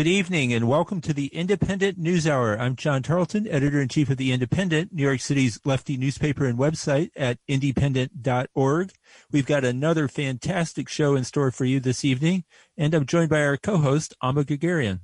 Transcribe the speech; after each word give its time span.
Good 0.00 0.06
evening 0.06 0.54
and 0.54 0.66
welcome 0.66 1.02
to 1.02 1.12
the 1.12 1.28
Indypendent 1.28 1.98
News 1.98 2.26
Hour. 2.26 2.58
I'm 2.58 2.74
John 2.74 3.02
Tarleton, 3.02 3.46
editor 3.46 3.82
in 3.82 3.88
chief 3.88 4.08
of 4.08 4.16
the 4.16 4.34
Indypendent, 4.34 4.92
New 4.92 5.02
York 5.02 5.20
City's 5.20 5.60
lefty 5.66 5.98
newspaper 5.98 6.46
and 6.46 6.58
website 6.58 7.10
at 7.14 7.36
indypendent.org. 7.50 8.92
We've 9.30 9.44
got 9.44 9.62
another 9.62 10.08
fantastic 10.08 10.88
show 10.88 11.16
in 11.16 11.24
store 11.24 11.50
for 11.50 11.66
you 11.66 11.80
this 11.80 12.02
evening, 12.02 12.44
and 12.78 12.94
I'm 12.94 13.04
joined 13.04 13.28
by 13.28 13.42
our 13.42 13.58
co-host, 13.58 14.14
Amba 14.22 14.44
Guerguerian. 14.44 15.00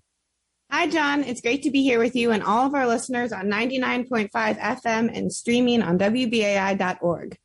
Hi, 0.71 0.89
John. 0.89 1.25
It's 1.25 1.43
great 1.43 1.63
to 1.65 1.71
be 1.71 1.83
here 1.83 1.99
with 1.99 2.17
you 2.17 2.31
and 2.31 2.43
all 2.43 2.67
of 2.67 2.75
our 2.75 2.87
listeners 2.87 3.33
on 3.33 3.49
99.5 3.49 4.31
FM 4.31 5.15
and 5.15 5.31
streaming 5.31 5.83
on 5.83 5.99
WBAI.org. 5.99 7.37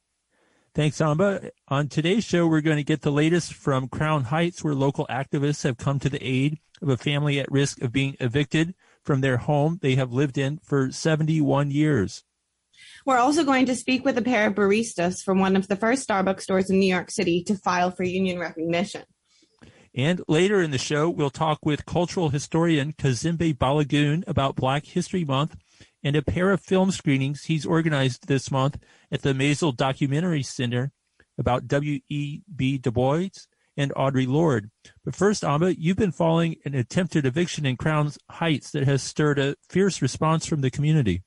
Thanks, 0.73 1.01
Amba. 1.01 1.51
On 1.67 1.89
today's 1.89 2.23
show, 2.23 2.47
we're 2.47 2.61
going 2.61 2.77
to 2.77 2.83
get 2.83 3.01
the 3.01 3.11
latest 3.11 3.53
from 3.53 3.89
Crown 3.89 4.23
Heights, 4.23 4.63
where 4.63 4.73
local 4.73 5.05
activists 5.07 5.63
have 5.63 5.75
come 5.75 5.99
to 5.99 6.09
the 6.09 6.25
aid 6.25 6.57
of 6.81 6.89
a 6.89 6.97
family 6.97 7.39
at 7.39 7.51
risk 7.51 7.81
of 7.81 7.91
being 7.91 8.15
evicted 8.19 8.73
from 9.03 9.21
their 9.21 9.37
home 9.37 9.79
they 9.81 9.95
have 9.95 10.11
lived 10.11 10.37
in 10.37 10.59
for 10.63 10.91
71 10.91 11.71
years. 11.71 12.23
We're 13.05 13.17
also 13.17 13.43
going 13.43 13.65
to 13.65 13.75
speak 13.75 14.05
with 14.05 14.17
a 14.17 14.21
pair 14.21 14.47
of 14.47 14.55
baristas 14.55 15.23
from 15.23 15.39
one 15.39 15.55
of 15.55 15.67
the 15.67 15.75
first 15.75 16.07
Starbucks 16.07 16.41
stores 16.41 16.69
in 16.69 16.79
New 16.79 16.91
York 16.91 17.09
City 17.09 17.43
to 17.43 17.55
file 17.55 17.91
for 17.91 18.03
union 18.03 18.39
recognition. 18.39 19.03
And 19.93 20.21
later 20.27 20.61
in 20.61 20.71
the 20.71 20.77
show, 20.77 21.09
we'll 21.09 21.29
talk 21.29 21.65
with 21.65 21.85
cultural 21.85 22.29
historian 22.29 22.93
Kazembe 22.93 23.57
Balagoon 23.57 24.23
about 24.27 24.55
Black 24.55 24.85
History 24.85 25.25
Month 25.25 25.57
and 26.03 26.15
a 26.15 26.21
pair 26.21 26.51
of 26.51 26.61
film 26.61 26.91
screenings 26.91 27.43
he's 27.43 27.65
organized 27.65 28.27
this 28.27 28.49
month 28.49 28.77
at 29.11 29.21
the 29.21 29.33
Maysles 29.33 29.75
Documentary 29.75 30.43
Center 30.43 30.91
about 31.37 31.67
W.E.B. 31.67 32.77
Du 32.77 32.91
Bois 32.91 33.29
and 33.77 33.93
Audre 33.95 34.27
Lorde. 34.27 34.69
But 35.03 35.15
first, 35.15 35.43
Amba, 35.43 35.79
you've 35.79 35.97
been 35.97 36.11
following 36.11 36.55
an 36.65 36.75
attempted 36.75 37.25
eviction 37.25 37.65
in 37.65 37.77
Crown 37.77 38.11
Heights 38.29 38.71
that 38.71 38.83
has 38.83 39.01
stirred 39.01 39.39
a 39.39 39.55
fierce 39.69 40.01
response 40.01 40.45
from 40.45 40.61
the 40.61 40.71
community. 40.71 41.23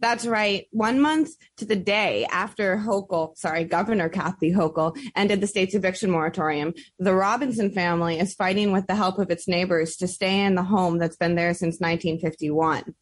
That's 0.00 0.26
right. 0.26 0.66
One 0.72 1.00
month 1.00 1.30
to 1.58 1.64
the 1.64 1.76
day 1.76 2.26
after 2.28 2.76
Hochul, 2.76 3.36
sorry, 3.36 3.62
Governor 3.62 4.08
Kathy 4.08 4.52
Hochul 4.52 4.98
ended 5.14 5.40
the 5.40 5.46
state's 5.46 5.76
eviction 5.76 6.10
moratorium, 6.10 6.74
the 6.98 7.14
Robinson 7.14 7.70
family 7.70 8.18
is 8.18 8.34
fighting 8.34 8.72
with 8.72 8.88
the 8.88 8.96
help 8.96 9.20
of 9.20 9.30
its 9.30 9.46
neighbors 9.46 9.96
to 9.98 10.08
stay 10.08 10.44
in 10.44 10.56
the 10.56 10.64
home 10.64 10.98
that's 10.98 11.16
been 11.16 11.36
there 11.36 11.54
since 11.54 11.78
1951 11.78 12.94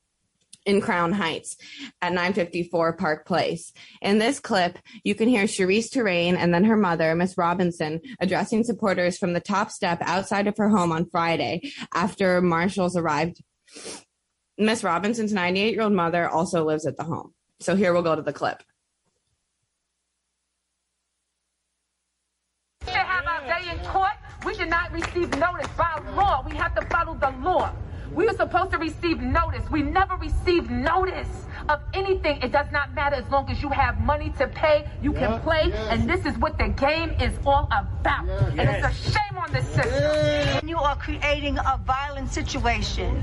in 0.66 0.80
Crown 0.80 1.12
Heights 1.12 1.56
at 2.02 2.12
954 2.12 2.94
Park 2.94 3.26
Place. 3.26 3.72
In 4.02 4.18
this 4.18 4.40
clip, 4.40 4.78
you 5.04 5.14
can 5.14 5.28
hear 5.28 5.44
Cherise 5.44 5.90
Terrain 5.90 6.36
and 6.36 6.52
then 6.52 6.64
her 6.64 6.76
mother, 6.76 7.14
Miss 7.14 7.38
Robinson, 7.38 8.00
addressing 8.20 8.64
supporters 8.64 9.18
from 9.18 9.32
the 9.32 9.40
top 9.40 9.70
step 9.70 9.98
outside 10.02 10.46
of 10.46 10.56
her 10.56 10.68
home 10.68 10.92
on 10.92 11.08
Friday 11.10 11.72
after 11.94 12.40
marshals 12.40 12.96
arrived. 12.96 13.42
Miss 14.58 14.84
Robinson's 14.84 15.32
98 15.32 15.72
year 15.72 15.82
old 15.82 15.92
mother 15.92 16.28
also 16.28 16.64
lives 16.64 16.86
at 16.86 16.96
the 16.96 17.04
home. 17.04 17.32
So 17.60 17.76
here 17.76 17.92
we'll 17.92 18.02
go 18.02 18.16
to 18.16 18.22
the 18.22 18.32
clip. 18.32 18.62
To 22.86 22.92
have 22.92 23.26
our 23.26 23.46
day 23.46 23.70
in 23.70 23.78
court, 23.86 24.12
we 24.44 24.54
did 24.56 24.68
not 24.68 24.92
receive 24.92 25.30
notice 25.38 25.68
by 25.78 26.02
law. 26.14 26.44
We 26.46 26.56
have 26.56 26.74
to 26.74 26.86
follow 26.86 27.14
the 27.14 27.30
law. 27.42 27.72
We 28.14 28.26
were 28.26 28.34
supposed 28.34 28.72
to 28.72 28.78
receive 28.78 29.20
notice. 29.20 29.68
We 29.70 29.82
never 29.82 30.16
received 30.16 30.70
notice 30.70 31.28
of 31.68 31.80
anything. 31.94 32.42
It 32.42 32.52
does 32.52 32.70
not 32.72 32.94
matter 32.94 33.16
as 33.16 33.28
long 33.30 33.48
as 33.50 33.62
you 33.62 33.68
have 33.68 34.00
money 34.00 34.30
to 34.38 34.48
pay, 34.48 34.88
you 35.02 35.12
can 35.12 35.40
play. 35.40 35.66
Yes. 35.68 35.88
And 35.90 36.10
this 36.10 36.26
is 36.26 36.36
what 36.38 36.58
the 36.58 36.68
game 36.68 37.10
is 37.20 37.38
all 37.46 37.68
about. 37.70 38.26
Yes. 38.26 38.54
And 38.58 38.70
it's 38.70 38.86
a 38.86 39.10
shame 39.12 39.38
on 39.38 39.52
the 39.52 39.62
system. 39.62 40.68
You 40.68 40.78
are 40.78 40.96
creating 40.96 41.58
a 41.58 41.80
violent 41.86 42.30
situation. 42.32 43.22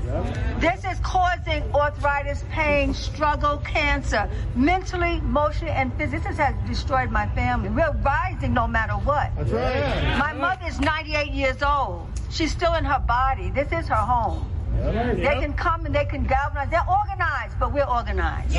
This 0.58 0.84
is 0.84 0.98
causing 1.00 1.62
arthritis, 1.74 2.44
pain, 2.50 2.94
struggle, 2.94 3.58
cancer, 3.58 4.30
mentally, 4.54 5.18
emotionally, 5.18 5.72
and 5.72 5.92
physically. 5.94 6.18
This 6.28 6.38
has 6.38 6.54
destroyed 6.66 7.10
my 7.10 7.28
family. 7.28 7.68
We're 7.68 7.92
rising 8.02 8.54
no 8.54 8.66
matter 8.66 8.94
what. 8.94 9.30
That's 9.36 9.50
right. 9.50 10.18
My 10.18 10.32
mother 10.32 10.66
is 10.66 10.80
98 10.80 11.32
years 11.32 11.62
old. 11.62 12.06
She's 12.30 12.50
still 12.50 12.74
in 12.74 12.84
her 12.84 12.98
body. 12.98 13.50
This 13.50 13.70
is 13.72 13.88
her 13.88 13.94
home. 13.94 14.50
They 14.78 15.40
can 15.40 15.52
come 15.54 15.86
and 15.86 15.94
they 15.94 16.04
can 16.04 16.24
galvanize. 16.24 16.70
They're 16.70 16.86
organized, 16.88 17.58
but 17.58 17.72
we're 17.72 17.84
organized. 17.84 18.56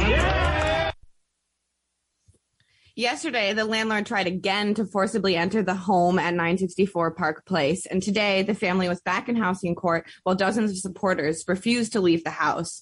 Yesterday, 2.96 3.54
the 3.54 3.64
landlord 3.64 4.06
tried 4.06 4.28
again 4.28 4.74
to 4.74 4.86
forcibly 4.86 5.38
enter 5.38 5.64
the 5.64 5.74
home 5.74 6.20
at 6.20 6.34
964 6.34 7.12
Park 7.12 7.46
Place. 7.46 7.86
And 7.86 8.04
today, 8.04 8.42
the 8.44 8.54
family 8.54 8.90
was 8.90 9.00
back 9.00 9.30
in 9.30 9.38
housing 9.38 9.74
court 9.74 10.06
while 10.24 10.36
dozens 10.36 10.72
of 10.72 10.78
supporters 10.78 11.46
refused 11.48 11.94
to 11.94 12.02
leave 12.02 12.26
the 12.26 12.30
house 12.30 12.82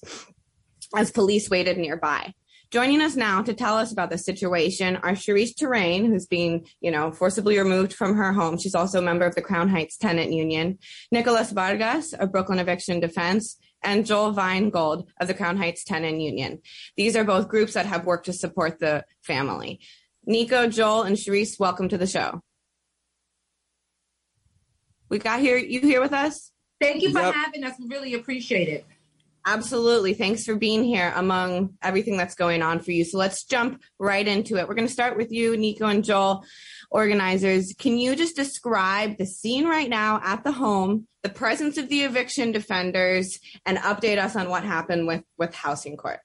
as 0.96 1.12
police 1.12 1.48
waited 1.48 1.78
nearby. 1.78 2.32
Joining 2.70 3.00
us 3.00 3.16
now 3.16 3.40
to 3.40 3.54
tell 3.54 3.78
us 3.78 3.92
about 3.92 4.10
the 4.10 4.18
situation 4.18 4.96
are 4.96 5.12
Cherise 5.12 5.56
Terrain, 5.56 6.04
who's 6.04 6.26
being, 6.26 6.66
you 6.82 6.90
know, 6.90 7.10
forcibly 7.10 7.58
removed 7.58 7.94
from 7.94 8.14
her 8.14 8.30
home. 8.30 8.58
She's 8.58 8.74
also 8.74 8.98
a 8.98 9.02
member 9.02 9.24
of 9.24 9.34
the 9.34 9.40
Crown 9.40 9.70
Heights 9.70 9.96
Tenant 9.96 10.32
Union. 10.34 10.78
Nicholas 11.10 11.50
Vargas 11.50 12.12
of 12.12 12.30
Brooklyn 12.30 12.58
Eviction 12.58 13.00
Defense 13.00 13.56
and 13.82 14.04
Joel 14.04 14.34
Vinegold 14.34 15.06
of 15.18 15.28
the 15.28 15.34
Crown 15.34 15.56
Heights 15.56 15.82
Tenant 15.82 16.20
Union. 16.20 16.60
These 16.94 17.16
are 17.16 17.24
both 17.24 17.48
groups 17.48 17.72
that 17.72 17.86
have 17.86 18.04
worked 18.04 18.26
to 18.26 18.34
support 18.34 18.80
the 18.80 19.02
family. 19.22 19.80
Nico, 20.26 20.68
Joel, 20.68 21.04
and 21.04 21.16
Cherise, 21.16 21.58
welcome 21.58 21.88
to 21.88 21.96
the 21.96 22.06
show. 22.06 22.42
We 25.08 25.18
got 25.18 25.40
here, 25.40 25.56
you 25.56 25.80
here 25.80 26.02
with 26.02 26.12
us? 26.12 26.52
Thank 26.82 27.02
you 27.02 27.12
for 27.12 27.20
yep. 27.20 27.34
having 27.34 27.64
us. 27.64 27.76
We 27.80 27.86
really 27.88 28.12
appreciate 28.12 28.68
it. 28.68 28.84
Absolutely. 29.50 30.12
Thanks 30.12 30.44
for 30.44 30.56
being 30.56 30.84
here 30.84 31.10
among 31.16 31.70
everything 31.80 32.18
that's 32.18 32.34
going 32.34 32.60
on 32.60 32.80
for 32.80 32.92
you. 32.92 33.02
So 33.02 33.16
let's 33.16 33.44
jump 33.44 33.82
right 33.98 34.28
into 34.28 34.58
it. 34.58 34.68
We're 34.68 34.74
going 34.74 34.86
to 34.86 34.92
start 34.92 35.16
with 35.16 35.32
you, 35.32 35.56
Nico 35.56 35.86
and 35.86 36.04
Joel, 36.04 36.44
organizers. 36.90 37.72
Can 37.72 37.96
you 37.96 38.14
just 38.14 38.36
describe 38.36 39.16
the 39.16 39.24
scene 39.24 39.66
right 39.66 39.88
now 39.88 40.20
at 40.22 40.44
the 40.44 40.52
home, 40.52 41.06
the 41.22 41.30
presence 41.30 41.78
of 41.78 41.88
the 41.88 42.02
eviction 42.02 42.52
defenders, 42.52 43.38
and 43.64 43.78
update 43.78 44.18
us 44.18 44.36
on 44.36 44.50
what 44.50 44.64
happened 44.64 45.06
with, 45.06 45.24
with 45.38 45.54
housing 45.54 45.96
court? 45.96 46.20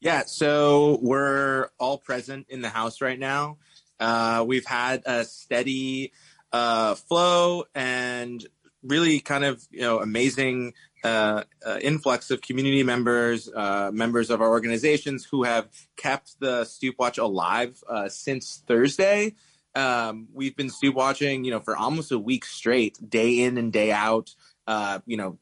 Yeah, 0.00 0.22
so 0.24 1.00
we're 1.02 1.68
all 1.78 1.98
present 1.98 2.46
in 2.48 2.62
the 2.62 2.70
house 2.70 3.02
right 3.02 3.18
now. 3.18 3.58
Uh, 4.00 4.42
we've 4.46 4.64
had 4.64 5.02
a 5.04 5.24
steady 5.24 6.12
uh, 6.50 6.94
flow 6.94 7.64
and 7.74 8.42
really 8.82 9.20
kind 9.20 9.44
of 9.44 9.62
you 9.70 9.80
know 9.80 10.00
amazing 10.00 10.74
uh, 11.04 11.42
uh, 11.66 11.78
influx 11.80 12.30
of 12.30 12.40
community 12.40 12.82
members, 12.82 13.50
uh, 13.54 13.90
members 13.92 14.30
of 14.30 14.40
our 14.40 14.48
organizations 14.48 15.24
who 15.24 15.42
have 15.42 15.68
kept 15.96 16.38
the 16.38 16.64
stoop 16.64 16.94
watch 16.98 17.18
alive 17.18 17.82
uh, 17.88 18.08
since 18.08 18.62
Thursday. 18.66 19.34
Um, 19.74 20.28
we've 20.32 20.54
been 20.54 20.70
stoop 20.70 20.94
watching, 20.94 21.44
you 21.44 21.50
know, 21.50 21.60
for 21.60 21.76
almost 21.76 22.12
a 22.12 22.18
week 22.18 22.44
straight, 22.44 22.98
day 23.08 23.40
in 23.40 23.58
and 23.58 23.72
day 23.72 23.90
out. 23.90 24.34
Uh, 24.66 25.00
you 25.06 25.16
know, 25.16 25.38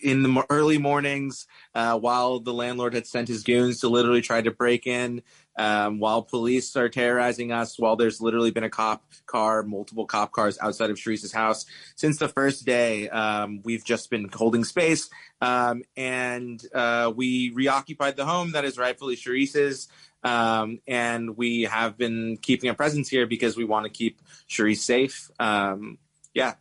in 0.00 0.22
the 0.22 0.44
early 0.50 0.78
mornings, 0.78 1.46
while 1.72 2.40
the 2.40 2.52
landlord 2.52 2.94
had 2.94 3.06
sent 3.06 3.28
his 3.28 3.42
goons 3.42 3.80
to 3.80 3.88
literally 3.88 4.20
try 4.20 4.40
to 4.40 4.50
break 4.50 4.86
in, 4.86 5.22
um, 5.58 5.98
while 5.98 6.22
police 6.22 6.76
are 6.76 6.88
terrorizing 6.88 7.52
us, 7.52 7.78
while 7.78 7.96
there's 7.96 8.20
literally 8.20 8.52
been 8.52 8.64
a 8.64 8.70
cop 8.70 9.04
car, 9.26 9.62
multiple 9.64 10.06
cop 10.06 10.32
cars 10.32 10.56
outside 10.62 10.90
of 10.90 10.96
Sharice's 10.96 11.32
house. 11.32 11.66
Since 11.96 12.18
the 12.18 12.28
first 12.28 12.64
day, 12.64 13.08
um, 13.08 13.60
we've 13.64 13.84
just 13.84 14.08
been 14.08 14.30
holding 14.32 14.64
space, 14.64 15.10
um, 15.40 15.82
and 15.96 16.64
uh, 16.72 17.12
we 17.14 17.50
reoccupied 17.50 18.16
the 18.16 18.24
home 18.24 18.52
that 18.52 18.64
is 18.64 18.78
rightfully 18.78 19.16
Sharice's. 19.16 19.88
Um, 20.24 20.80
and 20.86 21.36
we 21.36 21.62
have 21.62 21.96
been 21.96 22.38
keeping 22.38 22.70
a 22.70 22.74
presence 22.74 23.08
here 23.08 23.26
because 23.26 23.56
we 23.56 23.64
want 23.64 23.84
to 23.84 23.90
keep 23.90 24.20
Sharice 24.48 24.78
safe. 24.78 25.30
Um, 25.38 25.98
yeah. 26.34 26.54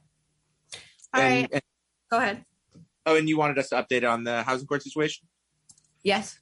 All 1.13 1.21
and, 1.21 1.41
right. 1.41 1.49
and, 1.51 1.61
Go 2.09 2.17
ahead. 2.17 2.45
Oh, 3.05 3.15
and 3.15 3.27
you 3.27 3.37
wanted 3.37 3.57
us 3.57 3.69
to 3.69 3.75
update 3.75 4.09
on 4.09 4.23
the 4.23 4.43
housing 4.43 4.67
court 4.67 4.83
situation? 4.83 5.27
Yes. 6.03 6.39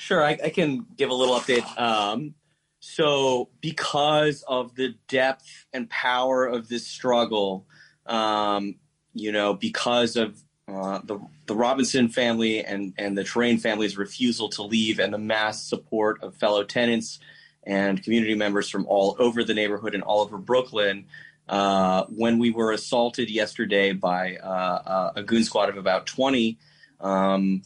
Sure, 0.00 0.24
I, 0.24 0.38
I 0.42 0.48
can 0.48 0.86
give 0.96 1.10
a 1.10 1.14
little 1.14 1.38
update. 1.38 1.78
Um, 1.78 2.34
so, 2.78 3.50
because 3.60 4.42
of 4.48 4.74
the 4.74 4.94
depth 5.08 5.66
and 5.74 5.90
power 5.90 6.46
of 6.46 6.70
this 6.70 6.86
struggle, 6.86 7.66
um, 8.06 8.76
you 9.12 9.30
know, 9.30 9.52
because 9.52 10.16
of 10.16 10.42
uh, 10.66 11.00
the 11.04 11.20
the 11.44 11.54
Robinson 11.54 12.08
family 12.08 12.64
and 12.64 12.94
and 12.96 13.16
the 13.16 13.24
Terrain 13.24 13.58
family's 13.58 13.98
refusal 13.98 14.48
to 14.48 14.62
leave, 14.62 15.00
and 15.00 15.12
the 15.12 15.18
mass 15.18 15.62
support 15.62 16.22
of 16.22 16.34
fellow 16.34 16.64
tenants 16.64 17.18
and 17.64 18.02
community 18.02 18.34
members 18.34 18.70
from 18.70 18.86
all 18.86 19.16
over 19.18 19.44
the 19.44 19.52
neighborhood 19.52 19.94
and 19.94 20.02
all 20.02 20.22
over 20.22 20.38
Brooklyn. 20.38 21.04
Uh, 21.46 22.06
when 22.08 22.38
we 22.38 22.50
were 22.50 22.72
assaulted 22.72 23.28
yesterday 23.28 23.92
by 23.92 24.36
uh, 24.36 24.48
uh 24.48 25.12
a 25.16 25.22
goon 25.22 25.44
squad 25.44 25.68
of 25.68 25.76
about 25.76 26.06
20, 26.06 26.56
um, 27.00 27.60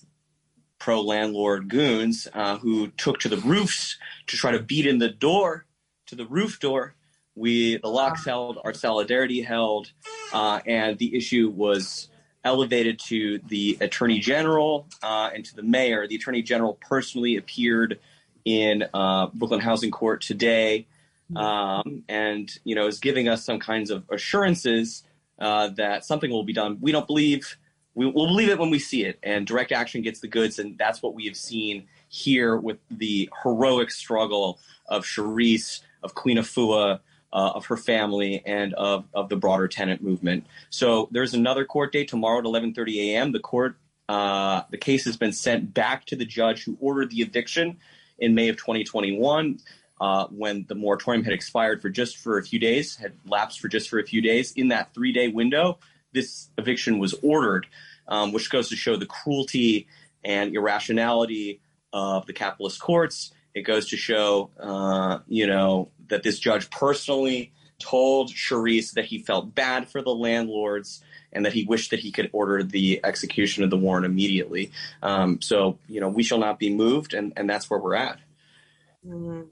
pro 0.84 1.00
landlord 1.00 1.66
goons 1.70 2.28
uh, 2.34 2.58
who 2.58 2.88
took 2.88 3.18
to 3.18 3.26
the 3.26 3.38
roofs 3.38 3.96
to 4.26 4.36
try 4.36 4.50
to 4.50 4.58
beat 4.58 4.86
in 4.86 4.98
the 4.98 5.08
door 5.08 5.64
to 6.06 6.14
the 6.14 6.26
roof 6.26 6.60
door. 6.60 6.94
We 7.34 7.78
the 7.78 7.88
locks 7.88 8.26
held, 8.26 8.58
our 8.62 8.74
solidarity 8.74 9.40
held, 9.40 9.90
uh, 10.34 10.60
and 10.66 10.98
the 10.98 11.16
issue 11.16 11.48
was 11.48 12.10
elevated 12.44 12.98
to 13.06 13.38
the 13.48 13.78
attorney 13.80 14.18
general 14.18 14.86
uh, 15.02 15.30
and 15.34 15.42
to 15.46 15.56
the 15.56 15.62
mayor. 15.62 16.06
The 16.06 16.16
attorney 16.16 16.42
general 16.42 16.74
personally 16.86 17.38
appeared 17.38 17.98
in 18.44 18.84
uh, 18.92 19.28
Brooklyn 19.32 19.60
Housing 19.60 19.90
Court 19.90 20.20
today, 20.20 20.86
um, 21.34 22.04
and 22.10 22.52
you 22.64 22.74
know 22.74 22.88
is 22.88 23.00
giving 23.00 23.26
us 23.26 23.42
some 23.42 23.58
kinds 23.58 23.90
of 23.90 24.04
assurances 24.10 25.02
uh, 25.38 25.68
that 25.78 26.04
something 26.04 26.30
will 26.30 26.44
be 26.44 26.52
done. 26.52 26.76
We 26.82 26.92
don't 26.92 27.06
believe 27.06 27.56
we, 27.94 28.06
will 28.06 28.26
believe 28.26 28.48
it 28.48 28.58
when 28.58 28.70
we 28.70 28.78
see 28.78 29.04
it, 29.04 29.18
and 29.22 29.46
direct 29.46 29.72
action 29.72 30.02
gets 30.02 30.20
the 30.20 30.28
goods, 30.28 30.58
and 30.58 30.76
that's 30.78 31.02
what 31.02 31.14
we 31.14 31.26
have 31.26 31.36
seen 31.36 31.86
here 32.08 32.56
with 32.56 32.78
the 32.90 33.30
heroic 33.42 33.90
struggle 33.90 34.58
of 34.86 35.04
Charisse, 35.04 35.80
of 36.02 36.14
Queen 36.14 36.36
Afua, 36.36 37.00
uh, 37.32 37.50
of 37.54 37.66
her 37.66 37.76
family, 37.76 38.42
and 38.44 38.74
of, 38.74 39.04
of 39.14 39.28
the 39.28 39.36
broader 39.36 39.68
tenant 39.68 40.02
movement. 40.02 40.46
So 40.70 41.08
there's 41.10 41.34
another 41.34 41.64
court 41.64 41.92
date 41.92 42.08
tomorrow 42.08 42.38
at 42.38 42.44
11:30 42.44 42.96
a.m. 43.10 43.32
The 43.32 43.40
court, 43.40 43.76
uh, 44.08 44.62
the 44.70 44.78
case 44.78 45.04
has 45.04 45.16
been 45.16 45.32
sent 45.32 45.74
back 45.74 46.04
to 46.06 46.16
the 46.16 46.24
judge 46.24 46.64
who 46.64 46.76
ordered 46.80 47.10
the 47.10 47.22
eviction 47.22 47.78
in 48.18 48.34
May 48.34 48.48
of 48.48 48.56
2021. 48.56 49.58
Uh, 50.00 50.26
when 50.26 50.66
the 50.68 50.74
moratorium 50.74 51.22
had 51.22 51.32
expired 51.32 51.80
for 51.80 51.88
just 51.88 52.18
for 52.18 52.36
a 52.38 52.42
few 52.42 52.58
days, 52.58 52.96
had 52.96 53.12
lapsed 53.26 53.60
for 53.60 53.68
just 53.68 53.88
for 53.88 54.00
a 54.00 54.04
few 54.04 54.20
days. 54.20 54.52
In 54.52 54.68
that 54.68 54.92
three 54.92 55.12
day 55.12 55.28
window, 55.28 55.78
this 56.14 56.48
eviction 56.56 56.98
was 56.98 57.14
ordered, 57.22 57.66
um, 58.08 58.32
which 58.32 58.50
goes 58.50 58.68
to 58.70 58.76
show 58.76 58.96
the 58.96 59.06
cruelty 59.06 59.86
and 60.24 60.54
irrationality 60.54 61.60
of 61.92 62.26
the 62.26 62.32
capitalist 62.32 62.80
courts. 62.80 63.32
It 63.54 63.62
goes 63.62 63.90
to 63.90 63.96
show, 63.96 64.50
uh, 64.58 65.18
you 65.28 65.46
know, 65.46 65.90
that 66.08 66.22
this 66.22 66.38
judge 66.38 66.70
personally 66.70 67.52
told 67.78 68.30
Charisse 68.30 68.92
that 68.92 69.04
he 69.04 69.18
felt 69.18 69.54
bad 69.54 69.88
for 69.88 70.00
the 70.00 70.14
landlords 70.14 71.02
and 71.32 71.44
that 71.44 71.52
he 71.52 71.64
wished 71.64 71.90
that 71.90 72.00
he 72.00 72.12
could 72.12 72.30
order 72.32 72.62
the 72.62 73.00
execution 73.04 73.64
of 73.64 73.70
the 73.70 73.76
warrant 73.76 74.06
immediately. 74.06 74.70
Um, 75.02 75.40
so, 75.40 75.78
you 75.88 76.00
know, 76.00 76.08
we 76.08 76.22
shall 76.22 76.38
not 76.38 76.58
be 76.58 76.72
moved, 76.72 77.12
and, 77.12 77.32
and 77.36 77.50
that's 77.50 77.68
where 77.68 77.80
we're 77.80 77.96
at. 77.96 78.18
Mm-hmm. 79.06 79.42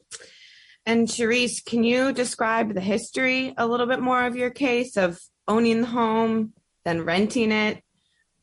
And 0.86 1.06
Charisse, 1.06 1.64
can 1.64 1.84
you 1.84 2.12
describe 2.12 2.74
the 2.74 2.80
history 2.80 3.54
a 3.56 3.66
little 3.66 3.86
bit 3.86 4.00
more 4.00 4.24
of 4.24 4.36
your 4.36 4.50
case 4.50 4.96
of 4.96 5.20
owning 5.48 5.82
the 5.82 5.86
home, 5.86 6.52
then 6.84 7.04
renting 7.04 7.52
it, 7.52 7.82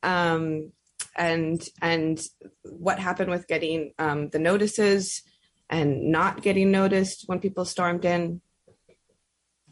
um, 0.04 0.72
and 1.16 1.68
and 1.82 2.22
what 2.64 3.00
happened 3.00 3.30
with 3.32 3.48
getting 3.48 3.94
um, 4.00 4.30
the 4.30 4.40
notices 4.40 5.24
and 5.70 6.12
not 6.12 6.42
getting 6.42 6.72
noticed 6.72 7.24
when 7.28 7.40
people 7.40 7.66
stormed 7.66 8.06
in? 8.06 8.42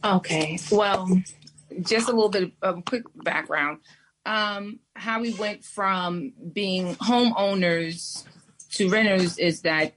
Okay, 0.03 0.59
well, 0.71 1.09
just 1.81 2.07
a 2.07 2.11
little 2.11 2.29
bit 2.29 2.51
of 2.61 2.85
quick 2.85 3.03
background. 3.15 3.79
Um, 4.25 4.79
how 4.95 5.21
we 5.21 5.33
went 5.33 5.63
from 5.63 6.33
being 6.53 6.95
homeowners 6.95 8.25
to 8.71 8.89
renters 8.89 9.37
is 9.37 9.61
that 9.61 9.93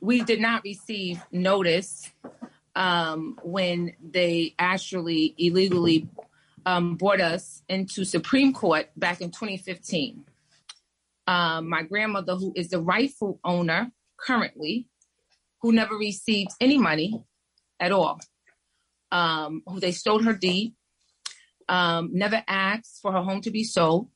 we 0.00 0.22
did 0.22 0.40
not 0.40 0.62
receive 0.64 1.20
notice 1.30 2.10
um, 2.74 3.38
when 3.42 3.94
they 4.02 4.54
actually 4.58 5.34
illegally 5.36 6.08
um, 6.66 6.96
brought 6.96 7.20
us 7.20 7.62
into 7.68 8.04
Supreme 8.04 8.52
Court 8.52 8.88
back 8.96 9.20
in 9.20 9.30
2015. 9.30 10.24
Um, 11.26 11.68
my 11.68 11.82
grandmother, 11.82 12.34
who 12.34 12.52
is 12.56 12.68
the 12.68 12.80
rightful 12.80 13.40
owner 13.44 13.90
currently, 14.18 14.88
who 15.60 15.72
never 15.72 15.96
received 15.96 16.50
any 16.60 16.78
money 16.78 17.22
at 17.80 17.92
all, 17.92 18.20
um, 19.10 19.62
who 19.66 19.80
they 19.80 19.92
stole 19.92 20.22
her 20.22 20.32
deed, 20.32 20.74
um, 21.68 22.10
never 22.12 22.42
asked 22.48 23.00
for 23.00 23.12
her 23.12 23.22
home 23.22 23.40
to 23.42 23.50
be 23.50 23.64
sold, 23.64 24.08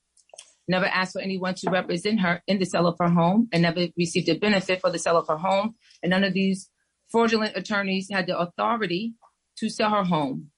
never 0.67 0.85
asked 0.85 1.13
for 1.13 1.21
anyone 1.21 1.55
to 1.55 1.69
represent 1.69 2.19
her 2.19 2.41
in 2.47 2.59
the 2.59 2.65
sale 2.65 2.87
of 2.87 2.97
her 2.99 3.09
home, 3.09 3.47
and 3.53 3.61
never 3.61 3.87
received 3.97 4.27
a 4.29 4.37
benefit 4.37 4.81
for 4.81 4.91
the 4.91 4.99
sale 4.99 5.17
of 5.17 5.27
her 5.27 5.37
home. 5.37 5.75
And 6.03 6.09
none 6.09 6.25
of 6.25 6.33
these 6.33 6.69
fraudulent 7.09 7.55
attorneys 7.55 8.09
had 8.11 8.27
the 8.27 8.37
authority 8.37 9.13
to 9.57 9.69
sell 9.69 9.91
her 9.91 10.03
home. 10.03 10.51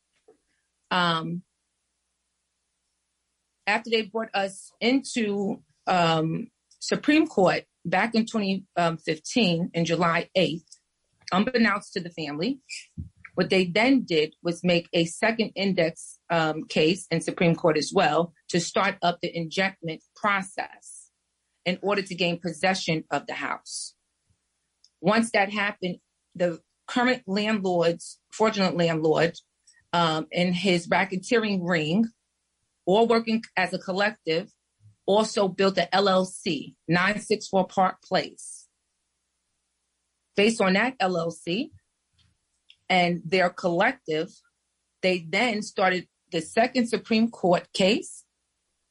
Um, 0.89 1.43
after 3.69 3.89
they 3.89 4.01
brought 4.01 4.33
us 4.33 4.71
into 4.81 5.61
um, 5.85 6.47
Supreme 6.79 7.27
Court 7.27 7.63
back 7.85 8.15
in 8.15 8.25
2015, 8.25 9.71
in 9.73 9.85
July 9.85 10.29
8th, 10.35 10.63
unbeknownst 11.31 11.93
to 11.93 11.99
the 11.99 12.09
family, 12.09 12.59
what 13.35 13.49
they 13.49 13.65
then 13.65 14.01
did 14.01 14.33
was 14.43 14.63
make 14.63 14.89
a 14.91 15.05
second 15.05 15.51
index 15.55 16.19
um, 16.29 16.65
case 16.67 17.05
in 17.11 17.21
Supreme 17.21 17.55
Court 17.55 17.77
as 17.77 17.91
well 17.93 18.33
to 18.49 18.59
start 18.59 18.95
up 19.01 19.19
the 19.21 19.29
ejectment 19.29 20.01
process 20.15 21.11
in 21.63 21.77
order 21.81 22.01
to 22.01 22.15
gain 22.15 22.39
possession 22.39 23.03
of 23.11 23.27
the 23.27 23.33
house. 23.33 23.93
Once 24.99 25.31
that 25.31 25.53
happened, 25.53 25.97
the 26.35 26.59
current 26.87 27.21
landlord's, 27.27 28.19
fraudulent 28.31 28.75
landlord, 28.75 29.37
um, 29.93 30.27
in 30.31 30.53
his 30.53 30.87
racketeering 30.87 31.59
ring, 31.61 32.07
all 32.85 33.07
working 33.07 33.43
as 33.55 33.73
a 33.73 33.79
collective, 33.79 34.51
also 35.05 35.47
built 35.47 35.77
a 35.77 35.87
LLC, 35.93 36.75
964 36.87 37.67
Park 37.67 37.95
Place. 38.03 38.67
Based 40.35 40.61
on 40.61 40.73
that 40.73 40.97
LLC 40.99 41.71
and 42.89 43.21
their 43.25 43.49
collective, 43.49 44.29
they 45.01 45.25
then 45.27 45.61
started 45.61 46.07
the 46.31 46.41
second 46.41 46.87
Supreme 46.87 47.29
Court 47.29 47.67
case, 47.73 48.23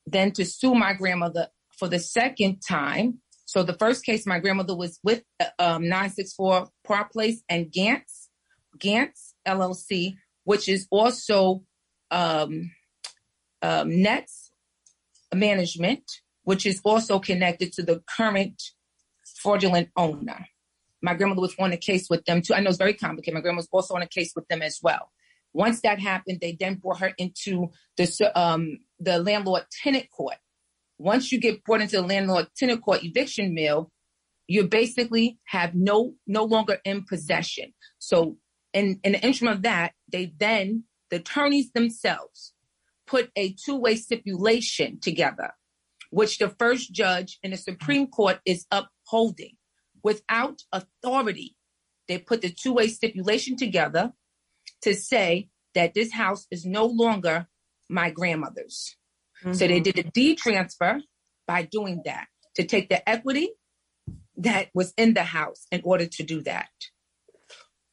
then 0.06 0.32
to 0.32 0.44
sue 0.44 0.74
my 0.74 0.92
grandmother 0.92 1.48
for 1.78 1.88
the 1.88 1.98
second 1.98 2.60
time. 2.66 3.20
So 3.46 3.62
the 3.62 3.74
first 3.74 4.04
case, 4.04 4.26
my 4.26 4.40
grandmother 4.40 4.76
was 4.76 4.98
with 5.02 5.22
um, 5.58 5.84
964 5.84 6.68
Park 6.84 7.12
Place 7.12 7.42
and 7.48 7.70
Gantz, 7.70 8.28
Gantz 8.76 9.32
LLC, 9.46 10.16
which 10.44 10.68
is 10.68 10.86
also 10.90 11.62
um, 12.10 12.70
um, 13.62 14.02
Nets 14.02 14.50
Management, 15.34 16.04
which 16.44 16.66
is 16.66 16.80
also 16.84 17.18
connected 17.18 17.72
to 17.74 17.82
the 17.82 18.02
current 18.16 18.62
fraudulent 19.36 19.90
owner. 19.96 20.46
My 21.02 21.14
grandmother 21.14 21.42
was 21.42 21.54
on 21.58 21.72
a 21.72 21.76
case 21.76 22.08
with 22.10 22.24
them 22.24 22.42
too. 22.42 22.54
I 22.54 22.60
know 22.60 22.70
it's 22.70 22.78
very 22.78 22.94
complicated. 22.94 23.34
My 23.34 23.40
grandma 23.40 23.58
was 23.58 23.68
also 23.70 23.94
on 23.94 24.02
a 24.02 24.08
case 24.08 24.32
with 24.34 24.48
them 24.48 24.62
as 24.62 24.80
well. 24.82 25.10
Once 25.52 25.80
that 25.82 26.00
happened, 26.00 26.38
they 26.40 26.56
then 26.58 26.74
brought 26.74 26.98
her 26.98 27.12
into 27.18 27.70
the 27.96 28.32
um, 28.34 28.78
the 28.98 29.18
landlord 29.18 29.64
tenant 29.82 30.10
court. 30.10 30.36
Once 30.98 31.30
you 31.30 31.38
get 31.38 31.62
brought 31.64 31.80
into 31.80 31.96
the 31.96 32.06
landlord 32.06 32.48
tenant 32.56 32.82
court 32.82 33.04
eviction 33.04 33.54
mill, 33.54 33.90
you 34.46 34.66
basically 34.66 35.38
have 35.44 35.74
no 35.74 36.14
no 36.26 36.44
longer 36.44 36.78
in 36.84 37.04
possession. 37.04 37.72
So 37.98 38.38
in, 38.72 39.00
in 39.04 39.12
the 39.12 39.20
interim 39.20 39.52
of 39.52 39.62
that, 39.62 39.92
they 40.10 40.32
then 40.36 40.84
the 41.10 41.16
attorneys 41.16 41.70
themselves 41.72 42.52
put 43.08 43.30
a 43.34 43.54
two-way 43.64 43.96
stipulation 43.96 45.00
together, 45.00 45.50
which 46.10 46.38
the 46.38 46.50
first 46.58 46.92
judge 46.92 47.38
in 47.42 47.50
the 47.50 47.56
Supreme 47.56 48.06
Court 48.06 48.38
is 48.44 48.66
upholding 48.70 49.56
without 50.02 50.62
authority. 50.72 51.56
They 52.06 52.18
put 52.18 52.42
the 52.42 52.50
two-way 52.50 52.88
stipulation 52.88 53.56
together 53.56 54.12
to 54.82 54.94
say 54.94 55.48
that 55.74 55.94
this 55.94 56.12
house 56.12 56.46
is 56.50 56.64
no 56.64 56.86
longer 56.86 57.48
my 57.88 58.10
grandmother's. 58.10 58.96
Mm-hmm. 59.42 59.52
So 59.54 59.66
they 59.66 59.80
did 59.80 59.98
a 59.98 60.04
deed 60.04 60.38
transfer 60.38 61.00
by 61.46 61.62
doing 61.62 62.02
that 62.04 62.26
to 62.56 62.64
take 62.64 62.88
the 62.88 63.06
equity 63.08 63.50
that 64.36 64.68
was 64.74 64.92
in 64.96 65.14
the 65.14 65.24
house 65.24 65.66
in 65.72 65.80
order 65.84 66.06
to 66.06 66.22
do 66.22 66.42
that. 66.42 66.68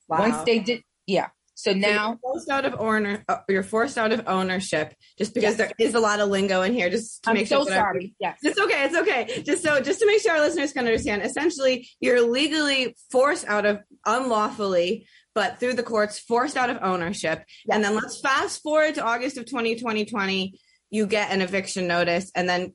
Wow. 0.08 0.20
Once 0.20 0.44
they 0.46 0.60
did, 0.60 0.84
yeah. 1.08 1.30
So 1.56 1.72
now 1.72 2.14
so 2.14 2.20
forced 2.22 2.50
out 2.50 2.66
of 2.66 2.76
owner, 2.78 3.24
uh, 3.30 3.38
you're 3.48 3.64
forced 3.64 3.98
out 3.98 4.12
of 4.12 4.24
ownership 4.28 4.94
just 5.18 5.34
because 5.34 5.58
yes. 5.58 5.70
there 5.70 5.72
is 5.80 5.96
a 5.96 6.00
lot 6.02 6.20
of 6.20 6.30
lingo 6.30 6.62
in 6.64 6.74
here. 6.74 6.90
Just 6.90 7.24
to 7.24 7.30
I'm 7.30 7.36
make 7.36 7.48
so 7.48 7.64
sure 7.64 7.74
sorry. 7.74 8.14
Yes, 8.20 8.38
it's 8.44 8.60
okay. 8.60 8.84
It's 8.84 8.96
okay. 8.96 9.42
Just 9.42 9.64
so 9.64 9.80
just 9.80 10.00
to 10.00 10.06
make 10.06 10.22
sure 10.22 10.34
our 10.34 10.42
listeners 10.42 10.74
can 10.74 10.86
understand. 10.86 11.24
Essentially, 11.24 11.88
you're 12.02 12.22
legally 12.22 12.96
forced 13.10 13.48
out 13.48 13.66
of 13.66 13.80
unlawfully, 14.06 15.08
but 15.34 15.58
through 15.58 15.76
the 15.76 15.84
courts, 15.84 16.20
forced 16.20 16.58
out 16.58 16.70
of 16.70 16.80
ownership. 16.82 17.46
Yes. 17.66 17.76
And 17.76 17.84
then 17.84 17.96
let's 17.96 18.20
fast 18.20 18.62
forward 18.62 18.96
to 18.96 19.04
August 19.04 19.38
of 19.38 19.46
2020. 19.46 20.60
You 20.90 21.08
get 21.08 21.32
an 21.32 21.42
eviction 21.42 21.88
notice, 21.88 22.32
and 22.36 22.50
then 22.50 22.74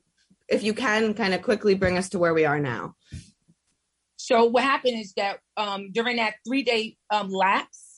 if 0.49 0.63
you 0.63 0.73
can, 0.73 1.13
kind 1.13 1.35
of 1.35 1.43
quickly 1.43 1.75
bring 1.75 1.99
us 1.99 2.09
to 2.09 2.19
where 2.19 2.33
we 2.33 2.45
are 2.45 2.59
now. 2.59 2.95
So 4.17 4.45
what 4.45 4.63
happened 4.63 4.99
is 4.99 5.13
that 5.17 5.37
um, 5.55 5.91
during 5.91 6.17
that 6.17 6.35
three 6.47 6.63
day 6.63 6.97
um, 7.11 7.29
lapse 7.29 7.90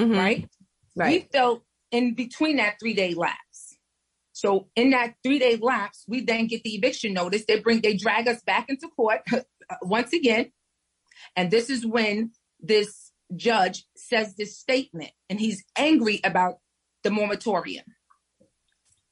mm-hmm. 0.00 0.18
right? 0.18 0.48
Right. 0.96 1.22
We 1.22 1.28
felt 1.32 1.62
in 1.90 2.14
between 2.14 2.56
that 2.56 2.76
three 2.80 2.94
day 2.94 3.14
lapse. 3.14 3.76
So 4.32 4.68
in 4.74 4.90
that 4.90 5.14
three 5.22 5.38
day 5.38 5.56
lapse, 5.56 6.04
we 6.08 6.24
then 6.24 6.46
get 6.46 6.62
the 6.62 6.74
eviction 6.74 7.12
notice. 7.12 7.44
They 7.46 7.60
bring, 7.60 7.80
they 7.80 7.96
drag 7.96 8.28
us 8.28 8.42
back 8.42 8.68
into 8.68 8.88
court 8.88 9.20
once 9.82 10.12
again. 10.12 10.52
And 11.36 11.50
this 11.50 11.70
is 11.70 11.86
when 11.86 12.32
this 12.60 13.12
judge 13.36 13.84
says 13.96 14.34
this 14.34 14.58
statement 14.58 15.12
and 15.28 15.38
he's 15.38 15.62
angry 15.76 16.20
about 16.24 16.58
the 17.04 17.10
moratorium. 17.10 17.84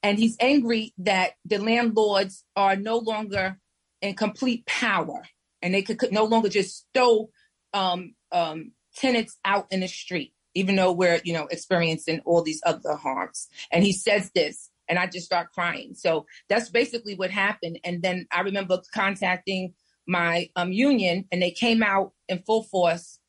and 0.03 0.17
he's 0.17 0.37
angry 0.39 0.93
that 0.97 1.31
the 1.45 1.57
landlords 1.57 2.43
are 2.55 2.75
no 2.75 2.97
longer 2.97 3.59
in 4.01 4.15
complete 4.15 4.65
power 4.65 5.23
and 5.61 5.73
they 5.73 5.81
could, 5.81 5.99
could 5.99 6.11
no 6.11 6.25
longer 6.25 6.49
just 6.49 6.77
stow 6.77 7.29
um, 7.73 8.15
um, 8.31 8.71
tenants 8.95 9.37
out 9.43 9.67
in 9.71 9.81
the 9.81 9.87
street, 9.87 10.33
even 10.55 10.75
though 10.75 10.91
we're, 10.91 11.21
you 11.23 11.33
know, 11.33 11.47
experiencing 11.51 12.21
all 12.25 12.41
these 12.41 12.61
other 12.65 12.95
harms. 12.95 13.47
And 13.71 13.83
he 13.83 13.93
says 13.93 14.31
this, 14.33 14.69
and 14.87 14.97
I 14.97 15.05
just 15.05 15.25
start 15.25 15.51
crying. 15.53 15.93
So 15.93 16.25
that's 16.47 16.69
basically 16.69 17.15
what 17.15 17.29
happened. 17.31 17.79
And 17.83 18.01
then 18.01 18.27
I 18.31 18.41
remember 18.41 18.81
contacting 18.93 19.73
my 20.07 20.49
um, 20.55 20.71
union, 20.71 21.25
and 21.31 21.41
they 21.41 21.51
came 21.51 21.83
out 21.83 22.13
in 22.27 22.39
full 22.39 22.63
force 22.63 23.19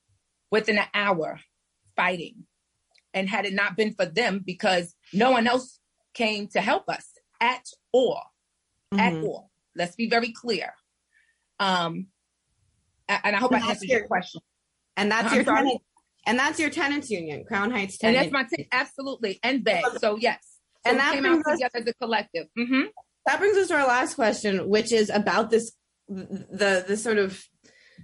within 0.51 0.79
an 0.79 0.87
hour 0.95 1.39
fighting. 1.97 2.45
And 3.13 3.29
had 3.29 3.45
it 3.45 3.53
not 3.53 3.77
been 3.77 3.93
for 3.93 4.07
them, 4.07 4.43
because 4.45 4.95
no 5.13 5.33
one 5.33 5.47
else 5.47 5.81
came 6.15 6.47
to 6.49 6.61
help 6.61 6.89
us 6.89 7.07
at 7.41 7.67
all, 7.93 8.23
mm-hmm. 8.95 9.01
at 9.01 9.25
all. 9.25 9.51
Let's 9.77 9.97
be 9.97 10.09
very 10.09 10.33
clear. 10.33 10.73
Um, 11.59 12.07
and 13.09 13.37
I 13.37 13.39
hope 13.39 13.53
and 13.53 13.63
I 13.63 13.69
answered 13.69 13.89
your, 13.89 13.99
your 13.99 14.09
question. 14.09 14.41
And 14.97 15.11
that's 15.11 15.29
I'm 15.29 15.35
your 15.35 15.45
sorry. 15.45 15.81
And 16.27 16.39
that's 16.39 16.59
your 16.59 16.71
tenants 16.71 17.11
union, 17.11 17.45
Crown 17.45 17.71
Heights 17.71 17.99
tenant. 17.99 18.17
And 18.17 18.35
that's 18.35 18.51
my 18.51 18.57
t- 18.57 18.69
absolutely 18.73 19.39
and 19.43 19.65
beg. 19.65 19.85
So 20.01 20.17
yes, 20.17 20.39
so 20.85 20.91
and 20.91 21.01
that 21.01 21.15
came 21.15 21.27
out 21.27 21.39
us, 21.47 21.59
together 21.59 21.79
as 21.79 21.87
a 21.87 21.95
collective. 21.95 22.47
Mm-hmm. 22.59 22.83
That 23.27 23.39
brings 23.39 23.57
us 23.57 23.69
to 23.69 23.75
our 23.75 23.87
last 23.87 24.15
question, 24.15 24.69
which 24.69 24.93
is 24.93 25.11
about 25.11 25.51
this 25.51 25.73
the 26.09 26.85
the 26.87 26.97
sort 26.97 27.19
of 27.19 27.43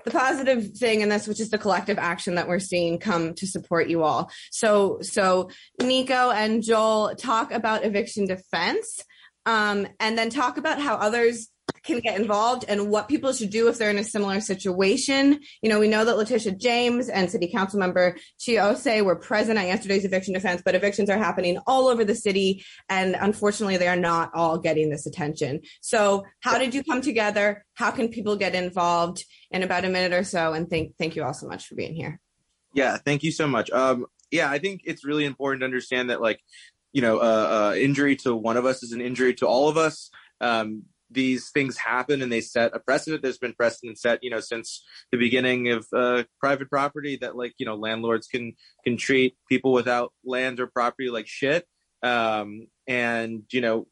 the 0.04 0.10
positive 0.10 0.76
thing 0.76 1.00
in 1.00 1.08
this, 1.08 1.26
which 1.26 1.40
is 1.40 1.50
the 1.50 1.58
collective 1.58 1.98
action 1.98 2.34
that 2.34 2.48
we're 2.48 2.58
seeing 2.58 2.98
come 2.98 3.34
to 3.34 3.46
support 3.46 3.88
you 3.88 4.02
all. 4.02 4.30
So, 4.50 4.98
so 5.00 5.50
Nico 5.80 6.30
and 6.30 6.62
Joel 6.62 7.14
talk 7.16 7.50
about 7.50 7.84
eviction 7.84 8.26
defense, 8.26 9.02
um, 9.46 9.86
and 9.98 10.18
then 10.18 10.30
talk 10.30 10.58
about 10.58 10.80
how 10.80 10.96
others 10.96 11.48
can 11.82 12.00
get 12.00 12.20
involved 12.20 12.64
and 12.68 12.90
what 12.90 13.08
people 13.08 13.32
should 13.32 13.50
do 13.50 13.68
if 13.68 13.78
they're 13.78 13.90
in 13.90 13.98
a 13.98 14.04
similar 14.04 14.40
situation. 14.40 15.40
You 15.62 15.70
know, 15.70 15.78
we 15.78 15.88
know 15.88 16.04
that 16.04 16.16
Letitia 16.16 16.52
James 16.56 17.08
and 17.08 17.30
City 17.30 17.48
Council 17.48 17.78
member 17.78 18.16
Chi 18.44 18.52
Ossé 18.52 19.04
were 19.04 19.16
present 19.16 19.58
at 19.58 19.66
yesterday's 19.66 20.04
eviction 20.04 20.34
defense, 20.34 20.62
but 20.64 20.74
evictions 20.74 21.08
are 21.10 21.18
happening 21.18 21.58
all 21.66 21.88
over 21.88 22.04
the 22.04 22.14
city, 22.14 22.64
and 22.88 23.16
unfortunately, 23.18 23.76
they 23.76 23.88
are 23.88 23.96
not 23.96 24.30
all 24.34 24.58
getting 24.58 24.90
this 24.90 25.06
attention. 25.06 25.60
So, 25.80 26.24
how 26.40 26.58
did 26.58 26.74
you 26.74 26.82
come 26.82 27.00
together? 27.00 27.64
How 27.74 27.90
can 27.90 28.08
people 28.08 28.36
get 28.36 28.54
involved? 28.54 29.24
In 29.52 29.62
about 29.62 29.84
a 29.84 29.88
minute 29.88 30.12
or 30.12 30.24
so, 30.24 30.54
and 30.54 30.68
thank 30.68 30.96
thank 30.98 31.14
you 31.14 31.22
all 31.22 31.32
so 31.32 31.46
much 31.46 31.66
for 31.66 31.76
being 31.76 31.94
here. 31.94 32.20
Yeah, 32.74 32.96
thank 32.96 33.22
you 33.22 33.30
so 33.30 33.46
much. 33.46 33.70
Um, 33.70 34.06
yeah, 34.30 34.50
I 34.50 34.58
think 34.58 34.82
it's 34.84 35.04
really 35.04 35.24
important 35.24 35.60
to 35.60 35.66
understand 35.66 36.10
that, 36.10 36.20
like, 36.20 36.40
you 36.92 37.00
know, 37.00 37.18
uh, 37.18 37.72
uh, 37.72 37.76
injury 37.76 38.16
to 38.16 38.34
one 38.34 38.56
of 38.56 38.66
us 38.66 38.82
is 38.82 38.92
an 38.92 39.00
injury 39.00 39.34
to 39.34 39.46
all 39.46 39.68
of 39.68 39.76
us. 39.76 40.10
Um, 40.40 40.82
these 41.10 41.50
things 41.50 41.76
happen 41.76 42.22
and 42.22 42.32
they 42.32 42.40
set 42.40 42.74
a 42.74 42.80
precedent. 42.80 43.22
There's 43.22 43.38
been 43.38 43.54
precedent 43.54 43.98
set, 43.98 44.22
you 44.22 44.30
know, 44.30 44.40
since 44.40 44.84
the 45.12 45.18
beginning 45.18 45.70
of 45.70 45.86
uh, 45.94 46.24
private 46.40 46.68
property 46.68 47.16
that 47.20 47.36
like, 47.36 47.54
you 47.58 47.66
know, 47.66 47.76
landlords 47.76 48.26
can 48.26 48.54
can 48.84 48.96
treat 48.96 49.36
people 49.48 49.72
without 49.72 50.12
land 50.24 50.60
or 50.60 50.66
property 50.66 51.10
like 51.10 51.26
shit. 51.26 51.66
Um, 52.02 52.66
and 52.86 53.42
you 53.52 53.60
know, 53.60 53.86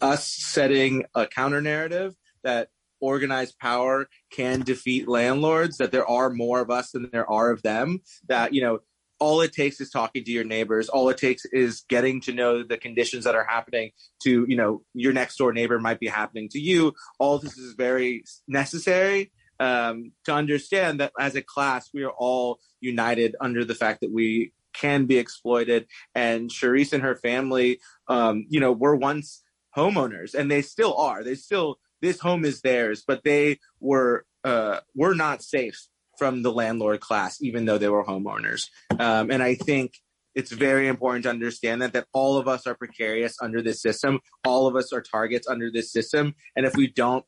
us 0.00 0.26
setting 0.26 1.04
a 1.14 1.26
counter 1.26 1.60
narrative 1.60 2.14
that 2.44 2.68
organized 3.00 3.58
power 3.58 4.08
can 4.30 4.60
defeat 4.60 5.08
landlords 5.08 5.78
that 5.78 5.90
there 5.90 6.06
are 6.06 6.30
more 6.30 6.60
of 6.60 6.70
us 6.70 6.92
than 6.92 7.08
there 7.12 7.30
are 7.30 7.50
of 7.50 7.62
them 7.62 8.00
that 8.28 8.52
you 8.52 8.60
know 8.60 8.78
all 9.20 9.42
it 9.42 9.52
takes 9.52 9.80
is 9.80 9.90
talking 9.90 10.24
to 10.24 10.32
your 10.32 10.44
neighbors. 10.44 10.88
All 10.88 11.08
it 11.10 11.18
takes 11.18 11.44
is 11.44 11.84
getting 11.88 12.20
to 12.22 12.32
know 12.32 12.62
the 12.62 12.78
conditions 12.78 13.24
that 13.24 13.34
are 13.34 13.46
happening 13.48 13.90
to 14.22 14.46
you 14.48 14.56
know 14.56 14.82
your 14.94 15.12
next 15.12 15.36
door 15.36 15.52
neighbor 15.52 15.78
might 15.78 16.00
be 16.00 16.08
happening 16.08 16.48
to 16.50 16.58
you. 16.58 16.94
All 17.18 17.38
this 17.38 17.56
is 17.56 17.74
very 17.74 18.24
necessary 18.48 19.30
um, 19.60 20.12
to 20.24 20.32
understand 20.32 21.00
that 21.00 21.12
as 21.20 21.36
a 21.36 21.42
class 21.42 21.90
we 21.92 22.02
are 22.02 22.14
all 22.18 22.58
united 22.80 23.36
under 23.40 23.64
the 23.64 23.74
fact 23.74 24.00
that 24.00 24.10
we 24.10 24.52
can 24.72 25.04
be 25.04 25.18
exploited. 25.18 25.86
And 26.14 26.50
Charisse 26.50 26.92
and 26.92 27.02
her 27.02 27.16
family 27.16 27.80
um, 28.08 28.46
you 28.48 28.58
know 28.58 28.72
were 28.72 28.96
once 28.96 29.42
homeowners 29.76 30.34
and 30.34 30.50
they 30.50 30.62
still 30.62 30.96
are. 30.96 31.22
They 31.22 31.34
still 31.34 31.78
this 32.00 32.20
home 32.20 32.46
is 32.46 32.62
theirs 32.62 33.04
but 33.06 33.22
they 33.24 33.58
were 33.78 34.24
uh, 34.44 34.80
were 34.94 35.14
not 35.14 35.42
safe 35.42 35.86
from 36.20 36.42
the 36.42 36.52
landlord 36.52 37.00
class, 37.00 37.40
even 37.40 37.64
though 37.64 37.78
they 37.78 37.88
were 37.88 38.04
homeowners. 38.04 38.68
Um, 38.98 39.30
and 39.30 39.42
I 39.42 39.54
think 39.54 39.94
it's 40.34 40.52
very 40.52 40.86
important 40.86 41.22
to 41.24 41.30
understand 41.30 41.80
that 41.80 41.94
that 41.94 42.08
all 42.12 42.36
of 42.36 42.46
us 42.46 42.66
are 42.66 42.74
precarious 42.74 43.36
under 43.40 43.62
this 43.62 43.80
system. 43.80 44.20
All 44.44 44.66
of 44.66 44.76
us 44.76 44.92
are 44.92 45.00
targets 45.00 45.48
under 45.48 45.70
this 45.72 45.90
system. 45.90 46.34
And 46.54 46.66
if 46.66 46.76
we 46.76 46.88
don't 46.88 47.24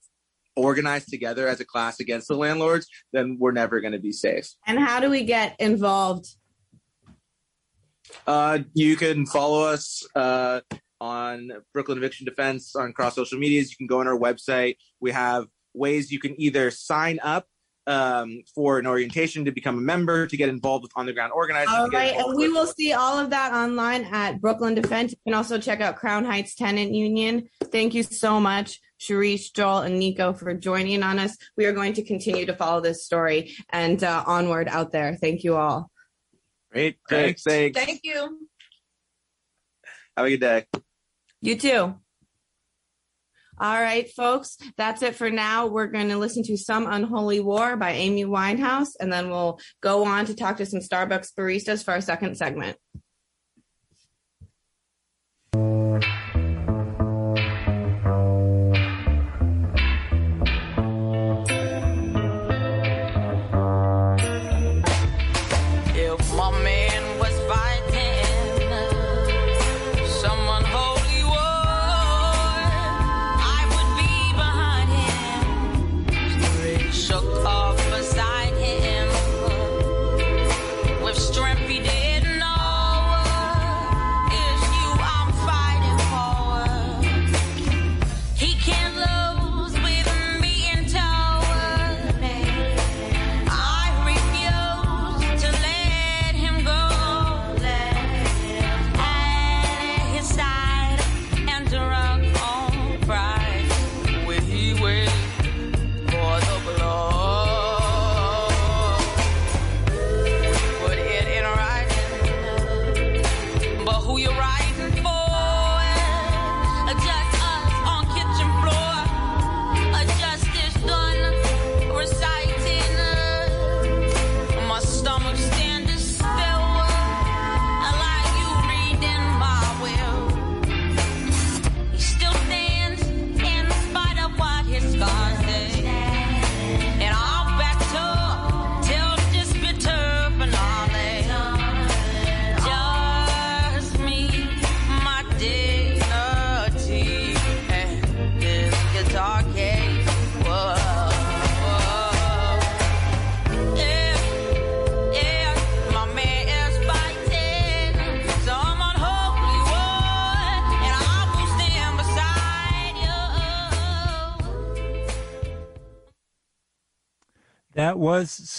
organize 0.56 1.06
together 1.06 1.48
as 1.48 1.58
a 1.58 1.64
class 1.64 2.00
against 2.00 2.28
the 2.28 2.36
landlords, 2.36 2.86
then 3.14 3.38
we're 3.40 3.52
never 3.52 3.80
going 3.80 3.94
to 3.94 3.98
be 3.98 4.12
safe. 4.12 4.50
And 4.66 4.78
how 4.78 5.00
do 5.00 5.08
we 5.08 5.24
get 5.24 5.56
involved? 5.58 6.26
Uh, 8.26 8.58
you 8.74 8.96
can 8.96 9.24
follow 9.24 9.64
us 9.64 10.06
uh, 10.14 10.60
on 11.00 11.50
Brooklyn 11.72 11.96
Eviction 11.96 12.26
Defense 12.26 12.76
on 12.76 12.92
cross 12.92 13.14
social 13.14 13.38
medias. 13.38 13.70
You 13.70 13.78
can 13.78 13.86
go 13.86 14.00
on 14.00 14.06
our 14.06 14.18
website. 14.18 14.76
We 15.00 15.12
have 15.12 15.46
ways 15.72 16.12
you 16.12 16.20
can 16.20 16.38
either 16.38 16.70
sign 16.70 17.18
up 17.22 17.46
um, 17.86 18.42
for 18.54 18.78
an 18.78 18.86
orientation 18.86 19.44
to 19.44 19.52
become 19.52 19.78
a 19.78 19.80
member, 19.80 20.26
to 20.26 20.36
get 20.36 20.48
involved 20.48 20.82
with 20.82 20.92
on 20.96 21.06
the 21.06 21.12
ground 21.12 21.32
organizing. 21.34 21.74
All 21.74 21.88
right, 21.88 22.14
and 22.14 22.36
we 22.36 22.48
will 22.48 22.66
see 22.66 22.92
all 22.92 23.18
of 23.18 23.30
that 23.30 23.52
online 23.52 24.04
at 24.04 24.40
Brooklyn 24.40 24.74
Defense. 24.74 25.12
You 25.12 25.18
can 25.32 25.34
also 25.34 25.58
check 25.58 25.80
out 25.80 25.96
Crown 25.96 26.24
Heights 26.24 26.54
Tenant 26.54 26.92
Union. 26.92 27.48
Thank 27.64 27.94
you 27.94 28.02
so 28.02 28.40
much, 28.40 28.80
Charisse, 29.00 29.52
Joel, 29.54 29.78
and 29.78 29.98
Nico 29.98 30.32
for 30.32 30.54
joining 30.54 31.02
on 31.02 31.18
us. 31.18 31.36
We 31.56 31.66
are 31.66 31.72
going 31.72 31.94
to 31.94 32.04
continue 32.04 32.46
to 32.46 32.54
follow 32.54 32.80
this 32.80 33.04
story 33.04 33.54
and 33.70 34.02
uh, 34.02 34.24
onward 34.26 34.68
out 34.68 34.92
there. 34.92 35.16
Thank 35.16 35.44
you 35.44 35.56
all. 35.56 35.90
Great. 36.70 36.98
Thanks. 37.08 37.42
Thanks. 37.42 37.78
Thank 37.78 38.00
you. 38.04 38.48
Have 40.16 40.26
a 40.26 40.30
good 40.30 40.40
day. 40.40 40.66
You 41.40 41.56
too. 41.56 41.94
All 43.58 43.80
right, 43.80 44.10
folks, 44.10 44.56
that's 44.76 45.02
it 45.02 45.14
for 45.14 45.30
now. 45.30 45.66
We're 45.66 45.86
going 45.86 46.08
to 46.08 46.16
listen 46.16 46.42
to 46.44 46.56
Some 46.56 46.86
Unholy 46.86 47.40
War 47.40 47.76
by 47.76 47.92
Amy 47.92 48.24
Winehouse, 48.24 48.90
and 48.98 49.12
then 49.12 49.28
we'll 49.30 49.58
go 49.82 50.04
on 50.04 50.24
to 50.26 50.34
talk 50.34 50.56
to 50.56 50.66
some 50.66 50.80
Starbucks 50.80 51.34
baristas 51.38 51.84
for 51.84 51.92
our 51.92 52.00
second 52.00 52.36
segment. 52.36 52.78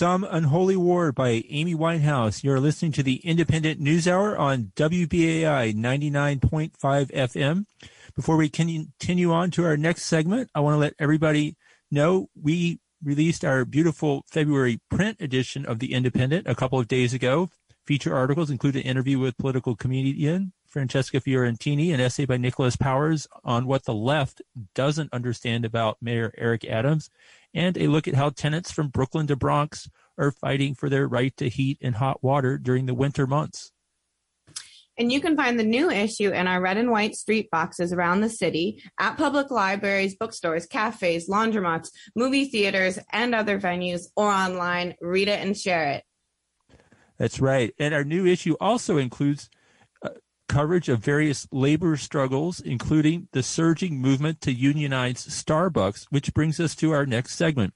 Some 0.03 0.27
Unholy 0.29 0.75
War 0.75 1.13
by 1.13 1.45
Amy 1.47 1.73
Winehouse. 1.73 2.43
You're 2.43 2.59
listening 2.59 2.91
to 2.91 3.03
the 3.03 3.21
Indypendent 3.23 3.79
News 3.79 4.05
Hour 4.05 4.37
on 4.37 4.73
WBAI 4.75 5.73
99.5 5.73 6.71
FM. 7.09 7.65
Before 8.13 8.35
we 8.35 8.49
continue 8.49 9.31
on 9.31 9.49
to 9.51 9.63
our 9.63 9.77
next 9.77 10.03
segment, 10.03 10.49
I 10.53 10.59
want 10.59 10.73
to 10.75 10.79
let 10.79 10.93
everybody 10.99 11.55
know 11.89 12.27
we 12.35 12.81
released 13.01 13.45
our 13.45 13.63
beautiful 13.63 14.25
February 14.29 14.81
print 14.91 15.21
edition 15.21 15.65
of 15.65 15.79
The 15.79 15.93
Indypendent 15.93 16.49
a 16.49 16.55
couple 16.55 16.79
of 16.79 16.89
days 16.89 17.13
ago. 17.13 17.49
Feature 17.87 18.13
articles 18.13 18.49
include 18.49 18.75
an 18.75 18.81
interview 18.81 19.19
with 19.19 19.37
political 19.37 19.73
comedian 19.73 20.51
Francesca 20.67 21.21
Fiorentini, 21.21 21.93
an 21.93 22.01
essay 22.01 22.25
by 22.25 22.35
Nicholas 22.35 22.75
Powers 22.75 23.27
on 23.45 23.67
what 23.67 23.85
the 23.85 23.93
left 23.93 24.41
doesn't 24.75 25.13
understand 25.13 25.63
about 25.63 25.97
Mayor 26.01 26.33
Eric 26.37 26.65
Adams, 26.65 27.09
and 27.53 27.77
a 27.77 27.87
look 27.87 28.07
at 28.07 28.15
how 28.15 28.29
tenants 28.29 28.71
from 28.71 28.89
Brooklyn 28.89 29.27
to 29.27 29.35
Bronx 29.35 29.89
are 30.17 30.31
fighting 30.31 30.75
for 30.75 30.89
their 30.89 31.07
right 31.07 31.35
to 31.37 31.49
heat 31.49 31.77
and 31.81 31.95
hot 31.95 32.23
water 32.23 32.57
during 32.57 32.85
the 32.85 32.93
winter 32.93 33.27
months. 33.27 33.71
And 34.97 35.11
you 35.11 35.21
can 35.21 35.35
find 35.35 35.59
the 35.59 35.63
new 35.63 35.89
issue 35.89 36.29
in 36.29 36.47
our 36.47 36.61
red 36.61 36.77
and 36.77 36.91
white 36.91 37.15
street 37.15 37.49
boxes 37.49 37.91
around 37.91 38.21
the 38.21 38.29
city 38.29 38.83
at 38.99 39.17
public 39.17 39.49
libraries, 39.49 40.15
bookstores, 40.15 40.67
cafes, 40.67 41.27
laundromats, 41.27 41.89
movie 42.15 42.45
theaters, 42.45 42.99
and 43.11 43.33
other 43.33 43.59
venues, 43.59 44.03
or 44.15 44.29
online. 44.29 44.93
Read 45.01 45.29
it 45.29 45.39
and 45.39 45.57
share 45.57 45.89
it. 45.89 46.03
That's 47.17 47.39
right. 47.39 47.73
And 47.79 47.93
our 47.93 48.03
new 48.03 48.27
issue 48.27 48.55
also 48.59 48.97
includes 48.97 49.49
coverage 50.53 50.87
of 50.87 50.99
various 50.99 51.47
labor 51.51 51.97
struggles, 51.97 52.59
including 52.59 53.27
the 53.31 53.41
surging 53.41 53.99
movement 53.99 54.39
to 54.39 54.53
unionize 54.53 55.25
Starbucks, 55.25 56.05
which 56.11 56.31
brings 56.31 56.59
us 56.59 56.75
to 56.75 56.91
our 56.91 57.07
next 57.07 57.33
segment. 57.33 57.73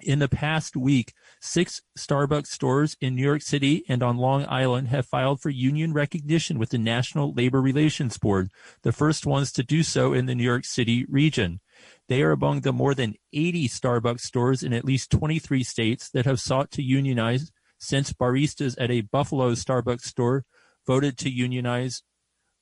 In 0.00 0.18
the 0.18 0.28
past 0.28 0.74
week, 0.74 1.12
six 1.40 1.82
Starbucks 1.96 2.48
stores 2.48 2.96
in 3.00 3.14
New 3.14 3.22
York 3.22 3.42
City 3.42 3.84
and 3.88 4.02
on 4.02 4.16
Long 4.16 4.44
Island 4.48 4.88
have 4.88 5.06
filed 5.06 5.40
for 5.40 5.50
union 5.50 5.92
recognition 5.92 6.58
with 6.58 6.70
the 6.70 6.78
National 6.78 7.32
Labor 7.32 7.62
Relations 7.62 8.18
Board, 8.18 8.50
the 8.82 8.90
first 8.90 9.24
ones 9.24 9.52
to 9.52 9.62
do 9.62 9.84
so 9.84 10.12
in 10.12 10.26
the 10.26 10.34
New 10.34 10.42
York 10.42 10.64
City 10.64 11.06
region. 11.08 11.60
They 12.08 12.22
are 12.22 12.32
among 12.32 12.62
the 12.62 12.72
more 12.72 12.94
than 12.94 13.14
80 13.32 13.68
Starbucks 13.68 14.22
stores 14.22 14.64
in 14.64 14.72
at 14.72 14.84
least 14.84 15.12
23 15.12 15.62
states 15.62 16.10
that 16.10 16.26
have 16.26 16.40
sought 16.40 16.72
to 16.72 16.82
unionize 16.82 17.52
since 17.78 18.12
baristas 18.12 18.74
at 18.80 18.90
a 18.90 19.02
Buffalo 19.02 19.52
Starbucks 19.52 20.02
store 20.02 20.44
voted 20.86 21.16
to 21.18 21.30
unionize 21.30 22.02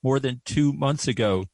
more 0.03 0.21
than 0.21 0.41
two 0.45 0.73
months 0.73 1.09
ago. 1.09 1.45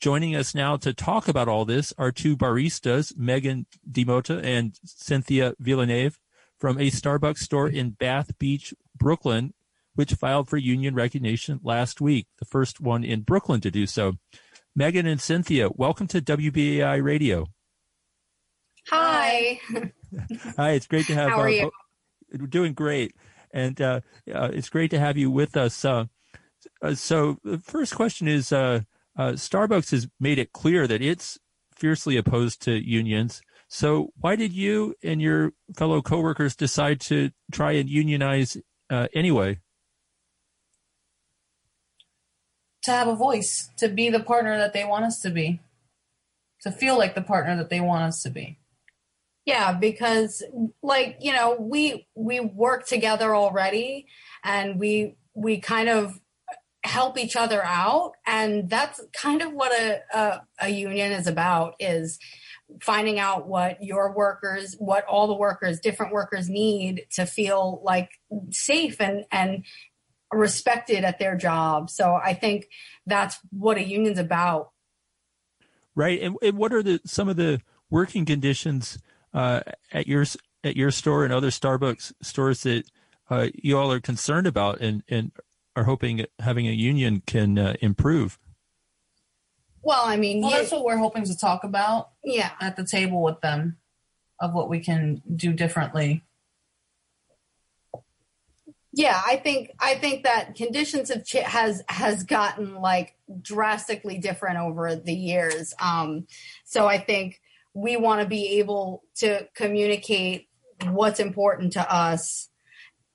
Joining 0.00 0.36
us 0.36 0.54
now 0.54 0.76
to 0.76 0.92
talk 0.92 1.28
about 1.28 1.48
all 1.48 1.64
this 1.64 1.92
are 1.96 2.12
two 2.12 2.36
baristas, 2.36 3.16
Megan 3.16 3.66
DeMota 3.90 4.42
and 4.44 4.78
Cynthia 4.84 5.54
Villeneuve, 5.58 6.18
from 6.58 6.78
a 6.78 6.90
Starbucks 6.90 7.38
store 7.38 7.68
in 7.68 7.90
Bath 7.90 8.38
Beach, 8.38 8.74
Brooklyn, 8.96 9.54
which 9.94 10.14
filed 10.14 10.48
for 10.48 10.56
union 10.56 10.94
recognition 10.94 11.60
last 11.62 12.00
week, 12.00 12.26
the 12.38 12.44
first 12.44 12.80
one 12.80 13.04
in 13.04 13.22
Brooklyn 13.22 13.60
to 13.60 13.70
do 13.70 13.86
so. 13.86 14.14
Megan 14.76 15.06
and 15.06 15.20
Cynthia, 15.20 15.68
welcome 15.74 16.06
to 16.08 16.20
WBAI 16.20 17.02
Radio. 17.02 17.46
Hi. 18.88 19.60
Hi, 20.56 20.70
it's 20.72 20.86
great 20.86 21.06
to 21.06 21.14
have. 21.14 21.30
How 21.30 21.40
are 21.40 21.46
uh, 21.46 21.50
you? 21.50 21.70
We're 22.32 22.46
doing 22.46 22.72
great, 22.72 23.14
and 23.52 23.80
uh, 23.80 24.00
uh, 24.32 24.50
it's 24.52 24.68
great 24.68 24.90
to 24.90 24.98
have 24.98 25.16
you 25.16 25.30
with 25.30 25.56
us. 25.56 25.84
Uh, 26.82 26.94
so, 26.94 27.38
the 27.44 27.58
first 27.58 27.94
question 27.94 28.28
is: 28.28 28.52
uh, 28.52 28.80
uh, 29.16 29.32
Starbucks 29.32 29.90
has 29.92 30.08
made 30.18 30.38
it 30.38 30.52
clear 30.52 30.86
that 30.86 31.02
it's 31.02 31.38
fiercely 31.74 32.16
opposed 32.16 32.62
to 32.62 32.72
unions. 32.72 33.42
So 33.68 34.12
why 34.20 34.36
did 34.36 34.52
you 34.52 34.94
and 35.02 35.20
your 35.20 35.52
fellow 35.76 36.00
coworkers 36.02 36.54
decide 36.54 37.00
to 37.02 37.30
try 37.52 37.72
and 37.72 37.88
unionize 37.88 38.56
uh, 38.90 39.08
anyway? 39.12 39.60
To 42.84 42.90
have 42.90 43.08
a 43.08 43.16
voice, 43.16 43.70
to 43.78 43.88
be 43.88 44.10
the 44.10 44.20
partner 44.20 44.58
that 44.58 44.74
they 44.74 44.84
want 44.84 45.06
us 45.06 45.18
to 45.22 45.30
be, 45.30 45.60
to 46.62 46.70
feel 46.70 46.98
like 46.98 47.14
the 47.14 47.22
partner 47.22 47.56
that 47.56 47.70
they 47.70 47.80
want 47.80 48.04
us 48.04 48.22
to 48.22 48.30
be. 48.30 48.58
Yeah, 49.46 49.72
because 49.72 50.42
like, 50.82 51.16
you 51.20 51.32
know, 51.32 51.56
we 51.58 52.06
we 52.14 52.40
work 52.40 52.86
together 52.86 53.34
already 53.34 54.06
and 54.42 54.78
we 54.78 55.16
we 55.34 55.58
kind 55.58 55.88
of 55.88 56.20
help 56.84 57.18
each 57.18 57.34
other 57.34 57.64
out. 57.64 58.12
And 58.26 58.68
that's 58.68 59.00
kind 59.12 59.42
of 59.42 59.52
what 59.52 59.72
a, 59.72 60.02
a, 60.12 60.42
a, 60.60 60.68
union 60.68 61.12
is 61.12 61.26
about 61.26 61.74
is 61.80 62.18
finding 62.80 63.18
out 63.18 63.46
what 63.46 63.82
your 63.82 64.12
workers 64.12 64.74
what 64.78 65.04
all 65.04 65.26
the 65.26 65.34
workers 65.34 65.80
different 65.80 66.12
workers 66.12 66.48
need 66.48 67.04
to 67.10 67.26
feel 67.26 67.80
like 67.84 68.10
safe 68.50 69.00
and 69.00 69.24
and 69.30 69.64
respected 70.32 71.04
at 71.04 71.18
their 71.18 71.36
job. 71.36 71.90
So 71.90 72.14
i 72.14 72.34
think 72.34 72.66
that's 73.06 73.38
what 73.50 73.76
a 73.76 73.84
union's 73.84 74.18
about. 74.18 74.70
Right. 75.94 76.20
And, 76.20 76.36
and 76.42 76.56
what 76.56 76.72
are 76.72 76.82
the 76.82 77.00
some 77.04 77.28
of 77.28 77.36
the 77.36 77.60
working 77.90 78.24
conditions 78.24 78.98
uh, 79.32 79.60
at 79.92 80.06
your 80.06 80.24
at 80.62 80.76
your 80.76 80.90
store 80.90 81.24
and 81.24 81.32
other 81.32 81.50
starbucks 81.50 82.12
stores 82.22 82.62
that 82.62 82.84
uh, 83.30 83.48
you 83.54 83.78
all 83.78 83.92
are 83.92 84.00
concerned 84.00 84.46
about 84.46 84.80
and 84.80 85.02
and 85.08 85.32
are 85.76 85.84
hoping 85.84 86.26
having 86.38 86.66
a 86.66 86.72
union 86.72 87.22
can 87.26 87.58
uh, 87.58 87.74
improve. 87.80 88.38
Well, 89.82 90.02
I 90.04 90.16
mean, 90.16 90.40
well, 90.40 90.50
that's 90.50 90.72
what 90.72 90.84
we're 90.84 90.96
hoping 90.96 91.24
to 91.24 91.36
talk 91.36 91.64
about. 91.64 92.10
Yeah, 92.22 92.50
at 92.60 92.76
the 92.76 92.84
table 92.84 93.22
with 93.22 93.40
them, 93.40 93.76
of 94.40 94.54
what 94.54 94.68
we 94.68 94.80
can 94.80 95.22
do 95.34 95.52
differently. 95.52 96.22
Yeah, 98.96 99.20
I 99.26 99.36
think 99.36 99.72
I 99.80 99.96
think 99.96 100.22
that 100.22 100.54
conditions 100.54 101.08
have 101.12 101.24
ch- 101.24 101.32
has 101.32 101.82
has 101.88 102.22
gotten 102.22 102.76
like 102.76 103.16
drastically 103.42 104.18
different 104.18 104.58
over 104.58 104.94
the 104.94 105.12
years. 105.12 105.74
Um, 105.80 106.26
so 106.64 106.86
I 106.86 106.98
think 106.98 107.40
we 107.74 107.96
want 107.96 108.20
to 108.20 108.26
be 108.26 108.60
able 108.60 109.02
to 109.16 109.48
communicate 109.54 110.48
what's 110.86 111.18
important 111.18 111.72
to 111.72 111.92
us 111.92 112.48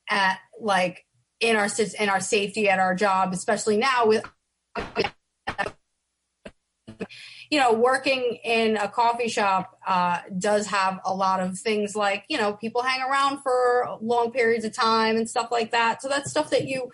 at 0.09 0.39
like 0.59 1.05
in 1.39 1.55
our 1.55 1.67
in 1.99 2.09
our 2.09 2.19
safety 2.19 2.69
at 2.69 2.79
our 2.79 2.95
job, 2.95 3.33
especially 3.33 3.77
now 3.77 4.07
with 4.07 4.23
you 7.49 7.59
know 7.59 7.73
working 7.73 8.37
in 8.43 8.77
a 8.77 8.87
coffee 8.87 9.29
shop 9.29 9.77
uh, 9.87 10.19
does 10.37 10.67
have 10.67 10.99
a 11.05 11.13
lot 11.13 11.39
of 11.39 11.57
things 11.57 11.95
like 11.95 12.23
you 12.29 12.37
know 12.37 12.53
people 12.53 12.81
hang 12.81 13.01
around 13.01 13.41
for 13.41 13.97
long 14.01 14.31
periods 14.31 14.65
of 14.65 14.73
time 14.73 15.15
and 15.15 15.29
stuff 15.29 15.49
like 15.51 15.71
that. 15.71 16.01
So 16.01 16.09
that's 16.09 16.31
stuff 16.31 16.49
that 16.51 16.67
you 16.67 16.91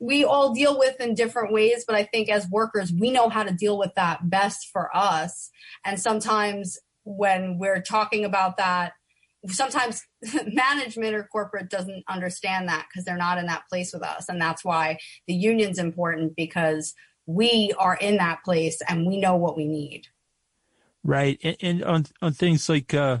we 0.00 0.24
all 0.24 0.54
deal 0.54 0.78
with 0.78 1.00
in 1.00 1.14
different 1.14 1.52
ways, 1.52 1.84
but 1.86 1.96
I 1.96 2.04
think 2.04 2.28
as 2.28 2.48
workers 2.48 2.92
we 2.92 3.10
know 3.10 3.28
how 3.28 3.42
to 3.42 3.52
deal 3.52 3.78
with 3.78 3.94
that 3.96 4.30
best 4.30 4.68
for 4.72 4.94
us. 4.96 5.50
And 5.84 5.98
sometimes 6.00 6.78
when 7.04 7.58
we're 7.58 7.80
talking 7.80 8.24
about 8.24 8.58
that 8.58 8.92
sometimes 9.46 10.02
management 10.46 11.14
or 11.14 11.28
corporate 11.30 11.70
doesn't 11.70 12.04
understand 12.08 12.68
that 12.68 12.86
because 12.88 13.04
they're 13.04 13.16
not 13.16 13.38
in 13.38 13.46
that 13.46 13.64
place 13.68 13.92
with 13.92 14.02
us. 14.02 14.28
And 14.28 14.40
that's 14.40 14.64
why 14.64 14.98
the 15.26 15.34
union's 15.34 15.78
important 15.78 16.34
because 16.36 16.94
we 17.26 17.72
are 17.78 17.96
in 17.96 18.16
that 18.16 18.42
place 18.44 18.80
and 18.88 19.06
we 19.06 19.18
know 19.20 19.36
what 19.36 19.56
we 19.56 19.66
need. 19.66 20.06
Right. 21.04 21.38
And, 21.42 21.56
and 21.60 21.84
on 21.84 22.06
on 22.20 22.32
things 22.32 22.68
like 22.68 22.92
uh, 22.92 23.18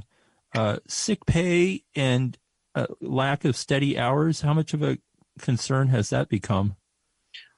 uh, 0.54 0.78
sick 0.88 1.24
pay 1.26 1.84
and 1.94 2.36
uh, 2.74 2.86
lack 3.00 3.44
of 3.44 3.56
steady 3.56 3.98
hours 3.98 4.40
how 4.40 4.54
much 4.54 4.74
of 4.74 4.82
a 4.82 4.98
concern 5.38 5.88
has 5.88 6.10
that 6.10 6.28
become? 6.28 6.76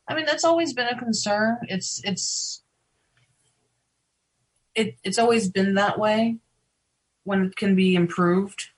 I 0.06 0.14
mean 0.14 0.26
that's 0.26 0.44
always 0.44 0.72
been 0.72 0.88
a 0.88 0.98
concern. 0.98 1.58
It's 1.62 2.00
it's 2.04 2.62
it, 4.74 4.96
it's 5.02 5.18
always 5.18 5.50
been 5.50 5.74
that 5.74 5.98
way 5.98 6.38
when 7.30 7.44
it 7.44 7.54
can 7.54 7.76
be 7.76 7.94
improved? 7.94 8.70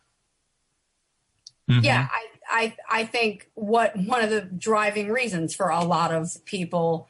Mm-hmm. 1.70 1.84
Yeah, 1.84 2.06
I, 2.12 2.74
I 2.90 3.00
I 3.00 3.04
think 3.06 3.50
what 3.54 3.96
one 3.96 4.22
of 4.22 4.28
the 4.28 4.42
driving 4.42 5.08
reasons 5.08 5.54
for 5.54 5.70
a 5.70 5.82
lot 5.82 6.12
of 6.12 6.44
people 6.44 7.08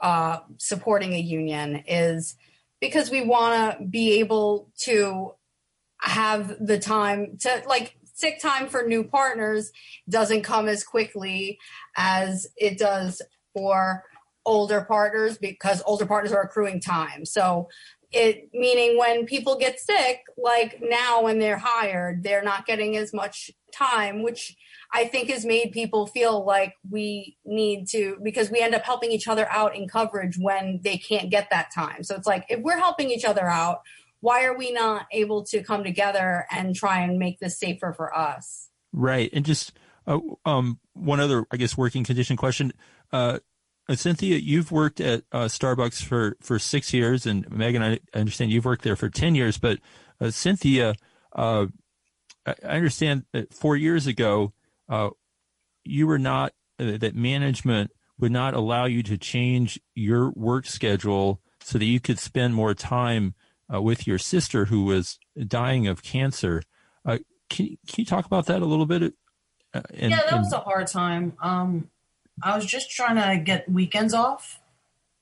uh, 0.00 0.38
supporting 0.56 1.12
a 1.12 1.18
union 1.18 1.84
is 1.86 2.34
because 2.80 3.10
we 3.10 3.20
want 3.20 3.78
to 3.78 3.84
be 3.84 4.20
able 4.20 4.70
to 4.78 5.34
have 6.00 6.56
the 6.58 6.78
time 6.78 7.36
to 7.40 7.62
like 7.68 7.98
sick 8.14 8.40
time 8.40 8.66
for 8.66 8.82
new 8.82 9.04
partners 9.04 9.72
doesn't 10.08 10.42
come 10.42 10.66
as 10.66 10.82
quickly 10.82 11.58
as 11.94 12.46
it 12.56 12.78
does 12.78 13.20
for 13.54 14.04
older 14.46 14.80
partners 14.80 15.36
because 15.36 15.82
older 15.84 16.06
partners 16.06 16.32
are 16.32 16.40
accruing 16.40 16.80
time. 16.80 17.26
So 17.26 17.68
it 18.12 18.48
meaning 18.52 18.98
when 18.98 19.24
people 19.24 19.56
get 19.56 19.78
sick 19.78 20.22
like 20.36 20.80
now 20.82 21.22
when 21.22 21.38
they're 21.38 21.58
hired 21.58 22.22
they're 22.22 22.42
not 22.42 22.66
getting 22.66 22.96
as 22.96 23.12
much 23.12 23.50
time 23.72 24.22
which 24.22 24.56
i 24.92 25.04
think 25.04 25.30
has 25.30 25.44
made 25.44 25.70
people 25.70 26.06
feel 26.06 26.44
like 26.44 26.74
we 26.90 27.36
need 27.44 27.86
to 27.86 28.18
because 28.22 28.50
we 28.50 28.60
end 28.60 28.74
up 28.74 28.82
helping 28.82 29.12
each 29.12 29.28
other 29.28 29.48
out 29.50 29.76
in 29.76 29.86
coverage 29.86 30.36
when 30.38 30.80
they 30.82 30.96
can't 30.96 31.30
get 31.30 31.48
that 31.50 31.72
time 31.72 32.02
so 32.02 32.16
it's 32.16 32.26
like 32.26 32.44
if 32.48 32.60
we're 32.60 32.78
helping 32.78 33.10
each 33.10 33.24
other 33.24 33.46
out 33.46 33.82
why 34.20 34.44
are 34.44 34.56
we 34.56 34.70
not 34.70 35.06
able 35.10 35.44
to 35.44 35.62
come 35.62 35.82
together 35.82 36.46
and 36.50 36.74
try 36.74 37.00
and 37.00 37.18
make 37.18 37.40
this 37.40 37.58
safer 37.58 37.92
for 37.92 38.16
us? 38.16 38.68
Right. 38.92 39.30
And 39.32 39.44
just 39.44 39.72
uh, 40.06 40.18
um, 40.44 40.78
one 40.92 41.20
other, 41.20 41.46
I 41.50 41.56
guess, 41.56 41.76
working 41.76 42.04
condition 42.04 42.36
question. 42.36 42.72
Uh, 43.12 43.40
Cynthia, 43.94 44.36
you've 44.36 44.70
worked 44.70 45.00
at 45.00 45.24
uh, 45.32 45.44
Starbucks 45.44 46.02
for, 46.02 46.36
for 46.40 46.58
six 46.58 46.92
years, 46.92 47.26
and 47.26 47.50
Megan, 47.50 47.82
I 47.82 47.98
understand 48.14 48.50
you've 48.50 48.64
worked 48.64 48.82
there 48.84 48.96
for 48.96 49.08
10 49.08 49.34
years. 49.34 49.58
But 49.58 49.78
uh, 50.20 50.30
Cynthia, 50.30 50.94
uh, 51.34 51.66
I 52.46 52.52
understand 52.62 53.24
that 53.32 53.52
four 53.52 53.76
years 53.76 54.06
ago, 54.06 54.52
you 55.84 56.06
were 56.06 56.18
not, 56.18 56.52
that 56.78 57.14
management 57.14 57.90
would 58.18 58.32
not 58.32 58.54
allow 58.54 58.84
you 58.84 59.02
to 59.04 59.16
change 59.16 59.80
your 59.94 60.30
work 60.30 60.66
schedule 60.66 61.40
so 61.62 61.78
that 61.78 61.84
you 61.84 62.00
could 62.00 62.18
spend 62.18 62.54
more 62.54 62.74
time 62.74 63.34
with 63.68 64.06
your 64.06 64.18
sister 64.18 64.66
who 64.66 64.84
was 64.84 65.18
dying 65.46 65.86
of 65.86 66.02
cancer. 66.02 66.62
Can, 67.50 67.76
can 67.86 67.96
you 67.96 68.04
talk 68.04 68.24
about 68.24 68.46
that 68.46 68.62
a 68.62 68.64
little 68.64 68.86
bit? 68.86 69.14
Uh, 69.74 69.82
and, 69.94 70.10
yeah, 70.10 70.22
that 70.30 70.38
was 70.38 70.52
a 70.52 70.60
hard 70.60 70.86
time. 70.86 71.34
Um, 71.42 71.90
I 72.42 72.56
was 72.56 72.66
just 72.66 72.90
trying 72.90 73.16
to 73.16 73.42
get 73.42 73.70
weekends 73.70 74.14
off 74.14 74.60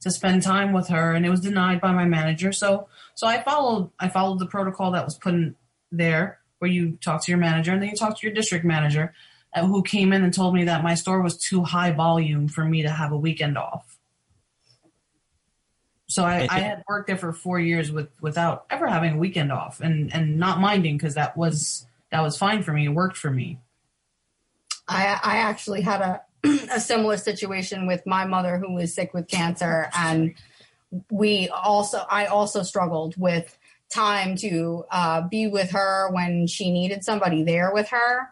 to 0.01 0.11
spend 0.11 0.43
time 0.43 0.73
with 0.73 0.89
her, 0.89 1.13
and 1.13 1.27
it 1.27 1.31
was 1.31 1.41
denied 1.41 1.81
by 1.81 1.93
my 1.93 2.05
manager. 2.05 2.53
So, 2.53 2.89
so 3.15 3.27
I 3.27 3.43
followed. 3.43 3.91
I 3.99 4.09
followed 4.09 4.39
the 4.39 4.47
protocol 4.47 4.93
that 4.93 5.05
was 5.05 5.17
put 5.17 5.35
in 5.35 5.57
there, 5.91 6.39
where 6.59 6.71
you 6.71 6.99
talk 7.01 7.25
to 7.25 7.33
your 7.33 7.39
manager 7.39 7.73
and 7.73 7.83
then 7.83 7.89
you 7.89 7.97
talk 7.97 8.19
to 8.19 8.27
your 8.27 8.35
district 8.35 8.65
manager, 8.65 9.15
uh, 9.55 9.67
who 9.67 9.83
came 9.83 10.13
in 10.13 10.23
and 10.23 10.33
told 10.33 10.55
me 10.55 10.65
that 10.65 10.83
my 10.83 10.95
store 10.95 11.23
was 11.23 11.37
too 11.37 11.63
high 11.63 11.91
volume 11.91 12.49
for 12.49 12.65
me 12.65 12.83
to 12.83 12.91
have 12.91 13.13
a 13.13 13.17
weekend 13.17 13.59
off. 13.59 13.99
So 16.07 16.25
I, 16.25 16.47
I 16.51 16.61
had 16.61 16.85
worked 16.89 17.09
there 17.09 17.19
for 17.19 17.33
four 17.33 17.61
years 17.61 17.93
with 17.93 18.09
without 18.21 18.65
ever 18.71 18.87
having 18.87 19.15
a 19.15 19.19
weekend 19.19 19.53
off, 19.53 19.81
and 19.81 20.13
and 20.15 20.39
not 20.39 20.61
minding 20.61 20.97
because 20.97 21.15
that 21.15 21.37
was 21.37 21.87
that 22.11 22.23
was 22.23 22.37
fine 22.37 22.63
for 22.63 22.73
me. 22.73 22.87
It 22.87 22.91
worked 22.91 23.17
for 23.17 23.31
me. 23.31 23.59
I, 24.89 25.21
I 25.23 25.37
actually 25.37 25.83
had 25.83 26.01
a, 26.01 26.23
a 26.71 26.81
similar 26.81 27.17
situation 27.17 27.87
with 27.87 28.07
my 28.07 28.25
mother 28.25 28.59
who 28.59 28.75
was 28.75 28.95
sick 28.95 29.13
with 29.15 29.29
cancer. 29.29 29.91
And 29.97 30.35
we 31.11 31.49
also, 31.49 32.05
I 32.11 32.27
also 32.27 32.63
struggled 32.63 33.17
with 33.17 33.59
time 33.93 34.37
to 34.37 34.85
uh, 34.91 35.23
be 35.29 35.47
with 35.47 35.71
her 35.71 36.11
when 36.13 36.47
she 36.47 36.71
needed 36.71 37.05
somebody 37.05 37.43
there 37.43 37.73
with 37.73 37.89
her. 37.89 38.31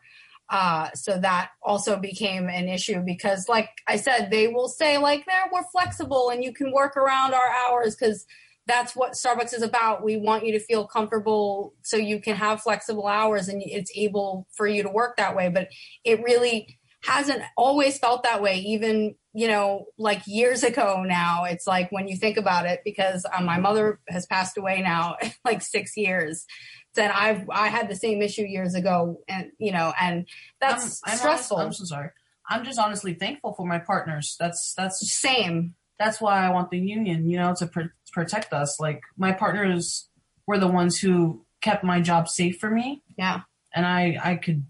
Uh, 0.48 0.90
so 0.94 1.18
that 1.18 1.50
also 1.62 1.96
became 1.96 2.48
an 2.48 2.68
issue 2.68 3.00
because, 3.00 3.48
like 3.48 3.68
I 3.86 3.96
said, 3.96 4.30
they 4.30 4.46
will 4.46 4.68
say 4.68 4.96
like, 4.96 5.26
"There, 5.26 5.42
we're 5.52 5.64
flexible 5.72 6.30
and 6.30 6.44
you 6.44 6.52
can 6.52 6.70
work 6.70 6.96
around 6.96 7.34
our 7.34 7.48
hours." 7.66 7.96
Because 7.96 8.26
that's 8.66 8.94
what 8.94 9.12
Starbucks 9.12 9.54
is 9.54 9.62
about. 9.62 10.04
We 10.04 10.16
want 10.16 10.46
you 10.46 10.52
to 10.52 10.60
feel 10.60 10.86
comfortable 10.86 11.74
so 11.82 11.96
you 11.96 12.20
can 12.20 12.36
have 12.36 12.62
flexible 12.62 13.06
hours 13.06 13.48
and 13.48 13.62
it's 13.64 13.90
able 13.96 14.46
for 14.52 14.66
you 14.66 14.82
to 14.84 14.88
work 14.88 15.16
that 15.16 15.34
way. 15.34 15.48
But 15.48 15.68
it 16.04 16.22
really 16.22 16.78
hasn't 17.06 17.42
always 17.56 17.98
felt 17.98 18.22
that 18.22 18.42
way, 18.42 18.58
even, 18.58 19.14
you 19.32 19.48
know, 19.48 19.86
like 19.98 20.22
years 20.26 20.62
ago 20.62 21.02
now. 21.06 21.44
It's 21.44 21.66
like 21.66 21.90
when 21.92 22.08
you 22.08 22.16
think 22.16 22.36
about 22.36 22.66
it, 22.66 22.80
because 22.84 23.26
um, 23.36 23.44
my 23.44 23.58
mother 23.58 24.00
has 24.08 24.26
passed 24.26 24.58
away 24.58 24.82
now 24.82 25.16
like 25.44 25.62
six 25.62 25.96
years. 25.96 26.46
Then 26.94 27.10
I've 27.14 27.48
I 27.50 27.68
had 27.68 27.90
the 27.90 27.96
same 27.96 28.22
issue 28.22 28.42
years 28.42 28.74
ago, 28.74 29.20
and 29.28 29.50
you 29.58 29.70
know, 29.70 29.92
and 30.00 30.26
that's 30.60 31.02
I'm, 31.04 31.12
I'm 31.12 31.18
stressful. 31.18 31.58
Honest, 31.58 31.80
I'm 31.80 31.86
so 31.86 31.94
sorry. 31.94 32.10
I'm 32.48 32.64
just 32.64 32.78
honestly 32.78 33.12
thankful 33.12 33.52
for 33.52 33.66
my 33.66 33.78
partners. 33.78 34.36
That's 34.40 34.72
that's 34.74 35.12
same. 35.12 35.74
That's 35.98 36.20
why 36.20 36.46
I 36.46 36.50
want 36.50 36.70
the 36.70 36.78
union, 36.78 37.28
you 37.28 37.38
know, 37.38 37.54
to 37.58 37.66
pr- 37.66 37.92
protect 38.12 38.52
us. 38.52 38.78
Like 38.80 39.02
my 39.16 39.32
partners 39.32 40.08
were 40.46 40.58
the 40.58 40.68
ones 40.68 40.98
who 40.98 41.44
kept 41.60 41.84
my 41.84 42.00
job 42.00 42.28
safe 42.28 42.58
for 42.58 42.70
me. 42.70 43.02
Yeah. 43.18 43.40
And 43.74 43.84
I, 43.84 44.18
I 44.22 44.36
could, 44.36 44.64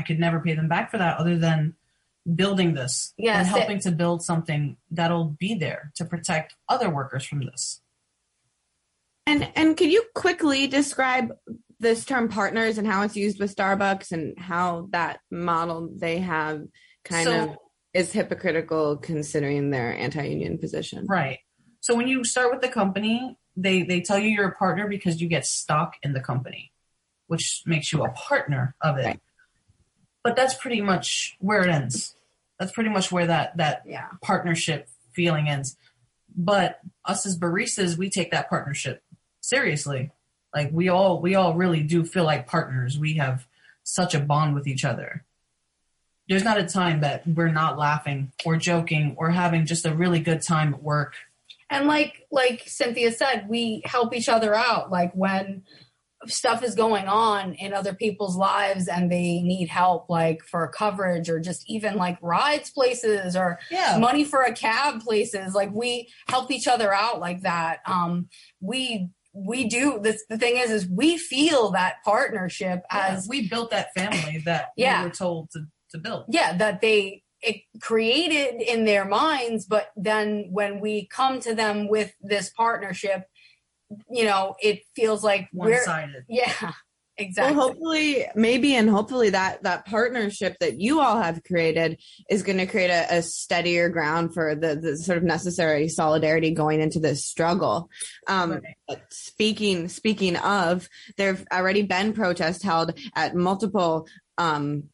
I 0.00 0.02
could 0.02 0.18
never 0.18 0.40
pay 0.40 0.54
them 0.54 0.68
back 0.68 0.90
for 0.90 0.96
that 0.96 1.18
other 1.18 1.36
than 1.36 1.74
building 2.34 2.74
this 2.74 3.12
yes, 3.18 3.38
and 3.38 3.46
helping 3.46 3.76
it, 3.76 3.82
to 3.82 3.92
build 3.92 4.22
something 4.22 4.76
that'll 4.90 5.36
be 5.38 5.54
there 5.54 5.92
to 5.96 6.04
protect 6.06 6.54
other 6.68 6.88
workers 6.88 7.24
from 7.24 7.44
this. 7.44 7.82
And 9.26 9.50
and 9.54 9.76
could 9.76 9.92
you 9.92 10.04
quickly 10.14 10.66
describe 10.66 11.32
this 11.78 12.04
term 12.06 12.28
partners 12.28 12.78
and 12.78 12.86
how 12.86 13.02
it's 13.02 13.16
used 13.16 13.38
with 13.38 13.54
Starbucks 13.54 14.12
and 14.12 14.38
how 14.38 14.88
that 14.90 15.20
model 15.30 15.90
they 15.94 16.18
have 16.18 16.62
kind 17.04 17.24
so, 17.24 17.42
of 17.42 17.56
is 17.92 18.12
hypocritical 18.12 18.96
considering 18.96 19.70
their 19.70 19.94
anti-union 19.94 20.58
position? 20.58 21.06
Right. 21.06 21.40
So 21.80 21.94
when 21.94 22.08
you 22.08 22.24
start 22.24 22.50
with 22.50 22.62
the 22.62 22.68
company, 22.68 23.38
they 23.56 23.82
they 23.82 24.00
tell 24.00 24.18
you 24.18 24.30
you're 24.30 24.48
a 24.48 24.56
partner 24.56 24.88
because 24.88 25.20
you 25.20 25.28
get 25.28 25.44
stock 25.44 25.96
in 26.02 26.12
the 26.14 26.20
company, 26.20 26.72
which 27.26 27.62
makes 27.66 27.92
you 27.92 28.02
a 28.02 28.10
partner 28.12 28.74
of 28.80 28.98
it. 28.98 29.06
Right. 29.06 29.20
But 30.22 30.36
that's 30.36 30.54
pretty 30.54 30.80
much 30.80 31.36
where 31.40 31.62
it 31.62 31.70
ends. 31.70 32.14
That's 32.58 32.72
pretty 32.72 32.90
much 32.90 33.10
where 33.10 33.26
that 33.26 33.56
that 33.56 33.82
yeah. 33.86 34.08
partnership 34.22 34.88
feeling 35.12 35.48
ends. 35.48 35.76
But 36.36 36.80
us 37.04 37.26
as 37.26 37.38
baristas, 37.38 37.96
we 37.96 38.10
take 38.10 38.30
that 38.30 38.48
partnership 38.48 39.02
seriously. 39.40 40.10
Like 40.54 40.70
we 40.72 40.88
all 40.88 41.20
we 41.20 41.34
all 41.34 41.54
really 41.54 41.82
do 41.82 42.04
feel 42.04 42.24
like 42.24 42.46
partners. 42.46 42.98
We 42.98 43.14
have 43.14 43.46
such 43.82 44.14
a 44.14 44.20
bond 44.20 44.54
with 44.54 44.66
each 44.66 44.84
other. 44.84 45.24
There's 46.28 46.44
not 46.44 46.58
a 46.58 46.66
time 46.66 47.00
that 47.00 47.26
we're 47.26 47.48
not 47.48 47.78
laughing 47.78 48.32
or 48.44 48.56
joking 48.56 49.16
or 49.18 49.30
having 49.30 49.66
just 49.66 49.86
a 49.86 49.94
really 49.94 50.20
good 50.20 50.42
time 50.42 50.74
at 50.74 50.82
work 50.82 51.14
and 51.70 51.86
like 51.86 52.26
like 52.30 52.64
Cynthia 52.66 53.12
said, 53.12 53.48
we 53.48 53.80
help 53.84 54.12
each 54.14 54.28
other 54.28 54.54
out. 54.54 54.90
Like 54.90 55.12
when 55.12 55.62
stuff 56.26 56.62
is 56.62 56.74
going 56.74 57.08
on 57.08 57.54
in 57.54 57.72
other 57.72 57.94
people's 57.94 58.36
lives 58.36 58.88
and 58.88 59.10
they 59.10 59.40
need 59.40 59.68
help 59.68 60.10
like 60.10 60.42
for 60.42 60.68
coverage 60.68 61.30
or 61.30 61.40
just 61.40 61.68
even 61.68 61.96
like 61.96 62.18
rides 62.20 62.70
places 62.70 63.34
or 63.34 63.58
yeah. 63.70 63.96
money 63.98 64.24
for 64.24 64.42
a 64.42 64.52
cab 64.52 65.00
places 65.00 65.54
like 65.54 65.72
we 65.72 66.08
help 66.28 66.50
each 66.50 66.68
other 66.68 66.92
out 66.92 67.20
like 67.20 67.40
that 67.40 67.78
um 67.86 68.28
we 68.60 69.08
we 69.32 69.68
do 69.68 69.98
this 70.02 70.22
the 70.28 70.36
thing 70.36 70.56
is 70.56 70.70
is 70.70 70.88
we 70.88 71.16
feel 71.16 71.70
that 71.70 71.96
partnership 72.04 72.82
as 72.90 73.26
we 73.28 73.48
built 73.48 73.70
that 73.70 73.92
family 73.94 74.42
that 74.44 74.70
yeah. 74.76 75.02
we 75.02 75.08
were 75.08 75.14
told 75.14 75.48
to 75.50 75.60
to 75.90 75.98
build 75.98 76.24
yeah 76.28 76.56
that 76.56 76.80
they 76.80 77.22
it 77.42 77.62
created 77.80 78.60
in 78.60 78.84
their 78.84 79.04
minds 79.06 79.64
but 79.64 79.92
then 79.96 80.46
when 80.50 80.80
we 80.80 81.06
come 81.06 81.40
to 81.40 81.54
them 81.54 81.88
with 81.88 82.12
this 82.20 82.50
partnership 82.50 83.24
you 84.10 84.24
know 84.24 84.54
it 84.60 84.80
feels 84.94 85.24
like 85.24 85.48
one-sided. 85.52 86.24
Yeah 86.28 86.52
exactly. 87.16 87.56
well 87.56 87.68
hopefully 87.68 88.24
maybe 88.34 88.74
and 88.74 88.88
hopefully 88.88 89.30
that 89.30 89.62
that 89.62 89.84
partnership 89.86 90.56
that 90.60 90.80
you 90.80 91.00
all 91.00 91.20
have 91.20 91.42
created 91.44 92.00
is 92.28 92.42
going 92.42 92.58
to 92.58 92.66
create 92.66 92.90
a, 92.90 93.18
a, 93.18 93.22
steadier 93.22 93.88
ground 93.88 94.32
for 94.32 94.54
the, 94.54 94.76
the 94.76 94.96
sort 94.96 95.18
of 95.18 95.24
necessary 95.24 95.88
solidarity 95.88 96.52
going 96.52 96.80
into 96.80 97.00
this 97.00 97.24
struggle. 97.26 97.88
Um, 98.26 98.60
right. 98.88 99.02
speaking 99.10 99.88
speaking 99.88 100.36
of 100.36 100.88
there 101.16 101.34
have 101.34 101.46
already 101.52 101.82
been 101.82 102.12
protests 102.12 102.62
held 102.62 102.98
at 103.14 103.34
multiple 103.34 104.06
um, 104.38 104.84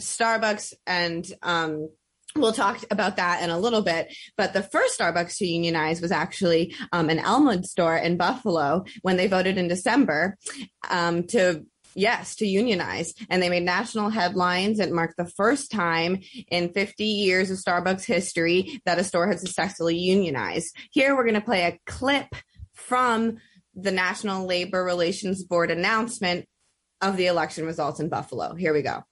Starbucks 0.00 0.74
and 0.86 1.26
um, 1.42 1.88
We'll 2.36 2.52
talk 2.52 2.82
about 2.90 3.16
that 3.16 3.44
in 3.44 3.50
a 3.50 3.58
little 3.58 3.82
bit, 3.82 4.12
but 4.36 4.52
the 4.52 4.62
first 4.62 4.98
Starbucks 4.98 5.36
to 5.38 5.46
unionize 5.46 6.00
was 6.00 6.10
actually 6.10 6.74
um, 6.92 7.08
an 7.08 7.20
Elmwood 7.20 7.64
store 7.64 7.96
in 7.96 8.16
Buffalo 8.16 8.84
when 9.02 9.16
they 9.16 9.28
voted 9.28 9.56
in 9.56 9.68
December 9.68 10.36
um, 10.90 11.28
to 11.28 11.64
yes 11.94 12.34
to 12.36 12.46
unionize. 12.46 13.14
And 13.30 13.40
they 13.40 13.48
made 13.48 13.62
national 13.62 14.10
headlines 14.10 14.80
it 14.80 14.90
marked 14.90 15.16
the 15.16 15.30
first 15.36 15.70
time 15.70 16.22
in 16.50 16.72
50 16.72 17.04
years 17.04 17.52
of 17.52 17.58
starbucks 17.58 18.04
history 18.04 18.80
that 18.84 18.98
a 18.98 19.04
store 19.04 19.28
had 19.28 19.38
successfully 19.38 19.96
unionized. 19.96 20.76
Here 20.90 21.14
we're 21.14 21.22
going 21.22 21.34
to 21.34 21.40
play 21.40 21.62
a 21.62 21.78
clip 21.86 22.26
from 22.74 23.36
the 23.76 23.92
national 23.92 24.46
labor 24.46 24.82
relations 24.82 25.44
board 25.44 25.70
announcement 25.70 26.46
of 27.00 27.16
the 27.16 27.26
election 27.26 27.64
results 27.64 28.00
in 28.00 28.08
buffalo. 28.08 28.56
Here 28.56 28.72
we 28.72 28.82
go 28.82 29.04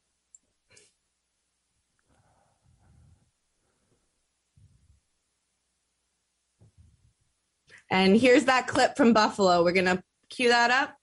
And 7.92 8.16
here's 8.16 8.46
that 8.46 8.66
clip 8.68 8.96
from 8.96 9.12
Buffalo. 9.12 9.62
We're 9.62 9.72
going 9.72 9.84
to 9.84 10.02
cue 10.30 10.48
that 10.48 10.70
up. 10.70 10.96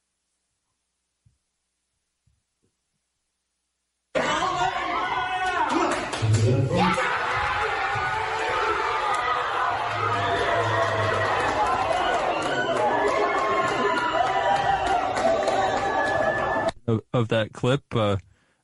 Of, 16.87 17.01
of 17.13 17.27
that 17.27 17.53
clip, 17.53 17.83
uh, 17.95 18.17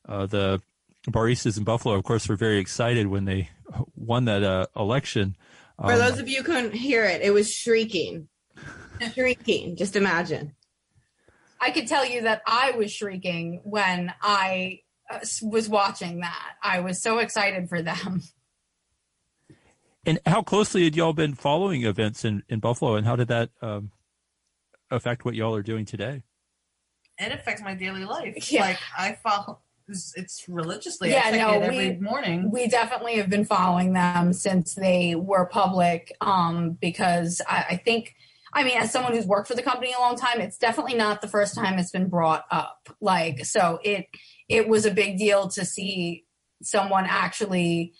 uh, 0.09 0.25
the 0.25 0.63
baristas 1.07 1.59
in 1.59 1.63
Buffalo, 1.63 1.93
of 1.93 2.03
course, 2.03 2.27
were 2.27 2.35
very 2.35 2.57
excited 2.57 3.05
when 3.05 3.25
they 3.25 3.51
won 3.95 4.25
that 4.25 4.41
uh, 4.41 4.65
election. 4.75 5.35
For 5.79 5.93
um, 5.93 5.99
those 5.99 6.19
of 6.19 6.29
you 6.29 6.37
who 6.37 6.43
couldn't 6.43 6.73
hear 6.73 7.03
it, 7.03 7.21
it 7.21 7.31
was 7.31 7.53
shrieking, 7.53 8.29
shrieking. 9.13 9.75
Just 9.75 9.95
imagine. 9.95 10.55
I 11.59 11.71
could 11.71 11.87
tell 11.87 12.05
you 12.05 12.23
that 12.23 12.41
I 12.45 12.71
was 12.71 12.91
shrieking 12.91 13.61
when 13.63 14.13
I 14.21 14.81
uh, 15.09 15.19
was 15.43 15.67
watching 15.67 16.21
that. 16.21 16.53
I 16.61 16.79
was 16.79 17.01
so 17.01 17.19
excited 17.19 17.69
for 17.69 17.81
them. 17.81 18.21
And 20.05 20.19
how 20.25 20.43
closely 20.43 20.83
had 20.83 20.95
y'all 20.95 21.13
been 21.13 21.33
following 21.33 21.83
events 21.83 22.23
in, 22.23 22.43
in 22.47 22.59
Buffalo, 22.59 22.95
and 22.95 23.07
how 23.07 23.15
did 23.15 23.29
that 23.29 23.49
um, 23.61 23.91
affect 24.91 25.25
what 25.25 25.33
y'all 25.33 25.55
are 25.55 25.63
doing 25.63 25.85
today? 25.85 26.21
It 27.17 27.31
affects 27.31 27.61
my 27.61 27.73
daily 27.73 28.05
life. 28.05 28.51
Yeah. 28.51 28.61
Like 28.61 28.79
I 28.95 29.17
follow, 29.23 29.59
it's, 29.87 30.13
it's 30.15 30.45
religiously. 30.47 31.11
Yeah, 31.11 31.31
no, 31.31 31.61
every 31.61 31.91
we- 31.91 31.97
morning. 31.97 32.51
We 32.51 32.67
definitely 32.67 33.15
have 33.17 33.29
been 33.29 33.45
following 33.45 33.93
them 33.93 34.33
since 34.33 34.73
they 34.73 35.15
were 35.15 35.45
public 35.45 36.11
um, 36.21 36.71
because 36.71 37.41
I, 37.47 37.65
I 37.71 37.75
think, 37.77 38.15
I 38.53 38.63
mean, 38.63 38.77
as 38.77 38.91
someone 38.91 39.13
who's 39.13 39.25
worked 39.25 39.47
for 39.47 39.55
the 39.55 39.61
company 39.61 39.93
a 39.97 40.01
long 40.01 40.15
time, 40.15 40.41
it's 40.41 40.57
definitely 40.57 40.95
not 40.95 41.21
the 41.21 41.27
first 41.27 41.55
time 41.55 41.77
it's 41.77 41.91
been 41.91 42.09
brought 42.09 42.45
up. 42.49 42.89
Like, 43.01 43.45
so 43.45 43.79
it 43.83 44.07
it 44.47 44.67
was 44.67 44.85
a 44.85 44.91
big 44.91 45.17
deal 45.17 45.49
to 45.49 45.65
see 45.65 46.25
someone 46.61 47.05
actually 47.07 47.93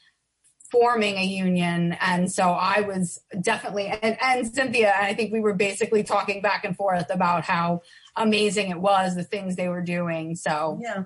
forming 0.72 1.18
a 1.18 1.24
union 1.24 1.96
and 2.02 2.32
so 2.32 2.50
i 2.50 2.82
was 2.82 3.22
definitely 3.40 3.86
and, 3.86 4.18
and 4.20 4.54
cynthia 4.54 4.94
i 5.00 5.14
think 5.14 5.32
we 5.32 5.40
were 5.40 5.54
basically 5.54 6.04
talking 6.04 6.42
back 6.42 6.66
and 6.66 6.76
forth 6.76 7.06
about 7.12 7.44
how 7.44 7.82
amazing 8.16 8.72
it 8.72 8.82
was 8.82 9.16
the 9.16 9.24
things 9.24 9.56
they 9.56 9.68
were 9.68 9.84
doing 9.84 10.36
so 10.36 10.80
yeah. 10.82 11.04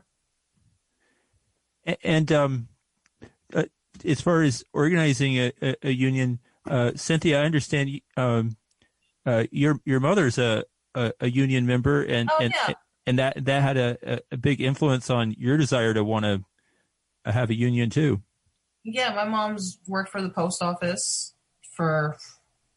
A- 1.89 1.97
And 2.07 2.31
um, 2.31 2.67
uh, 3.53 3.63
as 4.05 4.21
far 4.21 4.41
as 4.43 4.63
organizing 4.73 5.37
a, 5.37 5.51
a, 5.61 5.75
a 5.83 5.91
union, 5.91 6.39
uh, 6.69 6.91
Cynthia, 6.95 7.41
I 7.41 7.45
understand 7.45 8.01
um, 8.17 8.57
uh, 9.25 9.45
your 9.51 9.79
your 9.85 9.99
mother's 9.99 10.37
a, 10.37 10.63
a, 10.95 11.13
a 11.21 11.29
union 11.29 11.65
member, 11.65 12.03
and 12.03 12.29
Oh, 12.31 12.37
and, 12.43 12.53
yeah. 12.53 12.73
and 13.07 13.19
that 13.19 13.45
that 13.45 13.61
had 13.61 13.77
a, 13.77 13.97
a- 14.03 14.19
a 14.33 14.37
big 14.37 14.61
influence 14.61 15.09
on 15.09 15.33
your 15.37 15.57
desire 15.57 15.93
to 15.93 16.03
want 16.03 16.25
to 16.25 16.43
have 17.25 17.49
a 17.49 17.55
union 17.55 17.89
too. 17.89 18.21
Yeah, 18.83 19.13
my 19.13 19.25
mom's 19.25 19.79
worked 19.87 20.09
for 20.09 20.21
the 20.21 20.29
post 20.29 20.61
office 20.61 21.33
for 21.75 22.17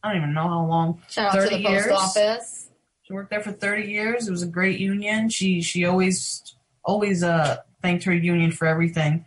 I 0.03 0.09
don't 0.09 0.17
even 0.17 0.33
know 0.33 0.47
how 0.47 0.65
long. 0.65 1.01
shout 1.09 1.27
out 1.27 1.33
to 1.43 1.49
30 1.49 1.57
the 1.57 1.63
post 1.63 1.85
years. 1.85 1.91
office 1.91 2.69
She 3.03 3.13
worked 3.13 3.29
there 3.29 3.41
for 3.41 3.51
30 3.51 3.89
years. 3.89 4.27
It 4.27 4.31
was 4.31 4.43
a 4.43 4.47
great 4.47 4.79
union. 4.79 5.29
She 5.29 5.61
she 5.61 5.85
always 5.85 6.55
always 6.83 7.23
uh 7.23 7.57
thanked 7.83 8.05
her 8.05 8.13
union 8.13 8.51
for 8.51 8.65
everything. 8.65 9.25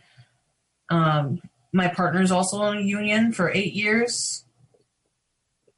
Um 0.89 1.39
my 1.73 1.87
partner's 1.87 2.31
also 2.31 2.63
in 2.71 2.77
a 2.79 2.81
union 2.81 3.31
for 3.31 3.51
8 3.51 3.73
years. 3.73 4.43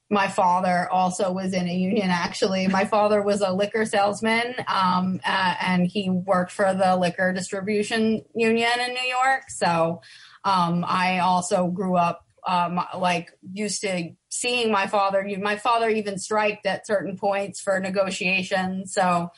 my 0.10 0.28
father 0.28 0.88
also 0.92 1.32
was 1.32 1.54
in 1.54 1.68
a 1.68 1.76
union 1.76 2.10
actually 2.10 2.68
my 2.68 2.86
father 2.86 3.22
was 3.22 3.42
a 3.42 3.54
liquor 3.54 3.86
salesman 3.86 4.56
um, 4.68 5.20
uh, 5.26 5.56
and 5.62 5.86
he 5.86 6.10
worked 6.10 6.52
for 6.52 6.74
the 6.74 6.96
liquor 6.96 7.32
distribution 7.32 8.24
union 8.36 8.72
in 8.80 8.94
new 8.94 9.10
york 9.20 9.44
so 9.50 10.02
um, 10.46 10.84
i 10.88 11.20
also 11.20 11.68
grew 11.68 11.96
up 11.96 12.26
um, 12.48 12.80
like 12.98 13.32
used 13.54 13.82
to 13.82 14.10
seeing 14.30 14.72
my 14.72 14.88
father 14.88 15.28
my 15.40 15.58
father 15.58 15.90
even 15.90 16.18
striked 16.18 16.66
at 16.66 16.88
certain 16.88 17.16
points 17.16 17.62
for 17.62 17.80
negotiation 17.80 18.88
so 18.88 19.30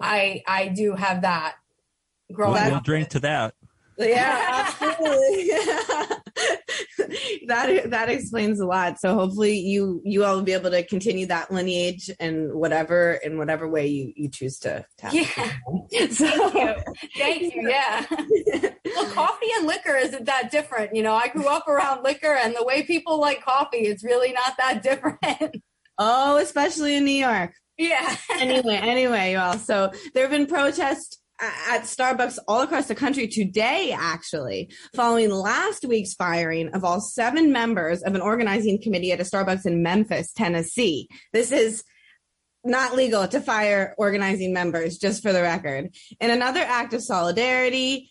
i 0.00 0.42
i 0.48 0.66
do 0.68 0.94
have 0.94 1.22
that 1.22 1.54
growing 2.32 2.54
We'll, 2.62 2.70
we'll 2.72 2.80
drink 2.80 3.08
to 3.10 3.20
that. 3.20 3.54
Yeah, 3.98 4.64
absolutely. 4.66 5.48
that 7.46 7.90
that 7.90 8.08
explains 8.10 8.60
a 8.60 8.66
lot. 8.66 9.00
So 9.00 9.14
hopefully 9.14 9.58
you 9.58 10.02
you 10.04 10.24
all 10.24 10.36
will 10.36 10.42
be 10.42 10.52
able 10.52 10.70
to 10.70 10.82
continue 10.82 11.24
that 11.26 11.50
lineage 11.50 12.10
and 12.20 12.52
whatever 12.52 13.12
in 13.12 13.38
whatever 13.38 13.66
way 13.68 13.86
you 13.86 14.12
you 14.14 14.28
choose 14.28 14.58
to. 14.60 14.84
to 14.98 15.06
have. 15.06 15.14
Yeah. 15.14 15.52
So, 16.10 16.26
thank 17.16 17.54
you. 17.54 17.68
Yeah. 17.68 18.04
well, 18.10 19.10
coffee 19.12 19.46
and 19.56 19.66
liquor 19.66 19.96
isn't 19.96 20.26
that 20.26 20.50
different. 20.50 20.94
You 20.94 21.02
know, 21.02 21.14
I 21.14 21.28
grew 21.28 21.46
up 21.46 21.66
around 21.68 22.02
liquor, 22.02 22.34
and 22.34 22.54
the 22.54 22.64
way 22.64 22.82
people 22.82 23.18
like 23.18 23.42
coffee 23.42 23.86
is 23.86 24.02
really 24.02 24.32
not 24.32 24.56
that 24.58 24.82
different. 24.82 25.62
Oh, 25.98 26.36
especially 26.36 26.96
in 26.96 27.04
New 27.04 27.12
York. 27.12 27.52
yeah. 27.78 28.16
anyway, 28.32 28.76
anyway, 28.76 29.32
y'all. 29.32 29.58
So 29.58 29.90
there 30.12 30.24
have 30.24 30.30
been 30.30 30.46
protests 30.46 31.16
a- 31.16 31.18
at 31.40 31.82
Starbucks 31.82 32.38
all 32.48 32.62
across 32.62 32.86
the 32.86 32.94
country 32.94 33.28
today, 33.28 33.94
actually, 33.96 34.70
following 34.94 35.30
last 35.30 35.84
week's 35.84 36.14
firing 36.14 36.70
of 36.74 36.84
all 36.84 37.00
seven 37.00 37.52
members 37.52 38.02
of 38.02 38.14
an 38.14 38.20
organizing 38.20 38.80
committee 38.80 39.12
at 39.12 39.20
a 39.20 39.24
Starbucks 39.24 39.66
in 39.66 39.82
Memphis, 39.82 40.32
Tennessee. 40.32 41.08
This 41.32 41.52
is 41.52 41.84
not 42.64 42.96
legal 42.96 43.26
to 43.28 43.40
fire 43.40 43.94
organizing 43.98 44.52
members, 44.52 44.98
just 44.98 45.22
for 45.22 45.32
the 45.32 45.42
record. 45.42 45.94
In 46.20 46.30
another 46.30 46.60
act 46.60 46.94
of 46.94 47.02
solidarity, 47.02 48.10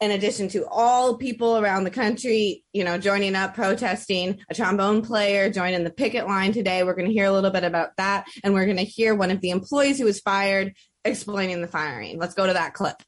in 0.00 0.10
addition 0.10 0.48
to 0.48 0.66
all 0.66 1.16
people 1.16 1.58
around 1.58 1.84
the 1.84 1.90
country, 1.90 2.64
you 2.72 2.82
know, 2.82 2.98
joining 2.98 3.36
up, 3.36 3.54
protesting, 3.54 4.40
a 4.50 4.54
trombone 4.54 5.02
player 5.02 5.48
joining 5.48 5.84
the 5.84 5.90
picket 5.90 6.26
line 6.26 6.52
today. 6.52 6.82
We're 6.82 6.96
going 6.96 7.06
to 7.06 7.12
hear 7.12 7.26
a 7.26 7.32
little 7.32 7.52
bit 7.52 7.64
about 7.64 7.90
that. 7.96 8.26
And 8.42 8.52
we're 8.52 8.66
going 8.66 8.76
to 8.78 8.84
hear 8.84 9.14
one 9.14 9.30
of 9.30 9.40
the 9.40 9.50
employees 9.50 9.98
who 9.98 10.04
was 10.04 10.20
fired 10.20 10.74
explaining 11.04 11.60
the 11.60 11.68
firing. 11.68 12.18
Let's 12.18 12.34
go 12.34 12.46
to 12.46 12.52
that 12.52 12.74
clip. 12.74 13.02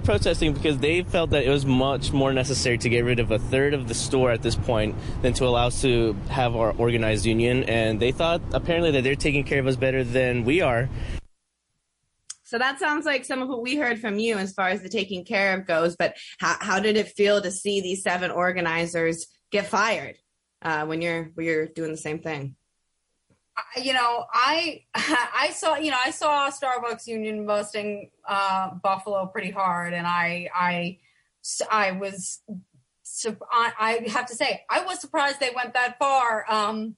Protesting 0.00 0.52
because 0.52 0.78
they 0.78 1.02
felt 1.02 1.30
that 1.30 1.44
it 1.44 1.50
was 1.50 1.66
much 1.66 2.12
more 2.12 2.32
necessary 2.32 2.78
to 2.78 2.88
get 2.88 3.04
rid 3.04 3.20
of 3.20 3.30
a 3.30 3.38
third 3.38 3.74
of 3.74 3.88
the 3.88 3.94
store 3.94 4.30
at 4.30 4.42
this 4.42 4.56
point 4.56 4.94
than 5.22 5.32
to 5.34 5.46
allow 5.46 5.66
us 5.66 5.80
to 5.82 6.16
have 6.30 6.56
our 6.56 6.72
organized 6.72 7.26
union. 7.26 7.64
And 7.64 8.00
they 8.00 8.12
thought 8.12 8.40
apparently 8.52 8.90
that 8.92 9.04
they're 9.04 9.14
taking 9.14 9.44
care 9.44 9.60
of 9.60 9.66
us 9.66 9.76
better 9.76 10.04
than 10.04 10.44
we 10.44 10.60
are. 10.60 10.88
So 12.44 12.58
that 12.58 12.78
sounds 12.78 13.04
like 13.04 13.26
some 13.26 13.42
of 13.42 13.48
what 13.48 13.62
we 13.62 13.76
heard 13.76 14.00
from 14.00 14.18
you 14.18 14.38
as 14.38 14.54
far 14.54 14.68
as 14.68 14.80
the 14.80 14.88
taking 14.88 15.24
care 15.24 15.54
of 15.54 15.66
goes. 15.66 15.96
But 15.96 16.16
how, 16.38 16.56
how 16.60 16.80
did 16.80 16.96
it 16.96 17.08
feel 17.08 17.42
to 17.42 17.50
see 17.50 17.80
these 17.80 18.02
seven 18.02 18.30
organizers 18.30 19.26
get 19.50 19.66
fired 19.66 20.16
uh, 20.62 20.86
when 20.86 21.02
you're 21.02 21.30
when 21.34 21.46
you're 21.46 21.66
doing 21.66 21.90
the 21.90 21.98
same 21.98 22.20
thing? 22.20 22.56
You 23.76 23.92
know, 23.92 24.24
I 24.32 24.82
I 24.94 25.50
saw 25.54 25.76
you 25.76 25.90
know 25.90 25.98
I 26.04 26.10
saw 26.10 26.50
Starbucks 26.50 27.06
union 27.06 27.46
busting 27.46 28.10
uh, 28.26 28.70
Buffalo 28.82 29.26
pretty 29.26 29.50
hard, 29.50 29.94
and 29.94 30.06
I 30.06 30.48
I 30.54 30.98
I 31.70 31.92
was 31.92 32.40
I 33.50 34.06
have 34.08 34.26
to 34.26 34.36
say 34.36 34.64
I 34.70 34.84
was 34.84 35.00
surprised 35.00 35.40
they 35.40 35.52
went 35.54 35.74
that 35.74 35.98
far. 35.98 36.44
Um, 36.48 36.96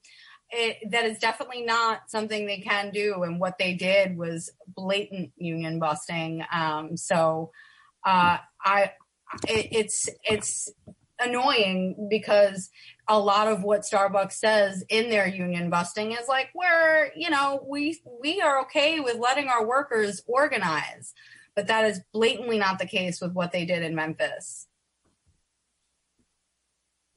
it, 0.53 0.91
that 0.91 1.05
is 1.05 1.17
definitely 1.17 1.63
not 1.63 2.09
something 2.09 2.45
they 2.45 2.59
can 2.59 2.91
do, 2.91 3.23
and 3.23 3.39
what 3.39 3.57
they 3.57 3.73
did 3.73 4.17
was 4.17 4.51
blatant 4.67 5.31
union 5.37 5.79
busting. 5.79 6.43
Um, 6.53 6.97
so 6.97 7.51
uh, 8.05 8.37
I 8.63 8.91
it, 9.47 9.67
it's 9.71 10.09
it's 10.23 10.69
annoying 11.19 12.07
because 12.09 12.69
a 13.11 13.19
lot 13.19 13.47
of 13.47 13.61
what 13.61 13.81
Starbucks 13.81 14.33
says 14.33 14.85
in 14.87 15.09
their 15.09 15.27
union 15.27 15.69
busting 15.69 16.13
is 16.13 16.27
like 16.29 16.49
we're 16.55 17.11
you 17.15 17.29
know 17.29 17.63
we 17.67 17.99
we 18.21 18.39
are 18.41 18.61
okay 18.61 19.01
with 19.01 19.17
letting 19.17 19.49
our 19.49 19.67
workers 19.67 20.21
organize 20.27 21.13
but 21.55 21.67
that 21.67 21.85
is 21.85 22.01
blatantly 22.13 22.57
not 22.57 22.79
the 22.79 22.85
case 22.85 23.21
with 23.21 23.33
what 23.33 23.51
they 23.51 23.65
did 23.65 23.83
in 23.83 23.95
Memphis. 23.95 24.67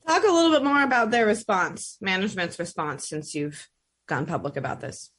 Talk 0.07 0.25
a 0.25 0.33
little 0.33 0.51
bit 0.51 0.65
more 0.65 0.83
about 0.83 1.11
their 1.11 1.27
response, 1.27 1.97
management's 2.01 2.59
response, 2.59 3.09
since 3.09 3.35
you've 3.35 3.69
gone 4.07 4.27
public 4.27 4.57
about 4.57 4.81
this. 4.81 5.11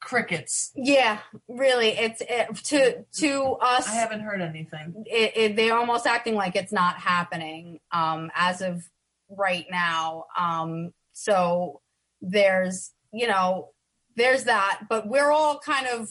Crickets. 0.00 0.72
Yeah, 0.74 1.18
really, 1.48 1.88
it's 1.88 2.22
it, 2.22 2.54
to 2.66 3.04
to 3.20 3.56
us. 3.60 3.88
I 3.88 3.94
haven't 3.94 4.20
heard 4.20 4.40
anything. 4.40 5.04
It, 5.06 5.32
it, 5.36 5.56
they're 5.56 5.76
almost 5.76 6.06
acting 6.06 6.34
like 6.34 6.54
it's 6.54 6.72
not 6.72 6.96
happening 6.96 7.80
um, 7.90 8.30
as 8.34 8.62
of 8.62 8.88
right 9.28 9.66
now. 9.70 10.24
Um, 10.38 10.92
so 11.12 11.80
there's 12.20 12.92
you 13.12 13.26
know 13.26 13.70
there's 14.16 14.44
that, 14.44 14.82
but 14.88 15.08
we're 15.08 15.30
all 15.30 15.58
kind 15.58 15.86
of 15.86 16.08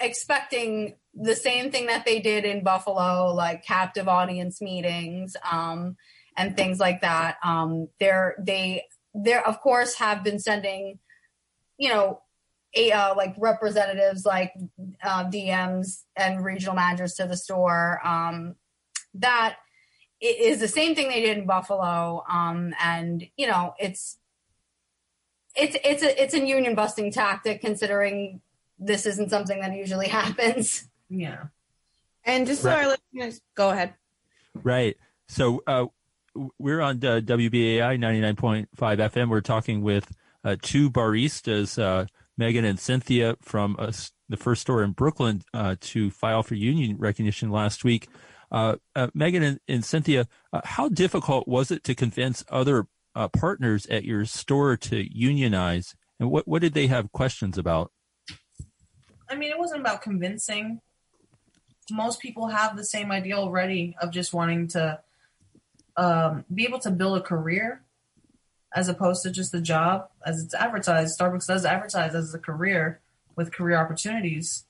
expecting 0.00 0.96
the 1.14 1.36
same 1.36 1.70
thing 1.70 1.86
that 1.86 2.04
they 2.04 2.20
did 2.20 2.44
in 2.44 2.64
Buffalo, 2.64 3.32
like 3.32 3.64
captive 3.64 4.08
audience 4.08 4.60
meetings 4.60 5.36
um, 5.50 5.96
and 6.36 6.56
things 6.56 6.80
like 6.80 7.00
that. 7.02 7.36
Um, 7.44 7.88
they're 8.00 8.34
they 8.38 8.84
they're 9.14 9.46
of 9.46 9.60
course 9.60 9.94
have 9.94 10.24
been 10.24 10.38
sending 10.38 10.98
you 11.78 11.88
know 11.88 12.20
a, 12.76 12.90
uh, 12.90 13.14
like 13.14 13.34
representatives 13.38 14.24
like 14.24 14.52
uh, 15.02 15.24
DMs 15.24 16.02
and 16.16 16.44
regional 16.44 16.74
managers 16.74 17.14
to 17.14 17.26
the 17.26 17.36
store. 17.36 18.00
Um, 18.04 18.56
that 19.14 19.56
i- 20.24 20.36
is 20.40 20.58
the 20.60 20.68
same 20.68 20.94
thing 20.94 21.08
they 21.08 21.20
did 21.20 21.38
in 21.38 21.46
Buffalo. 21.46 22.24
Um, 22.28 22.74
and 22.82 23.26
you 23.36 23.46
know, 23.46 23.74
it's 23.78 24.18
it's 25.56 25.76
it's 25.84 26.02
a 26.02 26.22
it's 26.22 26.34
a 26.34 26.44
union 26.44 26.74
busting 26.74 27.12
tactic 27.12 27.60
considering 27.60 28.40
this 28.78 29.06
isn't 29.06 29.30
something 29.30 29.60
that 29.60 29.72
usually 29.74 30.08
happens. 30.20 30.88
Yeah. 31.08 31.44
And 32.24 32.46
just 32.46 32.62
so 32.62 32.70
Right. 32.70 32.84
our 32.86 32.96
listeners, 33.14 33.40
go 33.54 33.70
ahead. 33.70 33.94
Right. 34.62 34.96
So 35.28 35.62
uh, 35.66 35.86
we're 36.58 36.80
on 36.80 36.96
uh, 37.04 37.20
WBAI 37.22 37.98
99.5 37.98 38.66
FM. 38.76 39.28
We're 39.28 39.40
talking 39.42 39.82
with 39.82 40.10
uh, 40.42 40.56
two 40.62 40.90
baristas, 40.90 41.80
uh, 41.80 42.06
Megan 42.38 42.64
and 42.64 42.78
Cynthia 42.80 43.36
from 43.42 43.76
uh, 43.78 43.92
the 44.28 44.36
first 44.36 44.62
store 44.62 44.82
in 44.82 44.92
Brooklyn 44.92 45.42
uh, 45.52 45.76
to 45.80 46.10
file 46.10 46.42
for 46.42 46.54
union 46.54 46.96
recognition 46.98 47.50
last 47.50 47.84
week. 47.84 48.08
Uh, 48.50 48.76
uh, 48.94 49.08
Megan 49.14 49.42
and, 49.42 49.60
and 49.68 49.84
Cynthia, 49.84 50.28
uh, 50.52 50.60
how 50.64 50.88
difficult 50.88 51.48
was 51.48 51.70
it 51.70 51.84
to 51.84 51.94
convince 51.94 52.44
other 52.48 52.86
uh, 53.14 53.28
partners 53.28 53.86
at 53.86 54.04
your 54.04 54.24
store 54.24 54.76
to 54.76 55.16
unionize? 55.16 55.94
And 56.20 56.30
what, 56.30 56.46
what 56.46 56.62
did 56.62 56.74
they 56.74 56.86
have 56.86 57.12
questions 57.12 57.58
about? 57.58 57.92
I 59.28 59.36
mean, 59.36 59.50
it 59.50 59.58
wasn't 59.58 59.80
about 59.80 60.02
convincing. 60.02 60.80
Most 61.90 62.20
people 62.20 62.48
have 62.48 62.76
the 62.76 62.84
same 62.84 63.10
idea 63.10 63.36
already 63.36 63.96
of 64.00 64.10
just 64.10 64.32
wanting 64.32 64.68
to 64.68 65.00
um, 65.96 66.44
be 66.52 66.64
able 66.64 66.78
to 66.80 66.90
build 66.90 67.18
a 67.18 67.22
career 67.22 67.82
as 68.74 68.88
opposed 68.88 69.22
to 69.22 69.30
just 69.30 69.54
a 69.54 69.60
job 69.60 70.08
as 70.26 70.42
it's 70.42 70.54
advertised. 70.54 71.18
Starbucks 71.18 71.46
does 71.46 71.64
advertise 71.64 72.14
as 72.14 72.34
a 72.34 72.38
career 72.38 73.00
with 73.36 73.52
career 73.52 73.76
opportunities. 73.76 74.64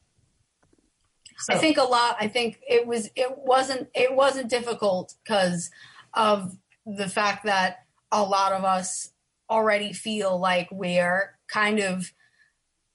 I 1.49 1.57
think 1.57 1.77
a 1.77 1.83
lot. 1.83 2.16
I 2.20 2.29
think 2.29 2.61
it 2.68 2.87
was. 2.87 3.11
It 3.16 3.38
wasn't. 3.38 3.88
It 3.94 4.14
wasn't 4.14 4.51
difficult 4.51 5.14
because 5.23 5.70
of 6.12 6.57
the 6.87 7.09
fact 7.09 7.44
that 7.44 7.85
a 8.12 8.23
lot 8.23 8.53
of 8.53 8.64
us 8.64 9.11
already 9.51 9.92
feel 9.92 10.38
like 10.38 10.68
we're 10.70 11.37
kind 11.49 11.81
of 11.81 12.12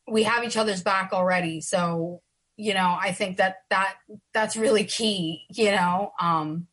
we 0.07 0.23
have 0.23 0.43
each 0.43 0.57
other's 0.57 0.81
back 0.81 1.11
already. 1.13 1.61
So 1.61 2.21
you 2.57 2.73
know, 2.73 2.97
I 2.99 3.13
think 3.13 3.37
that 3.37 3.63
that 3.69 3.95
that's 4.33 4.57
really 4.57 4.83
key. 4.83 5.45
You 5.49 5.71
know, 5.71 6.13
um, 6.19 6.67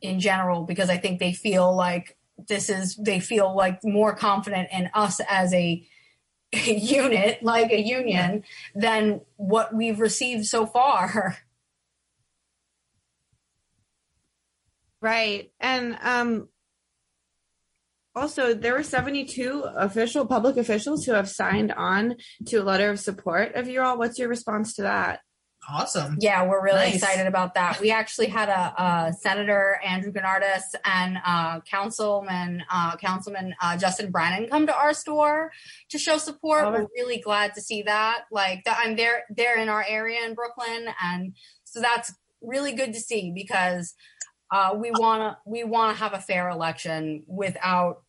in 0.00 0.20
general, 0.20 0.64
because 0.64 0.90
I 0.90 0.96
think 0.96 1.18
they 1.18 1.32
feel 1.32 1.74
like 1.74 2.16
this 2.48 2.68
is. 2.70 2.96
They 2.96 3.20
feel 3.20 3.56
like 3.56 3.80
more 3.82 4.14
confident 4.14 4.68
in 4.72 4.90
us 4.94 5.20
as 5.28 5.52
a 5.52 5.86
unit, 6.66 7.42
like 7.42 7.70
a 7.70 7.80
union, 7.80 8.44
than 8.74 9.20
what 9.36 9.74
we've 9.74 10.00
received 10.00 10.46
so 10.46 10.66
far. 10.66 11.38
Right. 15.00 15.52
And 15.60 15.96
um 16.02 16.48
also 18.16 18.52
there 18.52 18.72
were 18.72 18.82
72 18.82 19.64
official 19.76 20.26
public 20.26 20.56
officials 20.56 21.04
who 21.04 21.12
have 21.12 21.30
signed 21.30 21.72
on 21.72 22.16
to 22.46 22.56
a 22.56 22.64
letter 22.64 22.90
of 22.90 22.98
support 22.98 23.54
of 23.54 23.68
you 23.68 23.80
all. 23.80 23.96
What's 23.96 24.18
your 24.18 24.28
response 24.28 24.74
to 24.74 24.82
that? 24.82 25.20
Awesome. 25.70 26.16
Yeah, 26.18 26.46
we're 26.46 26.62
really 26.62 26.78
Nice. 26.78 26.94
excited 26.94 27.26
about 27.26 27.52
that. 27.54 27.78
We 27.78 27.90
actually 27.90 28.28
had 28.28 28.48
a, 28.48 28.82
a 28.82 29.12
Senator 29.12 29.78
Andrew 29.84 30.10
Gounardes 30.10 30.62
and 30.84 31.18
uh, 31.26 31.60
Councilman 31.60 32.64
uh, 32.70 32.96
Councilman 32.96 33.54
uh, 33.60 33.76
Justin 33.76 34.10
Brannan 34.10 34.48
come 34.48 34.66
to 34.66 34.74
our 34.74 34.94
store 34.94 35.52
to 35.90 35.98
show 35.98 36.16
support. 36.16 36.64
Oh, 36.64 36.70
we're 36.72 36.86
really 36.96 37.20
glad 37.20 37.54
to 37.54 37.60
see 37.60 37.82
that. 37.82 38.24
Like 38.30 38.64
that, 38.64 38.78
I'm 38.82 38.96
there. 38.96 39.24
They're 39.28 39.58
in 39.58 39.68
our 39.68 39.84
area 39.86 40.24
in 40.24 40.34
Brooklyn, 40.34 40.88
and 41.02 41.34
so 41.64 41.80
that's 41.82 42.14
really 42.40 42.72
good 42.72 42.94
to 42.94 43.00
see 43.00 43.30
because 43.34 43.94
uh, 44.50 44.74
we 44.74 44.90
want 44.90 45.20
to 45.20 45.36
we 45.44 45.64
want 45.64 45.94
to 45.94 46.02
have 46.02 46.14
a 46.14 46.18
fair 46.18 46.48
election 46.48 47.24
without 47.26 48.02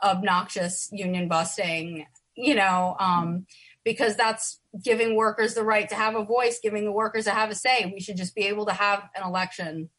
obnoxious 0.00 0.88
union 0.92 1.26
busting. 1.26 2.06
You 2.36 2.54
know, 2.54 2.94
um, 3.00 3.46
because 3.84 4.14
that's 4.14 4.59
giving 4.82 5.16
workers 5.16 5.54
the 5.54 5.64
right 5.64 5.88
to 5.88 5.94
have 5.94 6.14
a 6.14 6.24
voice, 6.24 6.60
giving 6.62 6.84
the 6.84 6.92
workers 6.92 7.24
to 7.24 7.30
have 7.30 7.50
a 7.50 7.54
say. 7.54 7.90
We 7.92 8.00
should 8.00 8.16
just 8.16 8.34
be 8.34 8.46
able 8.46 8.66
to 8.66 8.72
have 8.72 9.08
an 9.16 9.26
election. 9.26 9.90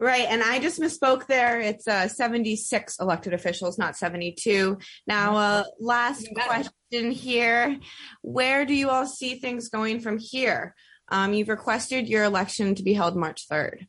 Right. 0.00 0.26
And 0.28 0.42
I 0.42 0.58
just 0.58 0.80
misspoke 0.80 1.26
there. 1.26 1.60
It's 1.60 1.86
uh, 1.86 2.08
76 2.08 2.98
elected 3.00 3.32
officials, 3.32 3.78
not 3.78 3.96
72. 3.96 4.78
Now, 5.06 5.36
uh, 5.36 5.64
last 5.78 6.28
question 6.34 7.10
here. 7.12 7.78
Where 8.22 8.66
do 8.66 8.74
you 8.74 8.90
all 8.90 9.06
see 9.06 9.36
things 9.36 9.68
going 9.68 10.00
from 10.00 10.18
here? 10.18 10.74
Um, 11.08 11.32
you've 11.32 11.48
requested 11.48 12.08
your 12.08 12.24
election 12.24 12.74
to 12.74 12.82
be 12.82 12.92
held 12.92 13.16
March 13.16 13.48
3rd. 13.48 13.86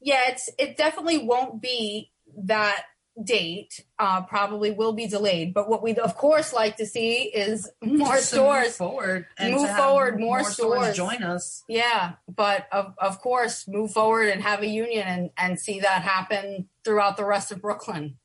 Yeah, 0.00 0.22
it's 0.28 0.50
it 0.58 0.76
definitely 0.76 1.18
won't 1.18 1.62
be 1.62 2.10
that 2.44 2.84
date. 3.22 3.84
Uh, 3.98 4.22
probably 4.22 4.70
will 4.70 4.92
be 4.92 5.06
delayed. 5.06 5.54
But 5.54 5.68
what 5.68 5.82
we'd 5.82 5.98
of 5.98 6.16
course 6.16 6.52
like 6.52 6.76
to 6.76 6.86
see 6.86 7.24
is 7.24 7.70
more 7.82 8.16
Just 8.16 8.30
to 8.30 8.36
move 8.36 8.44
stores 8.44 8.76
forward 8.76 9.26
and 9.38 9.54
move 9.54 9.70
forward, 9.76 10.18
more, 10.18 10.38
more 10.38 10.50
stores 10.50 10.94
stores 10.94 10.96
join 10.96 11.22
us. 11.22 11.64
Yeah, 11.68 12.12
but 12.28 12.66
of 12.72 12.94
of 12.98 13.20
course, 13.20 13.66
move 13.68 13.92
forward 13.92 14.28
and 14.28 14.42
have 14.42 14.62
a 14.62 14.66
union 14.66 15.06
and 15.06 15.30
and 15.36 15.60
see 15.60 15.80
that 15.80 16.02
happen 16.02 16.68
throughout 16.84 17.16
the 17.16 17.24
rest 17.24 17.52
of 17.52 17.60
Brooklyn 17.60 18.18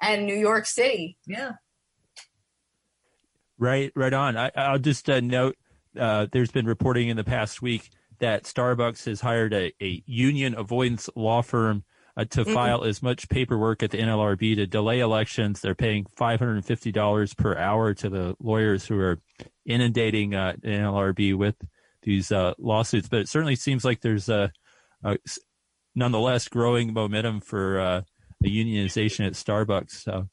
and 0.00 0.26
New 0.26 0.36
York 0.36 0.66
City. 0.66 1.18
Yeah. 1.26 1.52
Right, 3.58 3.92
right 3.94 4.12
on. 4.14 4.38
I, 4.38 4.50
I'll 4.56 4.78
just 4.78 5.10
uh, 5.10 5.20
note 5.20 5.56
uh, 5.98 6.26
there's 6.32 6.50
been 6.50 6.66
reporting 6.66 7.08
in 7.08 7.18
the 7.18 7.24
past 7.24 7.60
week 7.60 7.90
that 8.18 8.44
Starbucks 8.44 9.04
has 9.04 9.20
hired 9.20 9.52
a, 9.52 9.72
a 9.82 10.02
union 10.06 10.54
avoidance 10.56 11.10
law 11.14 11.42
firm 11.42 11.84
uh, 12.20 12.24
to 12.26 12.44
Mhm. 12.44 12.54
file 12.54 12.84
as 12.84 13.02
much 13.02 13.28
paperwork 13.28 13.82
at 13.82 13.90
the 13.90 13.98
NLRB 13.98 14.54
to 14.56 14.66
delay 14.66 15.00
elections. 15.00 15.60
They're 15.60 15.74
paying 15.74 16.06
$550 16.16 17.34
per 17.34 17.56
hour 17.56 17.94
to 17.94 18.08
the 18.08 18.36
lawyers 18.40 18.86
who 18.86 18.98
are 18.98 19.20
inundating 19.66 20.34
uh, 20.34 20.54
NLRB 20.62 21.34
with 21.34 21.56
these 22.02 22.30
uh, 22.32 22.54
lawsuits. 22.58 23.08
But 23.08 23.20
it 23.20 23.28
certainly 23.28 23.56
seems 23.56 23.84
like 23.84 24.00
there's 24.00 24.28
a 24.28 24.52
nonetheless 25.94 26.48
growing 26.48 26.92
momentum 26.92 27.40
for 27.40 27.80
uh, 27.80 28.02
a 28.44 28.46
unionization 28.46 29.26
at 29.26 29.32
Starbucks. 29.34 29.90
So, 29.92 30.28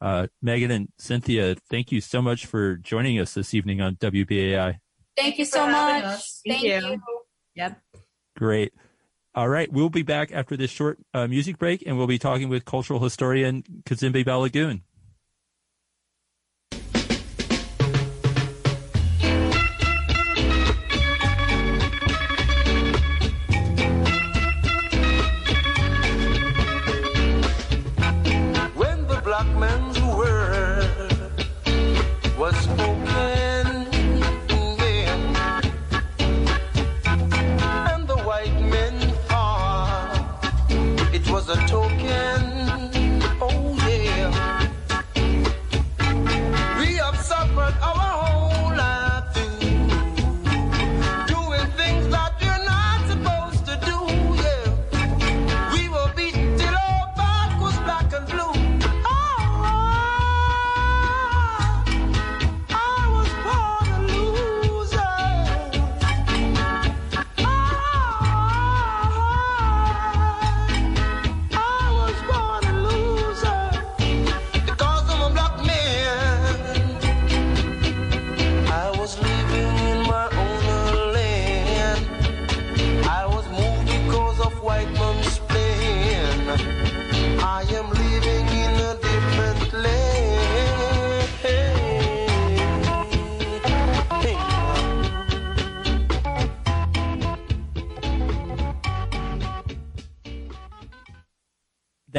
uh, 0.00 0.28
Megan 0.42 0.70
and 0.70 0.88
Cynthia, 0.98 1.56
thank 1.70 1.90
you 1.92 2.00
so 2.00 2.22
much 2.22 2.46
for 2.46 2.76
joining 2.76 3.18
us 3.18 3.34
this 3.34 3.54
evening 3.54 3.80
on 3.80 3.96
WBAI. 3.96 4.78
Thank 5.16 5.38
you 5.38 5.44
so 5.44 5.66
much. 5.66 6.02
Thank, 6.46 6.60
Thank 6.60 6.62
you. 6.62 6.90
you. 6.90 7.02
Yep. 7.56 7.80
Great. 8.36 8.72
All 9.38 9.48
right. 9.48 9.72
We'll 9.72 9.88
be 9.88 10.02
back 10.02 10.32
after 10.32 10.56
this 10.56 10.68
short 10.68 10.98
uh, 11.14 11.28
music 11.28 11.58
break 11.58 11.84
and 11.86 11.96
we'll 11.96 12.08
be 12.08 12.18
talking 12.18 12.48
with 12.48 12.64
cultural 12.64 12.98
historian 12.98 13.62
Kazembe 13.84 14.24
Balagoon. 14.24 14.80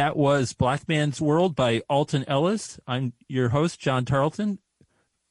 That 0.10 0.18
was 0.18 0.54
Black 0.54 0.88
Man's 0.88 1.22
World 1.22 1.56
by 1.56 1.84
Alton 1.88 2.26
Ellis. 2.28 2.80
I'm 2.88 3.14
your 3.28 3.50
host, 3.50 3.80
John 3.80 4.06
Tarleton, 4.06 4.58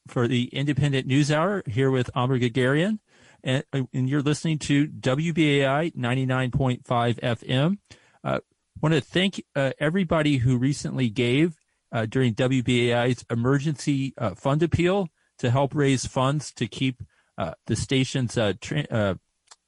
for 0.06 0.28
the 0.28 0.48
Indypendent 0.52 1.04
News 1.04 1.32
Hour 1.32 1.64
here 1.66 1.90
with 1.90 2.10
Amba 2.14 2.38
Guerguerian. 2.38 3.00
And, 3.42 3.64
and 3.72 4.08
you're 4.08 4.22
listening 4.22 4.60
to 4.60 4.86
WBAI 4.86 5.96
99.5 5.96 6.84
FM. 6.84 7.78
Uh, 8.22 8.38
want 8.80 8.94
to 8.94 9.00
thank 9.00 9.42
uh, 9.56 9.72
everybody 9.80 10.36
who 10.36 10.56
recently 10.56 11.10
gave 11.10 11.56
uh, 11.90 12.06
during 12.06 12.36
WBAI's 12.36 13.24
emergency 13.28 14.14
uh, 14.16 14.36
fund 14.36 14.62
appeal 14.62 15.08
to 15.38 15.50
help 15.50 15.74
raise 15.74 16.06
funds 16.06 16.52
to 16.52 16.68
keep 16.68 17.02
uh, 17.36 17.54
the 17.66 17.74
station's 17.74 18.38
uh, 18.38 18.52
tra- 18.60 18.86
uh, 18.92 19.14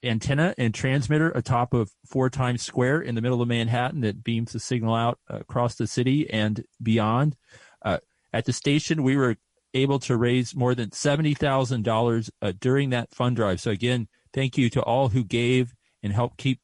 antenna 0.02 0.54
and 0.56 0.74
transmitter 0.74 1.30
atop 1.30 1.74
of 1.74 1.90
Four 2.06 2.30
Times 2.30 2.62
Square 2.62 3.02
in 3.02 3.14
the 3.14 3.20
middle 3.20 3.42
of 3.42 3.48
Manhattan 3.48 4.00
that 4.00 4.24
beams 4.24 4.52
the 4.52 4.60
signal 4.60 4.94
out 4.94 5.18
across 5.28 5.74
the 5.74 5.86
city 5.86 6.28
and 6.30 6.64
beyond. 6.82 7.36
Uh, 7.82 7.98
at 8.32 8.44
the 8.44 8.52
station, 8.52 9.02
we 9.02 9.16
were 9.16 9.36
able 9.74 9.98
to 10.00 10.16
raise 10.16 10.54
more 10.54 10.74
than 10.74 10.90
$70,000 10.90 12.30
uh, 12.42 12.52
during 12.58 12.90
that 12.90 13.14
fund 13.14 13.36
drive. 13.36 13.60
So 13.60 13.70
again, 13.70 14.08
thank 14.32 14.56
you 14.58 14.70
to 14.70 14.82
all 14.82 15.08
who 15.10 15.24
gave 15.24 15.74
and 16.02 16.12
helped 16.12 16.38
keep 16.38 16.60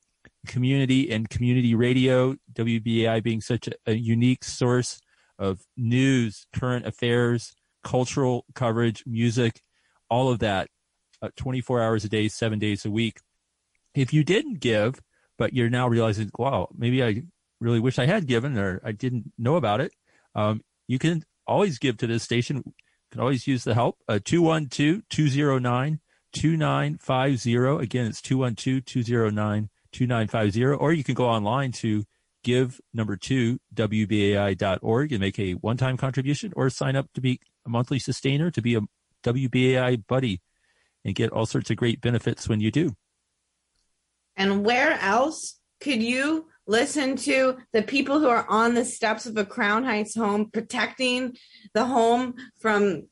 community 0.47 1.11
and 1.11 1.28
community 1.28 1.74
radio, 1.74 2.37
WBAI 2.53 3.22
being 3.22 3.41
such 3.41 3.68
a, 3.68 3.72
a 3.87 3.93
unique 3.95 4.45
source 4.45 5.01
of 5.39 5.61
news, 5.76 6.47
current 6.55 6.87
affairs, 6.87 7.55
cultural 7.84 8.45
coverage, 8.55 9.05
music, 9.07 9.61
all 10.09 10.30
of 10.30 10.39
that, 10.41 10.68
uh, 11.22 11.28
24 11.37 11.82
hours 11.82 12.05
a 12.05 12.09
day, 12.09 12.28
seven 12.28 12.59
days 12.59 12.84
a 12.84 12.91
week. 12.91 13.18
If 13.97 14.12
you 14.12 14.24
didn't 14.24 14.61
give, 14.61 15.01
but 15.38 15.55
you're 15.55 15.70
now 15.70 15.88
realizing, 15.88 16.30
wow, 16.38 16.68
maybe 16.76 17.03
I 17.03 17.22
really 17.61 17.80
wish 17.80 17.99
I 17.99 18.07
had 18.07 18.26
given 18.26 18.59
or 18.59 18.80
I 18.84 18.92
didn't 18.92 19.32
know 19.38 19.57
about 19.57 19.80
it, 19.80 19.92
um, 20.34 20.62
you 20.86 20.99
can 20.99 21.24
always 21.47 21.78
give 21.78 21.97
to 21.99 22.07
this 22.07 22.22
station. 22.22 22.59
You 22.59 22.74
can 23.11 23.20
always 23.20 23.47
use 23.47 23.64
the 23.64 23.74
help. 23.74 23.99
Uh, 24.07 24.18
212 24.22 25.03
209 25.09 26.01
2950. 26.32 27.82
Again, 27.82 28.07
it's 28.07 28.20
212 28.20 28.84
209 28.84 29.70
2950. 29.92 30.64
Or 30.64 30.92
you 30.92 31.03
can 31.03 31.14
go 31.14 31.26
online 31.26 31.72
to 31.72 32.05
give 32.44 32.80
number 32.92 33.16
two 33.16 33.59
WBAI.org 33.74 35.11
and 35.11 35.20
make 35.20 35.38
a 35.38 35.53
one 35.53 35.78
time 35.78 35.97
contribution 35.97 36.53
or 36.55 36.68
sign 36.68 36.97
up 36.97 37.11
to 37.14 37.22
be 37.22 37.40
a 37.64 37.70
monthly 37.70 37.99
sustainer 37.99 38.51
to 38.51 38.61
be 38.61 38.74
a 38.74 38.82
WBAI 39.24 40.07
buddy 40.07 40.42
and 41.05 41.14
get 41.14 41.30
all 41.30 41.47
sorts 41.47 41.70
of 41.70 41.76
great 41.76 42.03
benefits 42.03 42.47
when 42.47 42.61
you 42.61 42.70
do. 42.70 42.94
And 44.37 44.64
where 44.64 44.93
else 45.01 45.59
could 45.80 46.03
you 46.03 46.47
listen 46.66 47.16
to 47.16 47.57
the 47.72 47.82
people 47.82 48.18
who 48.18 48.28
are 48.28 48.47
on 48.49 48.74
the 48.74 48.84
steps 48.84 49.26
of 49.26 49.37
a 49.37 49.45
Crown 49.45 49.84
Heights 49.84 50.16
home 50.16 50.51
protecting 50.51 51.37
the 51.74 51.84
home 51.84 52.34
from 52.59 53.05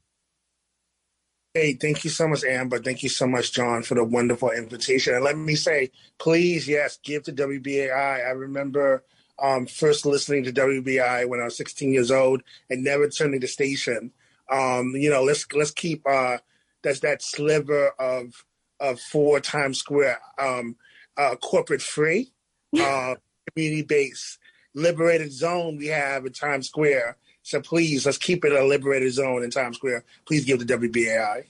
Hey, 1.55 1.73
thank 1.73 2.05
you 2.05 2.11
so 2.11 2.29
much, 2.29 2.45
Amber. 2.45 2.81
Thank 2.81 3.03
you 3.03 3.09
so 3.09 3.27
much, 3.27 3.53
John, 3.53 3.83
for 3.83 3.95
the 3.95 4.05
wonderful 4.05 4.51
invitation. 4.51 5.15
And 5.15 5.25
let 5.25 5.39
me 5.39 5.55
say, 5.55 5.91
please, 6.19 6.69
yes, 6.69 6.99
give 7.03 7.23
to 7.25 7.33
WBAI. 7.33 8.27
I 8.27 8.31
remember 8.33 9.05
um, 9.41 9.67
first 9.67 10.07
listening 10.07 10.45
to 10.45 10.53
WBI 10.53 11.29
when 11.29 11.41
I 11.41 11.45
was 11.45 11.57
16 11.57 11.93
years 11.93 12.11
old 12.11 12.43
and 12.71 12.85
never 12.85 13.09
turning 13.09 13.41
the 13.41 13.49
station. 13.49 14.13
Um, 14.51 14.93
you 14.95 15.11
know, 15.11 15.23
let's 15.23 15.47
let's 15.53 15.71
keep 15.71 16.07
uh, 16.07 16.39
that's 16.83 17.01
that 17.01 17.23
sliver 17.23 17.91
of 17.99 18.45
of 18.81 19.01
four 19.01 19.41
Times 19.41 19.79
Square 19.79 20.21
um, 20.39 20.77
uh, 21.17 21.37
corporate 21.37 21.83
free, 21.83 22.33
uh, 22.79 23.15
community 23.53 23.83
based, 23.83 24.39
liberated 24.75 25.33
zone 25.33 25.79
we 25.79 25.87
have 25.87 26.27
in 26.27 26.33
Times 26.33 26.69
Square. 26.69 27.17
So 27.43 27.61
please, 27.61 28.07
let's 28.07 28.19
keep 28.19 28.45
it 28.45 28.53
a 28.53 28.65
liberated 28.65 29.13
zone 29.13 29.43
in 29.43 29.51
Times 29.51 29.77
Square. 29.77 30.05
Please 30.27 30.45
give 30.45 30.65
the 30.65 30.77
WBAI. 30.77 31.47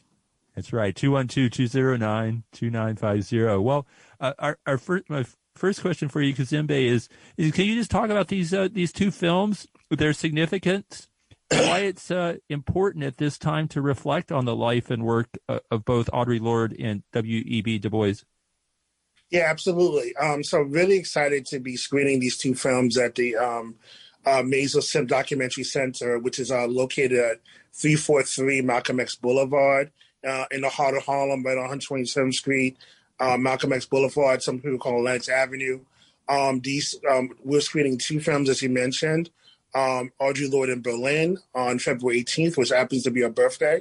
That's 0.55 0.73
right. 0.73 0.95
212-209-2950. 0.95 3.63
Well, 3.63 3.87
uh, 4.21 4.33
our, 4.39 4.59
our 4.67 4.79
first, 4.79 5.09
my 5.09 5.25
first 5.55 5.81
question 5.81 6.09
for 6.09 6.21
you, 6.21 6.35
Kazembe, 6.35 6.87
is, 6.87 7.09
is 7.37 7.53
can 7.53 7.67
you 7.67 7.75
just 7.75 7.91
talk 7.91 8.11
about 8.11 8.29
these, 8.29 8.53
uh, 8.53 8.69
these 8.71 8.93
two 8.93 9.11
films, 9.11 9.67
their 9.91 10.13
significance, 10.13 11.09
why 11.51 11.81
it's 11.81 12.11
uh, 12.11 12.37
important 12.49 13.05
at 13.05 13.19
this 13.19 13.39
time 13.39 13.69
to 13.69 13.83
reflect 13.83 14.33
on 14.33 14.45
the 14.45 14.57
life 14.57 14.91
and 14.91 15.05
work 15.05 15.29
uh, 15.49 15.59
of 15.71 15.85
both 15.85 16.11
Audre 16.11 16.41
Lorde 16.41 16.77
and 16.79 17.03
W.E.B. 17.13 17.79
Du 17.79 17.91
Bois? 17.91 18.15
Yeah, 19.31 19.47
absolutely. 19.49 20.15
Um, 20.17 20.45
so 20.45 20.61
really 20.61 20.99
excited 20.99 21.47
to 21.47 21.59
be 21.59 21.77
screening 21.77 22.21
these 22.21 22.37
two 22.37 22.55
films 22.55 22.99
at 22.99 23.15
the 23.15 23.37
um, 23.37 23.77
uh, 24.27 24.43
Maysles 24.43 24.85
Sim 24.85 25.07
Documentary 25.07 25.65
Center, 25.65 26.19
which 26.19 26.39
is 26.39 26.51
uh, 26.51 26.67
located 26.67 27.19
at 27.19 27.41
343 27.73 28.61
Malcolm 28.61 29.01
X 29.01 29.17
Boulevard 29.17 29.91
uh, 30.27 30.45
in 30.51 30.61
the 30.61 30.69
heart 30.69 30.97
of 30.97 31.05
Harlem, 31.05 31.43
right 31.43 31.57
on 31.57 31.79
127th 31.79 32.35
Street, 32.35 32.77
uh, 33.23 33.37
Malcolm 33.37 33.73
X 33.73 33.87
Boulevard. 33.87 34.43
Some 34.43 34.59
people 34.59 34.79
call 34.79 34.99
it 34.99 35.03
Lenox 35.03 35.29
Avenue. 35.29 35.81
Um, 36.29 36.61
these 36.61 36.99
um, 37.11 37.31
we're 37.45 37.61
screening 37.61 37.97
two 37.99 38.21
films, 38.21 38.51
as 38.51 38.61
you 38.63 38.69
mentioned. 38.69 39.31
Um, 39.75 40.13
Audre 40.21 40.51
Lorde 40.51 40.71
in 40.71 40.83
Berlin 40.83 41.39
on 41.55 41.79
February 41.79 42.25
18th, 42.25 42.59
which 42.59 42.71
happens 42.71 43.05
to 43.05 43.11
be 43.11 43.23
her 43.23 43.31
birthday, 43.31 43.81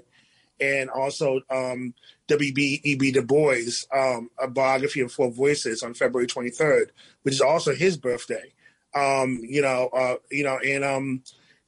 and 0.60 0.90
also 0.90 1.42
um, 1.50 1.94
W.B.E.B. 2.28 3.12
Du 3.12 3.22
Bois, 3.24 3.86
um, 3.94 4.30
a 4.40 4.48
biography 4.48 5.02
of 5.02 5.12
four 5.12 5.32
voices 5.32 5.84
on 5.84 5.94
February 5.94 6.28
23rd, 6.28 6.92
which 7.24 7.34
is 7.34 7.42
also 7.42 7.76
his 7.76 7.98
birthday. 7.98 8.54
You 8.96 9.62
know, 9.62 9.90
uh, 9.92 10.16
you 10.30 10.44
know, 10.44 10.58
and 10.60 11.22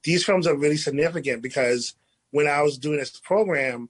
these 0.04 0.24
films 0.24 0.48
are 0.48 0.56
really 0.56 0.78
significant 0.78 1.42
because 1.42 1.96
when 2.32 2.48
I 2.48 2.62
was 2.62 2.78
doing 2.78 3.00
this 3.00 3.20
program, 3.20 3.90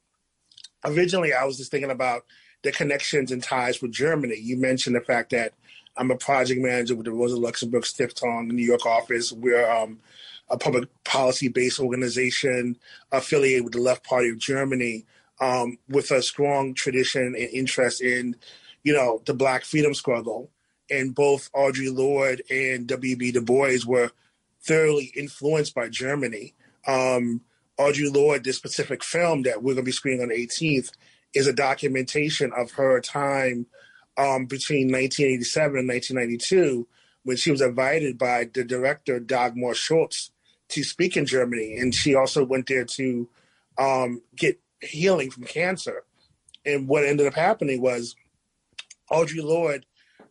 originally 0.86 1.34
I 1.34 1.44
was 1.44 1.58
just 1.58 1.70
thinking 1.70 1.92
about 1.92 2.26
the 2.64 2.72
connections 2.72 3.32
and 3.32 3.44
ties 3.44 3.82
with 3.82 3.92
Germany. 3.92 4.36
You 4.36 4.58
mentioned 4.58 4.96
the 4.96 5.02
fact 5.02 5.32
that 5.32 5.54
I'm 5.96 6.12
a 6.12 6.18
project 6.18 6.62
manager 6.62 6.96
with 6.96 7.06
the 7.06 7.12
Rosa 7.12 7.36
Luxemburg 7.36 7.84
Stiftung 7.84 8.48
New 8.48 8.66
York 8.66 8.86
office. 8.86 9.32
We're 9.32 9.70
um, 9.70 10.00
a 10.50 10.58
public 10.58 10.90
policy 11.04 11.50
based 11.50 11.80
organization 11.80 12.78
affiliated 13.12 13.64
with 13.64 13.74
the 13.74 13.82
Left 13.82 14.04
Party 14.04 14.30
of 14.30 14.40
Germany 14.40 15.06
um, 15.40 15.78
with 15.90 16.12
a 16.12 16.22
strong 16.22 16.74
tradition 16.74 17.22
and 17.22 17.36
interest 17.36 18.02
in, 18.02 18.36
you 18.84 18.94
know, 18.94 19.22
the 19.26 19.34
Black 19.34 19.64
freedom 19.64 19.94
struggle. 19.94 20.50
And 20.90 21.16
both 21.16 21.52
Audre 21.54 21.96
Lorde 21.96 22.42
and 22.50 22.88
W.B. 22.88 23.32
Du 23.32 23.42
Bois 23.42 23.80
were 23.86 24.12
thoroughly 24.62 25.12
influenced 25.16 25.76
by 25.76 25.90
Germany. 25.90 26.54
um, 26.88 27.42
Audre 27.80 28.14
Lorde, 28.14 28.44
this 28.44 28.58
specific 28.58 29.04
film 29.04 29.44
that 29.44 29.64
we're 29.64 29.74
going 29.74 29.84
to 29.86 29.90
be 29.90 29.92
screening 29.92 30.22
on 30.22 30.30
the 30.30 30.36
18th, 30.36 30.92
is 31.34 31.48
a 31.48 31.54
documentation 31.54 32.52
of 32.56 32.72
her 32.72 33.00
time 33.02 33.66
um, 34.18 34.46
between 34.46 34.92
1987 34.92 35.80
and 35.80 35.90
1992 35.90 36.88
when 37.24 37.38
she 37.38 37.52
was 37.52 37.62
invited 37.62 38.18
by 38.18 38.50
the 38.54 38.64
director 38.64 39.20
Dagmar 39.20 39.74
Schultz 39.74 40.32
to 40.70 40.84
speak 40.84 41.18
in 41.18 41.26
Germany, 41.26 41.78
and 41.78 41.94
she 41.94 42.16
also 42.16 42.44
went 42.44 42.68
there 42.68 42.86
to 42.86 43.30
um, 43.78 44.22
get 44.36 44.60
healing 44.82 45.32
from 45.32 45.44
cancer. 45.44 46.04
And 46.66 46.88
what 46.88 47.06
ended 47.06 47.28
up 47.28 47.34
happening 47.34 47.82
was 47.82 48.16
Audre 49.12 49.44
Lorde, 49.44 49.86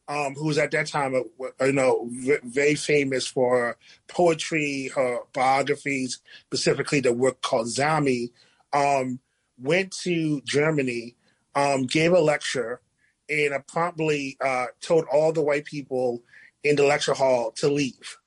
um, 0.09 0.35
who 0.35 0.47
was 0.47 0.59
at 0.59 0.71
that 0.73 0.89
time, 0.89 1.15
you 1.15 1.73
know, 1.73 2.09
very 2.45 2.75
famous 2.75 3.27
for 3.27 3.57
her 3.57 3.77
poetry, 4.09 4.91
her 4.95 5.21
biographies, 5.33 6.21
specifically 6.47 7.01
the 7.01 7.13
work 7.13 7.41
called 7.43 7.69
Zami, 7.69 8.31
um, 8.73 9.21
went 9.63 9.93
to 10.03 10.41
Germany, 10.43 11.17
um, 11.55 11.87
gave 11.87 12.13
a 12.13 12.21
lecture, 12.21 12.81
and 13.29 13.55
promptly 13.67 14.37
uh, 14.45 14.67
told 14.81 15.05
all 15.11 15.33
the 15.33 15.43
white 15.43 15.65
people 15.65 16.23
in 16.63 16.77
the 16.77 16.85
lecture 16.85 17.15
hall 17.15 17.53
to 17.53 17.69
leave. 17.69 18.19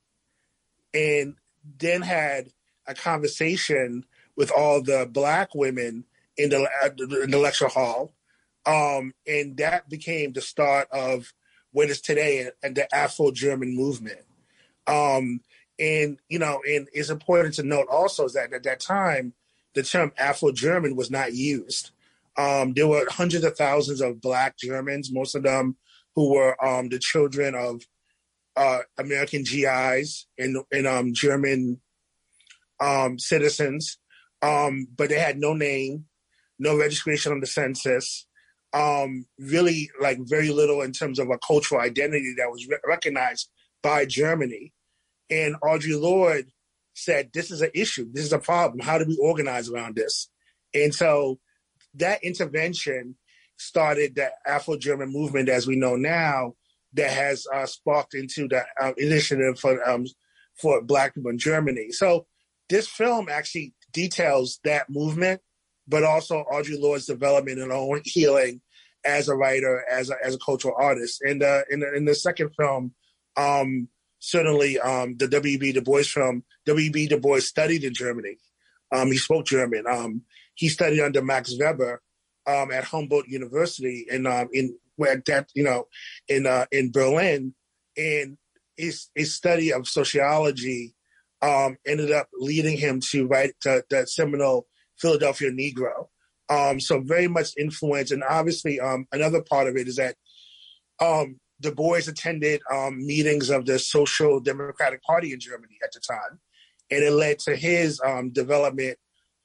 And 0.93 1.36
then 1.77 2.01
had 2.01 2.49
a 2.88 2.93
conversation 2.93 4.05
with 4.36 4.51
all 4.51 4.81
the 4.81 5.07
black 5.11 5.53
women 5.53 6.05
in 6.38 6.49
the, 6.49 6.67
in 7.23 7.31
the 7.31 7.38
lecture 7.38 7.67
hall. 7.67 8.13
Um, 8.65 9.13
and 9.27 9.57
that 9.57 9.89
became 9.89 10.33
the 10.33 10.41
start 10.41 10.88
of 10.91 11.33
what 11.71 11.89
is 11.89 12.01
today 12.01 12.49
and 12.63 12.75
the 12.75 12.93
Afro 12.93 13.31
German 13.31 13.75
movement. 13.75 14.21
Um, 14.88 15.41
and, 15.77 16.19
you 16.29 16.39
know, 16.39 16.61
and 16.67 16.88
it's 16.93 17.09
important 17.09 17.55
to 17.55 17.63
note 17.63 17.88
also 17.89 18.25
is 18.25 18.33
that 18.33 18.53
at 18.53 18.63
that 18.63 18.79
time, 18.79 19.33
the 19.76 19.84
term 19.84 20.11
Afro 20.17 20.51
German 20.51 20.95
was 20.95 21.11
not 21.11 21.34
used. 21.34 21.91
Um, 22.38 22.73
there 22.73 22.88
were 22.88 23.05
hundreds 23.09 23.45
of 23.45 23.57
thousands 23.57 24.01
of 24.01 24.21
black 24.21 24.57
Germans, 24.57 25.11
most 25.11 25.36
of 25.36 25.43
them 25.43 25.78
who 26.15 26.34
were 26.34 26.65
um, 26.65 26.89
the 26.89 26.99
children 26.99 27.55
of 27.55 27.82
uh, 28.55 28.80
American 28.97 29.43
GIs 29.43 30.28
and, 30.38 30.57
and 30.71 30.88
um, 30.88 31.13
German 31.13 31.82
um, 32.80 33.19
citizens, 33.19 33.97
um, 34.41 34.88
but 34.95 35.09
they 35.09 35.19
had 35.19 35.38
no 35.38 35.53
name, 35.53 36.05
no 36.57 36.78
registration 36.78 37.32
on 37.32 37.41
the 37.41 37.47
census, 37.47 38.28
um, 38.73 39.26
really 39.39 39.89
like 40.01 40.17
very 40.21 40.49
little 40.49 40.82
in 40.82 40.91
terms 40.91 41.19
of 41.19 41.30
a 41.30 41.38
cultural 41.39 41.82
identity 41.82 42.34
that 42.38 42.51
was 42.51 42.67
re- 42.67 42.78
recognized 42.86 43.49
by 43.82 44.05
Germany. 44.05 44.73
And 45.30 45.55
Audre 45.61 45.99
Lorde 45.99 46.51
said, 46.96 47.30
This 47.34 47.52
is 47.52 47.62
an 47.62 47.72
issue. 47.76 48.08
This 48.12 48.26
is 48.26 48.34
a 48.34 48.39
problem. 48.39 48.80
How 48.80 48.98
do 48.98 49.06
we 49.06 49.18
organize 49.22 49.70
around 49.70 49.96
this? 49.96 50.30
And 50.74 50.93
so 50.93 51.39
that 51.96 52.24
intervention 52.24 53.16
started 53.58 54.16
the 54.16 54.32
Afro 54.46 54.78
German 54.78 55.12
movement 55.12 55.50
as 55.50 55.68
we 55.68 55.76
know 55.76 55.96
now, 55.96 56.56
that 56.93 57.12
has 57.12 57.46
uh, 57.54 57.66
sparked 57.66 58.14
into 58.14 58.48
the 58.48 58.64
uh, 58.82 58.93
initiative 58.98 59.60
for 59.60 59.88
um, 59.88 60.06
for 60.60 60.82
Black 60.82 61.14
people 61.14 61.32
in 61.32 61.38
Germany. 61.38 61.91
So 61.91 62.26
this 62.70 62.88
film 62.88 63.28
actually 63.30 63.74
details 63.91 64.60
that 64.64 64.89
movement, 64.89 65.41
but 65.88 66.04
also 66.04 66.46
Audre 66.52 66.80
Lorde's 66.80 67.06
development 67.06 67.60
and 67.60 67.72
own 67.72 68.02
healing 68.06 68.62
as 69.06 69.28
a 69.28 69.36
writer, 69.36 69.84
as 69.89 70.10
a, 70.10 70.16
as 70.24 70.36
a 70.36 70.39
cultural 70.39 70.76
artist. 70.78 71.22
And 71.22 71.43
uh, 71.43 71.62
in, 71.70 71.82
the, 71.82 71.93
in 71.93 72.06
the 72.06 72.16
second 72.16 72.52
film, 72.58 72.93
um, 73.38 73.89
certainly 74.26 74.80
um, 74.80 75.15
the 75.17 75.28
W.B. 75.28 75.73
Du 75.73 75.82
Bois 75.82 76.03
from 76.03 76.43
W.B. 76.65 77.07
Du 77.07 77.19
Bois 77.19 77.39
studied 77.39 77.84
in 77.84 77.93
Germany. 77.93 78.38
Um, 78.91 79.11
he 79.11 79.17
spoke 79.17 79.45
German. 79.45 79.86
Um, 79.88 80.23
he 80.55 80.67
studied 80.67 81.01
under 81.01 81.21
Max 81.21 81.53
Weber 81.59 82.01
um, 82.47 82.71
at 82.71 82.86
Humboldt 82.86 83.28
University 83.28 84.05
in 84.09 84.26
um, 84.26 84.49
in 84.51 84.78
where 84.95 85.21
that 85.28 85.49
you 85.53 85.63
know 85.63 85.88
in 86.28 86.47
uh, 86.47 86.65
in 86.71 86.91
Berlin, 86.91 87.53
and 87.97 88.38
his 88.76 89.09
his 89.13 89.34
study 89.36 89.71
of 89.71 89.88
sociology 89.88 90.95
um, 91.41 91.78
ended 91.86 92.11
up 92.11 92.28
leading 92.34 92.78
him 92.78 93.01
to 93.11 93.28
write 93.28 93.53
the, 93.63 94.05
seminal 94.07 94.67
Philadelphia 94.99 95.51
Negro. 95.51 96.07
So 96.80 97.01
very 97.01 97.28
much 97.28 97.49
influence, 97.57 98.11
and 98.11 98.23
obviously 98.23 98.80
another 99.11 99.41
part 99.41 99.67
of 99.67 99.76
it 99.76 99.88
is 99.88 99.97
that 99.97 100.15
um, 100.99 101.39
Du 101.66 101.76
Bois 101.76 102.07
attended 102.07 102.61
um, 102.72 103.05
meetings 103.05 103.49
of 103.49 103.66
the 103.66 103.80
Social 103.80 104.39
Democratic 104.39 105.03
Party 105.03 105.34
in 105.34 105.39
Germany 105.39 105.78
at 105.84 105.91
the 105.91 105.99
time, 105.99 106.39
and 106.89 107.03
it 107.03 107.11
led 107.11 107.39
to 107.39 107.55
his 107.55 107.99
um, 108.05 108.30
development 108.30 108.97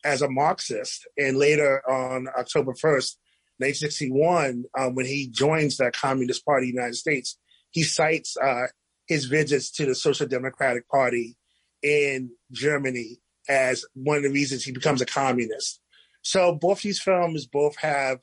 as 0.04 0.22
a 0.22 0.30
Marxist. 0.30 1.06
And 1.18 1.36
later 1.36 1.82
on 1.88 2.28
October 2.38 2.72
1st, 2.72 3.16
1961, 3.58 4.64
um, 4.78 4.94
when 4.94 5.06
he 5.06 5.28
joins 5.28 5.76
the 5.76 5.90
Communist 5.90 6.44
Party 6.44 6.66
of 6.66 6.72
the 6.72 6.76
United 6.76 6.96
States, 6.96 7.38
he 7.70 7.82
cites 7.82 8.36
uh, 8.36 8.66
his 9.06 9.26
visits 9.26 9.70
to 9.72 9.86
the 9.86 9.94
Social 9.94 10.26
Democratic 10.26 10.88
Party 10.88 11.36
in 11.82 12.30
Germany 12.52 13.18
as 13.48 13.84
one 13.94 14.18
of 14.18 14.22
the 14.22 14.30
reasons 14.30 14.62
he 14.62 14.72
becomes 14.72 15.00
a 15.00 15.06
communist. 15.06 15.80
So 16.22 16.54
both 16.54 16.82
these 16.82 17.00
films 17.00 17.46
both 17.46 17.76
have 17.76 18.20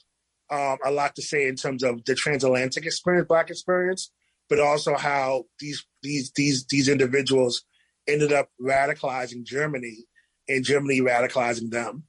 um, 0.50 0.78
a 0.86 0.92
lot 0.92 1.16
to 1.16 1.22
say 1.22 1.48
in 1.48 1.56
terms 1.56 1.84
of 1.84 2.04
the 2.06 2.16
transatlantic 2.16 2.86
experience, 2.86 3.28
black 3.28 3.50
experience, 3.50 4.12
but 4.50 4.60
also 4.60 4.96
how 4.96 5.44
these 5.60 5.86
these 6.04 6.32
these 6.36 6.66
these 6.68 6.88
individuals 6.88 7.64
ended 8.08 8.32
up 8.32 8.50
radicalizing 8.62 9.44
Germany 9.44 10.06
and 10.48 10.64
Germany 10.64 11.02
radicalizing 11.02 11.70
them. 11.70 12.04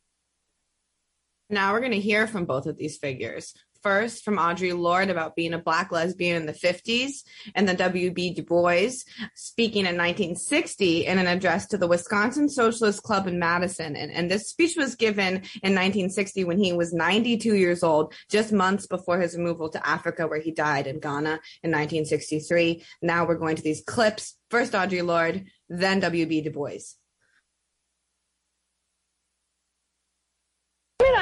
Now 1.51 1.73
we're 1.73 1.81
going 1.81 1.93
to 1.93 2.01
hear 2.01 2.27
from 2.27 2.45
both 2.45 2.67
of 2.67 2.77
these 2.77 2.99
figures. 2.99 3.55
First, 3.83 4.25
from 4.25 4.39
Audre 4.39 4.77
Lorde 4.77 5.11
about 5.11 5.37
being 5.37 5.55
a 5.55 5.59
black 5.59 5.93
lesbian 5.93 6.37
in 6.37 6.47
the 6.47 6.53
50s, 6.53 7.23
and 7.55 7.69
then 7.69 7.77
W.B. 7.77 8.35
Du 8.35 8.43
Bois 8.43 8.91
speaking 9.35 9.87
in 9.87 9.97
1960 9.97 11.07
in 11.07 11.19
an 11.19 11.27
address 11.27 11.67
to 11.69 11.79
the 11.79 11.87
Wisconsin 11.87 12.49
Socialist 12.49 13.03
Club 13.03 13.29
in 13.29 13.39
Madison. 13.39 13.95
And, 13.95 14.11
and 14.11 14.31
this 14.31 14.49
speech 14.49 14.77
was 14.77 14.97
given 14.97 15.35
in 15.63 15.75
1960 15.75 16.45
when 16.45 16.59
he 16.59 16.73
was 16.73 16.93
92 16.93 17.55
years 17.55 17.83
old, 17.83 18.15
just 18.29 18.53
months 18.53 18.87
before 18.87 19.21
his 19.21 19.37
removal 19.37 19.69
to 19.71 19.87
Africa, 19.87 20.27
where 20.27 20.41
he 20.41 20.51
died 20.51 20.87
in 20.87 20.99
Ghana 20.99 21.41
in 21.63 21.71
1963. 21.71 22.85
Now 23.03 23.27
we're 23.27 23.37
going 23.37 23.57
to 23.57 23.63
these 23.63 23.83
clips. 23.87 24.37
First, 24.51 24.73
Audre 24.73 25.05
Lorde, 25.05 25.45
then 25.69 26.01
W.B. 26.01 26.41
Du 26.41 26.51
Bois. 26.51 26.97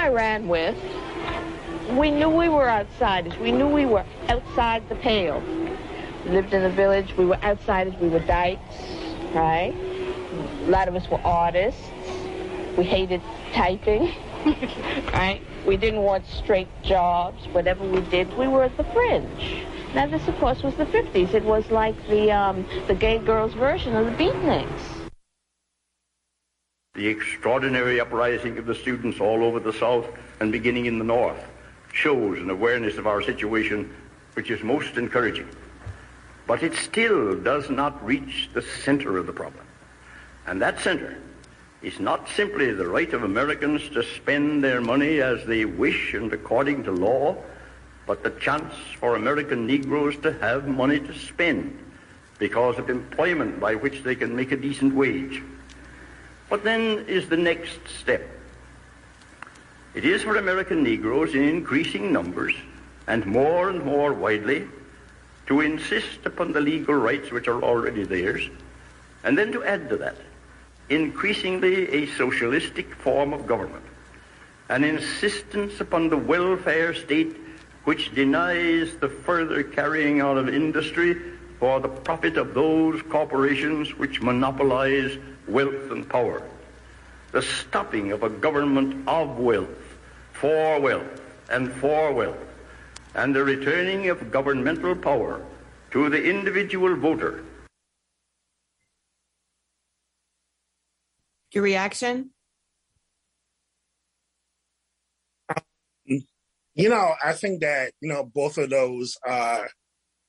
I 0.07 0.09
ran 0.09 0.47
with, 0.47 0.77
we 1.97 2.11
knew 2.11 2.29
we 2.29 2.49
were 2.49 2.69
outsiders. 2.69 3.37
We 3.39 3.53
knew 3.53 3.67
we 3.67 3.87
were 3.87 4.05
outside 4.29 4.89
the 4.89 4.97
pale. 4.97 5.43
We 6.25 6.31
lived 6.31 6.53
in 6.53 6.63
the 6.63 6.71
village. 6.71 7.17
We 7.17 7.25
were 7.25 7.43
outsiders. 7.43 7.95
We 8.01 8.09
were 8.09 8.21
dykes, 8.21 8.61
right? 9.35 9.75
A 9.75 10.71
lot 10.71 10.89
of 10.89 10.95
us 10.95 11.09
were 11.09 11.21
artists. 11.21 11.81
We 12.77 12.85
hated 12.85 13.23
typing, 13.55 14.13
right? 15.13 15.41
We 15.67 15.79
didn't 15.79 16.03
want 16.03 16.27
straight 16.27 16.69
jobs. 16.83 17.47
Whatever 17.53 17.85
we 17.89 18.03
did, 18.03 18.37
we 18.37 18.47
were 18.47 18.65
at 18.65 18.77
the 18.77 18.85
fringe. 18.85 19.65
Now, 19.95 20.07
this, 20.07 20.29
of 20.29 20.37
course, 20.37 20.63
was 20.63 20.75
the 20.75 20.85
50s. 20.85 21.33
It 21.33 21.45
was 21.45 21.71
like 21.71 21.97
the, 22.09 22.31
um, 22.31 22.67
the 22.87 22.95
gay 22.95 23.19
girls' 23.19 23.55
version 23.55 23.97
of 23.97 24.05
the 24.05 24.13
beatniks. 24.13 25.09
The 26.95 27.07
extraordinary 27.07 28.01
uprising 28.01 28.59
of 28.59 28.67
the 28.67 28.75
students 28.75 29.21
all 29.21 29.43
over 29.43 29.59
the 29.59 29.73
South 29.73 30.07
and 30.41 30.53
beginning 30.53 30.87
in 30.87 30.99
the 30.99 31.05
North 31.05 31.43
shows 31.97 32.39
an 32.39 32.51
awareness 32.51 32.99
of 32.99 33.07
our 33.07 33.23
situation 33.23 33.93
which 34.35 34.51
is 34.51 34.63
most 34.63 34.99
encouraging. 34.99 35.49
But 36.47 36.63
it 36.63 36.75
still 36.75 37.35
does 37.41 37.71
not 37.71 38.05
reach 38.05 38.51
the 38.53 38.63
center 38.63 39.17
of 39.17 39.27
the 39.27 39.33
problem. 39.33 39.65
And 40.47 40.61
that 40.61 40.79
center 40.81 41.17
is 41.83 41.99
not 41.99 42.29
simply 42.29 42.73
the 42.73 42.87
right 42.87 43.13
of 43.13 43.25
Americans 43.25 43.89
to 43.91 44.03
spend 44.03 44.63
their 44.63 44.81
money 44.81 45.21
as 45.21 45.45
they 45.47 45.65
wish 45.65 46.15
and 46.15 46.33
according 46.33 46.85
to 46.85 46.93
law, 46.93 47.37
but 48.07 48.23
the 48.23 48.31
chance 48.31 48.75
for 49.01 49.17
American 49.17 49.67
Negroes 49.67 50.17
to 50.19 50.33
have 50.35 50.69
money 50.69 51.01
to 51.01 51.19
spend 51.19 51.79
because 52.39 52.79
of 52.79 52.91
employment 52.91 53.59
by 53.59 53.75
which 53.75 54.03
they 54.03 54.15
can 54.15 54.37
make 54.37 54.53
a 54.53 54.57
decent 54.57 54.95
wage. 54.95 55.43
What 56.49 56.63
then 56.63 57.07
is 57.09 57.29
the 57.29 57.37
next 57.37 57.79
step? 58.01 58.23
It 59.97 60.05
is 60.05 60.25
for 60.25 60.37
American 60.37 60.83
Negroes 60.83 61.35
in 61.35 61.43
increasing 61.43 62.13
numbers 62.13 62.55
and 63.07 63.25
more 63.25 63.71
and 63.71 63.83
more 63.83 64.13
widely 64.13 64.69
to 65.47 65.63
insist 65.63 66.27
upon 66.27 66.53
the 66.53 66.61
legal 66.61 66.95
rights 66.95 67.31
which 67.31 67.49
are 67.49 67.63
already 67.63 68.05
theirs, 68.05 68.47
and 69.25 69.39
then 69.39 69.53
to 69.53 69.65
add 69.65 69.89
to 69.89 69.97
that 69.97 70.17
increasingly 70.91 71.89
a 71.89 72.07
socialistic 72.09 72.95
form 72.97 73.33
of 73.33 73.47
government, 73.47 73.87
an 74.69 74.85
insistence 74.85 75.81
upon 75.81 76.11
the 76.11 76.17
welfare 76.19 76.93
state 76.93 77.35
which 77.85 78.15
denies 78.15 78.95
the 79.01 79.09
further 79.09 79.63
carrying 79.63 80.21
on 80.21 80.37
of 80.37 80.51
industry 80.51 81.17
for 81.59 81.81
the 81.81 81.89
profit 81.89 82.37
of 82.37 82.53
those 82.53 83.01
corporations 83.09 83.97
which 83.97 84.21
monopolize 84.21 85.17
wealth 85.49 85.91
and 85.91 86.07
power. 86.07 86.43
the 87.33 87.41
stopping 87.43 88.13
of 88.13 88.23
a 88.23 88.29
government 88.29 89.09
of 89.09 89.39
wealth, 89.39 89.86
for 90.41 90.81
wealth, 90.81 91.21
and 91.51 91.73
for 91.73 92.13
wealth, 92.13 92.39
and 93.15 93.35
the 93.35 93.43
returning 93.43 94.09
of 94.09 94.31
governmental 94.31 94.95
power 94.95 95.45
to 95.91 96.09
the 96.11 96.23
individual 96.23 96.95
voter. 96.97 97.45
Your 101.53 101.65
reaction? 101.65 102.31
You 106.05 106.91
know, 106.91 107.15
I 107.25 107.33
think 107.33 107.63
that, 107.63 107.93
you 108.03 108.13
know, 108.13 108.23
both 108.23 108.59
of 108.59 108.69
those 108.69 109.17
uh, 109.27 109.63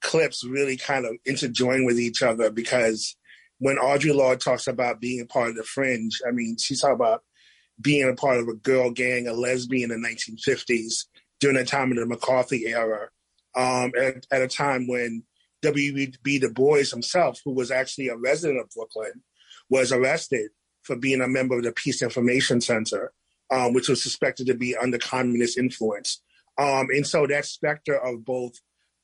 clips 0.02 0.46
really 0.46 0.78
kind 0.78 1.06
of 1.06 1.18
interjoin 1.28 1.86
with 1.86 2.00
each 2.00 2.24
other 2.24 2.50
because 2.50 3.18
when 3.60 3.76
Audre 3.76 4.16
Lorde 4.16 4.40
talks 4.40 4.68
about 4.68 5.02
being 5.02 5.20
a 5.20 5.26
part 5.26 5.50
of 5.50 5.56
the 5.58 5.64
fringe, 5.64 6.22
I 6.26 6.32
mean, 6.32 6.56
she's 6.58 6.80
talking 6.80 6.96
about 6.96 7.24
being 7.80 8.10
a 8.10 8.16
part 8.16 8.40
of 8.40 8.48
a 8.48 8.54
girl 8.54 8.92
gang, 8.92 9.28
a 9.28 9.34
lesbian 9.34 9.92
in 9.92 10.02
the 10.02 10.08
1950s 10.08 11.06
during 11.40 11.58
the 11.58 11.66
time 11.66 11.92
of 11.92 11.98
the 11.98 12.06
McCarthy 12.06 12.66
era, 12.68 13.10
um, 13.56 13.92
at, 14.00 14.26
at 14.32 14.42
a 14.42 14.48
time 14.48 14.88
when 14.88 15.24
W.B. 15.62 16.40
Du 16.40 16.50
Bois 16.50 16.84
himself, 16.92 17.40
who 17.44 17.54
was 17.54 17.72
actually 17.72 18.08
a 18.08 18.18
resident 18.18 18.60
of 18.60 18.70
Brooklyn, 18.70 19.24
was 19.70 19.92
arrested 19.92 20.52
for 20.84 20.96
being 20.96 21.22
a 21.22 21.28
member 21.28 21.58
of 21.58 21.64
the 21.64 21.72
Peace 21.72 22.02
Information 22.02 22.62
Center, 22.62 23.12
um, 23.52 23.74
which 23.74 23.90
was 23.90 24.02
suspected 24.02 24.48
to 24.48 24.54
be 24.54 24.76
under 24.76 24.98
communist 24.98 25.58
influence. 25.58 26.22
Um, 26.58 26.88
and 26.90 27.06
so 27.06 27.28
that 27.28 27.46
specter 27.46 27.98
of 27.98 28.26
both 28.26 28.54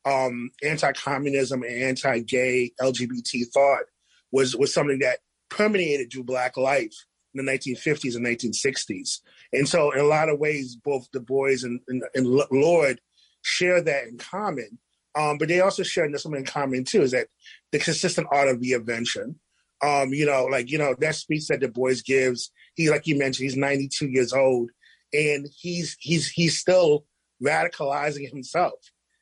um, 0.06 0.52
anti-communism 0.64 1.64
and 1.64 1.84
anti-gay 1.84 2.72
LGBT 2.82 3.46
thought 3.54 3.84
was 4.32 4.56
was 4.56 4.74
something 4.74 5.00
that 5.00 5.20
permeated 5.50 6.12
through 6.12 6.24
Black 6.24 6.58
life 6.58 6.96
in 7.34 7.46
the 7.46 7.52
1950s 7.52 8.16
and 8.16 8.26
1960s. 8.26 9.20
And 9.52 9.68
so, 9.68 9.92
in 9.92 10.00
a 10.00 10.04
lot 10.04 10.30
of 10.30 10.40
ways, 10.40 10.76
both 10.76 11.10
Du 11.12 11.20
Bois 11.20 11.64
and, 11.64 11.80
and, 11.88 12.04
and 12.14 12.28
Lorde 12.52 13.00
share 13.42 13.82
that 13.82 14.08
in 14.08 14.18
common. 14.18 14.80
Um, 15.16 15.38
but 15.38 15.48
they 15.48 15.60
also 15.60 15.84
share 15.84 16.10
something 16.18 16.42
in 16.42 16.46
common 16.46 16.84
too, 16.86 17.02
is 17.02 17.12
that 17.12 17.28
the 17.72 17.80
consistent 17.80 18.28
art 18.32 18.48
of 18.48 18.58
reinvention. 18.58 19.36
Um, 19.84 20.14
you 20.14 20.26
know, 20.26 20.46
like 20.46 20.72
you 20.72 20.78
know 20.78 20.96
that 21.00 21.16
speech 21.16 21.48
that 21.48 21.60
Du 21.60 21.68
Bois 21.68 21.96
gives. 22.06 22.52
He, 22.76 22.90
like 22.90 23.06
you 23.06 23.18
mentioned, 23.18 23.44
he's 23.44 23.58
92 23.58 24.08
years 24.08 24.34
old, 24.34 24.72
and 25.12 25.48
he's 25.60 25.98
he's 26.00 26.30
he's 26.30 26.58
still 26.58 27.06
radicalizing 27.44 28.30
himself, 28.30 28.74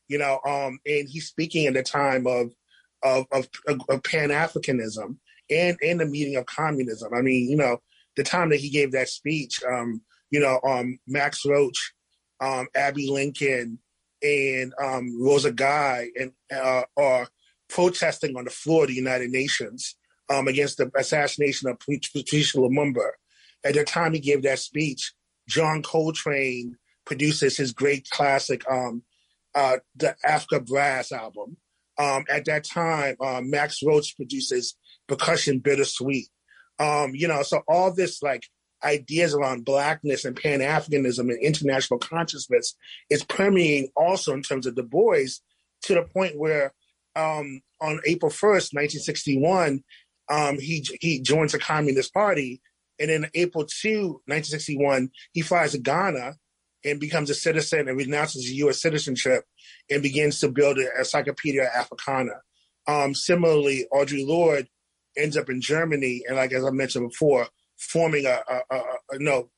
you 0.07 0.17
know, 0.17 0.39
um, 0.45 0.79
and 0.85 1.09
he's 1.09 1.27
speaking 1.27 1.65
in 1.65 1.73
the 1.73 1.83
time 1.83 2.27
of 2.27 2.51
of, 3.03 3.25
of, 3.31 3.49
of 3.89 4.03
Pan 4.03 4.29
Africanism 4.29 5.17
and 5.49 5.77
and 5.81 5.99
the 5.99 6.05
meeting 6.05 6.35
of 6.35 6.45
communism. 6.45 7.13
I 7.13 7.21
mean, 7.21 7.49
you 7.49 7.57
know, 7.57 7.81
the 8.15 8.23
time 8.23 8.49
that 8.49 8.59
he 8.59 8.69
gave 8.69 8.91
that 8.91 9.09
speech, 9.09 9.61
um, 9.63 10.01
you 10.29 10.39
know, 10.39 10.59
um, 10.67 10.99
Max 11.07 11.45
Roach, 11.45 11.93
um, 12.39 12.67
Abbey 12.75 13.09
Lincoln, 13.09 13.79
and 14.21 14.73
um, 14.81 15.21
Rosa 15.21 15.51
Guy, 15.51 16.07
and 16.15 16.31
uh, 16.53 16.83
are 16.97 17.27
protesting 17.69 18.35
on 18.35 18.45
the 18.45 18.51
floor 18.51 18.83
of 18.83 18.89
the 18.89 18.95
United 18.95 19.31
Nations 19.31 19.95
um, 20.29 20.47
against 20.47 20.77
the 20.77 20.91
assassination 20.95 21.69
of 21.69 21.79
Patrice 21.79 22.55
Lumumba. 22.55 23.09
At 23.63 23.75
the 23.75 23.83
time 23.83 24.13
he 24.13 24.19
gave 24.19 24.43
that 24.43 24.59
speech, 24.59 25.13
John 25.47 25.81
Coltrane 25.83 26.77
produces 27.05 27.57
his 27.57 27.71
great 27.71 28.09
classic, 28.09 28.63
um, 28.69 29.03
uh, 29.55 29.77
the 29.95 30.15
Africa 30.23 30.59
Brass 30.61 31.11
album. 31.11 31.57
Um, 31.97 32.23
at 32.29 32.45
that 32.45 32.63
time, 32.63 33.15
uh, 33.19 33.41
Max 33.43 33.81
Roach 33.83 34.15
produces 34.15 34.75
Percussion 35.07 35.59
Bittersweet. 35.59 36.27
Um, 36.81 37.11
you 37.13 37.27
know, 37.27 37.43
so 37.43 37.61
all 37.67 37.93
this 37.93 38.23
like 38.23 38.43
ideas 38.83 39.35
around 39.35 39.65
blackness 39.65 40.25
and 40.25 40.35
Pan 40.35 40.61
Africanism 40.61 41.29
and 41.29 41.39
international 41.39 41.99
consciousness 41.99 42.75
is 43.09 43.23
permeating 43.23 43.89
also 43.95 44.33
in 44.33 44.41
terms 44.41 44.65
of 44.65 44.75
Du 44.75 44.81
Bois 44.81 45.27
to 45.83 45.93
the 45.93 46.03
point 46.03 46.39
where 46.39 46.73
um, 47.15 47.61
on 47.79 47.99
April 48.05 48.31
1st, 48.31 48.73
1961, 48.73 49.83
um, 50.29 50.59
he 50.59 50.85
he 50.99 51.21
joins 51.21 51.51
the 51.51 51.59
Communist 51.59 52.13
Party. 52.13 52.61
And 52.99 53.09
in 53.09 53.27
April 53.33 53.65
2, 53.65 54.21
1961, 54.25 55.09
he 55.33 55.41
flies 55.41 55.71
to 55.71 55.79
Ghana 55.79 56.35
and 56.83 56.99
becomes 56.99 57.29
a 57.29 57.35
citizen 57.35 57.87
and 57.87 57.97
renounces 57.97 58.51
U.S. 58.51 58.81
citizenship 58.81 59.43
and 59.89 60.01
begins 60.01 60.39
to 60.39 60.49
build 60.49 60.77
an 60.77 60.89
Encyclopedia 60.97 61.67
Africana. 61.75 62.41
Um, 62.87 63.13
similarly, 63.13 63.85
Audre 63.93 64.25
Lorde 64.25 64.67
ends 65.17 65.37
up 65.37 65.49
in 65.49 65.61
Germany, 65.61 66.23
and 66.27 66.37
like 66.37 66.53
as 66.53 66.65
I 66.65 66.71
mentioned 66.71 67.09
before, 67.09 67.47
forming 67.77 68.25
a, 68.25 68.39
a, 68.47 68.75
a, 68.75 68.81
a 69.11 69.19
no, 69.19 69.49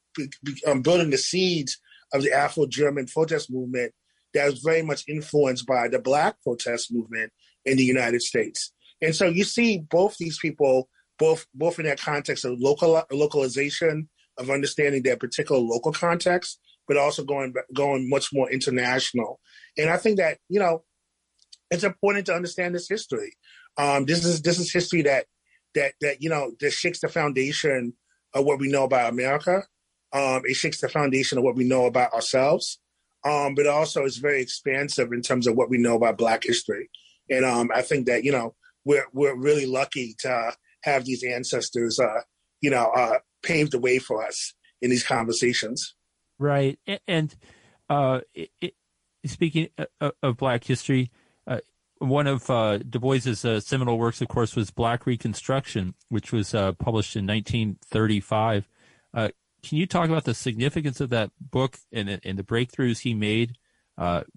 um, 0.67 0.81
building 0.81 1.09
the 1.09 1.17
seeds 1.17 1.79
of 2.13 2.21
the 2.23 2.31
Afro-German 2.31 3.07
protest 3.07 3.51
movement 3.51 3.93
that 4.33 4.45
was 4.45 4.59
very 4.59 4.81
much 4.81 5.03
influenced 5.07 5.65
by 5.65 5.87
the 5.87 5.99
Black 5.99 6.35
protest 6.43 6.93
movement 6.93 7.31
in 7.65 7.77
the 7.77 7.83
United 7.83 8.21
States. 8.21 8.73
And 9.01 9.15
so 9.15 9.27
you 9.27 9.43
see 9.43 9.79
both 9.89 10.17
these 10.17 10.39
people, 10.39 10.89
both 11.19 11.45
both 11.53 11.79
in 11.79 11.85
that 11.85 11.99
context 11.99 12.45
of 12.45 12.59
local 12.59 13.03
localization, 13.11 14.09
of 14.37 14.49
understanding 14.49 15.03
their 15.03 15.17
particular 15.17 15.61
local 15.61 15.91
context, 15.91 16.59
but 16.87 16.97
also 16.97 17.23
going 17.23 17.53
going 17.75 18.09
much 18.09 18.29
more 18.33 18.49
international. 18.49 19.39
And 19.77 19.89
I 19.89 19.97
think 19.97 20.17
that 20.17 20.37
you 20.49 20.59
know 20.59 20.83
it's 21.69 21.83
important 21.83 22.25
to 22.27 22.35
understand 22.35 22.75
this 22.75 22.87
history. 22.87 23.33
Um, 23.77 24.05
this 24.05 24.23
is 24.23 24.41
this 24.41 24.59
is 24.59 24.71
history 24.71 25.01
that 25.03 25.25
that 25.75 25.93
that 26.01 26.21
you 26.21 26.29
know 26.29 26.51
that 26.59 26.71
shakes 26.71 26.99
the 27.01 27.09
foundation 27.09 27.93
of 28.33 28.45
what 28.45 28.59
we 28.59 28.69
know 28.69 28.83
about 28.83 29.11
America. 29.11 29.63
Um, 30.11 30.43
it 30.45 30.55
shakes 30.55 30.79
the 30.79 30.89
foundation 30.89 31.37
of 31.37 31.43
what 31.43 31.55
we 31.55 31.63
know 31.63 31.85
about 31.85 32.13
ourselves, 32.13 32.79
um, 33.25 33.55
but 33.55 33.65
also 33.65 34.03
it's 34.03 34.17
very 34.17 34.41
expansive 34.41 35.11
in 35.11 35.21
terms 35.21 35.47
of 35.47 35.55
what 35.55 35.69
we 35.69 35.77
know 35.77 35.95
about 35.95 36.17
Black 36.17 36.43
history. 36.43 36.89
And 37.29 37.43
um, 37.45 37.69
I 37.73 37.81
think 37.81 38.05
that 38.07 38.23
you 38.23 38.31
know 38.31 38.55
we're 38.85 39.07
we're 39.13 39.35
really 39.35 39.65
lucky 39.65 40.15
to 40.19 40.53
have 40.83 41.05
these 41.05 41.23
ancestors, 41.23 41.99
uh, 41.99 42.21
you 42.61 42.69
know, 42.69 42.91
uh, 42.95 43.19
pave 43.41 43.71
the 43.71 43.79
way 43.79 43.99
for 43.99 44.25
us 44.25 44.53
in 44.81 44.89
these 44.89 45.03
conversations. 45.03 45.95
Right. 46.39 46.77
And 47.07 47.33
uh, 47.89 48.21
it, 48.33 48.75
speaking 49.25 49.69
of 49.99 50.37
Black 50.37 50.63
history, 50.65 51.11
uh, 51.11 51.22
one 52.07 52.27
of 52.27 52.49
uh, 52.49 52.77
Du 52.79 52.99
Bois's 52.99 53.45
uh, 53.45 53.59
seminal 53.59 53.97
works, 53.97 54.21
of 54.21 54.27
course, 54.27 54.55
was 54.55 54.71
Black 54.71 55.05
Reconstruction, 55.05 55.93
which 56.09 56.31
was 56.31 56.53
uh, 56.53 56.73
published 56.73 57.15
in 57.15 57.25
1935. 57.25 58.67
Uh, 59.13 59.29
can 59.63 59.77
you 59.77 59.87
talk 59.87 60.09
about 60.09 60.25
the 60.25 60.33
significance 60.33 60.99
of 60.99 61.09
that 61.09 61.31
book 61.39 61.77
and, 61.91 62.19
and 62.23 62.37
the 62.37 62.43
breakthroughs 62.43 62.99
he 62.99 63.13
made 63.13 63.57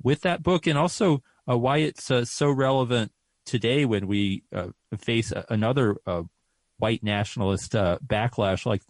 with 0.02 0.20
that 0.20 0.42
book, 0.42 0.66
and 0.66 0.78
also 0.78 1.22
why 1.46 1.78
it's 1.78 2.10
so 2.30 2.50
relevant 2.50 3.10
today 3.44 3.84
when 3.84 4.06
we 4.06 4.44
face 4.96 5.32
another 5.48 5.96
white 6.78 7.02
nationalist 7.02 7.72
backlash, 7.72 8.66
like 8.66 8.82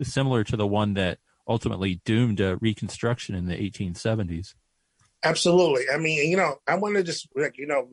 similar 0.00 0.44
to 0.44 0.56
the 0.56 0.66
one 0.66 0.94
that 0.94 1.18
ultimately 1.48 2.00
doomed 2.04 2.40
uh, 2.40 2.56
Reconstruction 2.60 3.34
in 3.34 3.46
the 3.46 3.56
1870s. 3.56 4.54
Absolutely. 5.24 5.84
I 5.92 5.98
mean, 5.98 6.28
you 6.28 6.36
know, 6.36 6.56
I 6.66 6.74
want 6.76 6.96
to 6.96 7.02
just 7.04 7.28
like 7.36 7.56
you 7.56 7.66
know 7.66 7.88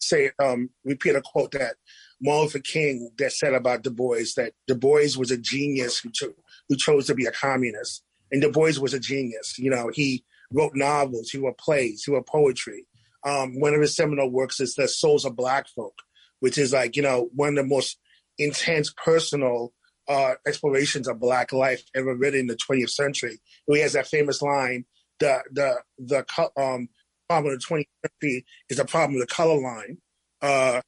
say 0.00 0.30
um, 0.42 0.70
repeat 0.84 1.14
a 1.14 1.20
quote 1.20 1.52
that 1.52 1.76
Martin 2.22 2.44
Luther 2.44 2.58
King 2.60 3.10
that 3.18 3.32
said 3.32 3.52
about 3.52 3.82
Du 3.82 3.90
Bois 3.90 4.24
that 4.36 4.52
Du 4.66 4.74
Bois 4.74 5.16
was 5.18 5.30
a 5.30 5.36
genius 5.36 5.98
who 5.98 6.10
cho- 6.10 6.34
who 6.68 6.76
chose 6.76 7.06
to 7.06 7.14
be 7.14 7.26
a 7.26 7.32
communist, 7.32 8.02
and 8.32 8.40
Du 8.40 8.50
Bois 8.50 8.80
was 8.80 8.94
a 8.94 9.00
genius. 9.00 9.58
You 9.58 9.70
know, 9.70 9.90
he 9.92 10.24
wrote 10.50 10.74
novels, 10.74 11.30
he 11.30 11.38
wrote 11.38 11.58
plays, 11.58 12.04
he 12.04 12.12
wrote 12.12 12.26
poetry. 12.26 12.86
Um, 13.26 13.60
one 13.60 13.74
of 13.74 13.80
his 13.80 13.96
seminal 13.96 14.30
works 14.30 14.60
is 14.60 14.74
The 14.74 14.88
Souls 14.88 15.24
of 15.24 15.36
Black 15.36 15.66
Folk, 15.68 15.98
which 16.40 16.56
is 16.56 16.72
like 16.72 16.96
you 16.96 17.02
know 17.02 17.28
one 17.34 17.50
of 17.50 17.56
the 17.56 17.64
most 17.64 17.98
intense 18.38 18.92
personal 19.04 19.74
uh, 20.08 20.34
explorations 20.46 21.08
of 21.08 21.20
Black 21.20 21.52
life 21.52 21.82
ever 21.94 22.14
written 22.14 22.40
in 22.40 22.46
the 22.46 22.56
20th 22.56 22.90
century. 22.90 23.40
He 23.66 23.80
has 23.80 23.94
that 23.94 24.06
famous 24.06 24.42
line, 24.42 24.84
the 25.20 25.42
the 25.50 25.82
the 25.98 26.18
um, 26.56 26.88
problem 27.28 27.54
of 27.54 27.60
the 27.60 27.66
20th 27.66 27.84
century 28.04 28.44
is 28.68 28.76
the 28.76 28.84
problem 28.84 29.20
of 29.20 29.26
the 29.26 29.34
color 29.34 29.60
line. 29.60 29.98
Uh, 30.42 30.80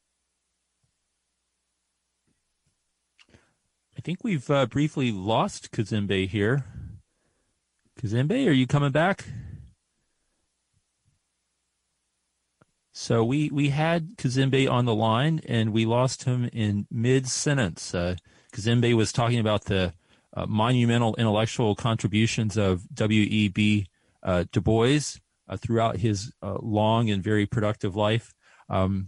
I 3.97 4.01
think 4.03 4.23
we've 4.23 4.51
uh, 4.51 4.67
briefly 4.67 5.11
lost 5.11 5.73
Kazembe 5.73 6.29
here. 6.29 6.65
Kazembe, 8.01 8.47
are 8.47 8.53
you 8.53 8.67
coming 8.67 8.93
back? 8.93 9.25
So 12.93 13.25
we 13.25 13.51
we 13.51 13.71
had 13.71 14.17
Kazembe 14.17 14.71
on 14.71 14.87
the 14.87 14.95
line, 14.95 15.41
and 15.47 15.73
we 15.73 15.85
lost 15.85 16.25
him 16.25 16.49
in 16.53 16.87
mid 16.91 17.29
sentence. 17.29 17.95
Uh, 17.95 18.17
Kazembe 18.55 18.95
was 18.95 19.13
talking 19.13 19.39
about 19.39 19.65
the 19.65 19.93
uh, 20.35 20.47
monumental 20.47 21.15
intellectual 21.17 21.75
contributions 21.75 22.57
of 22.57 22.87
W.E.B. 22.95 23.87
Uh, 24.27 24.45
Du 24.51 24.61
Bois 24.61 25.21
uh, 25.49 25.57
throughout 25.57 25.97
his 25.97 26.33
uh, 26.43 26.57
long 26.61 27.11
and 27.11 27.23
very 27.23 27.47
productive 27.47 27.95
life. 27.95 28.35
Um, 28.69 29.07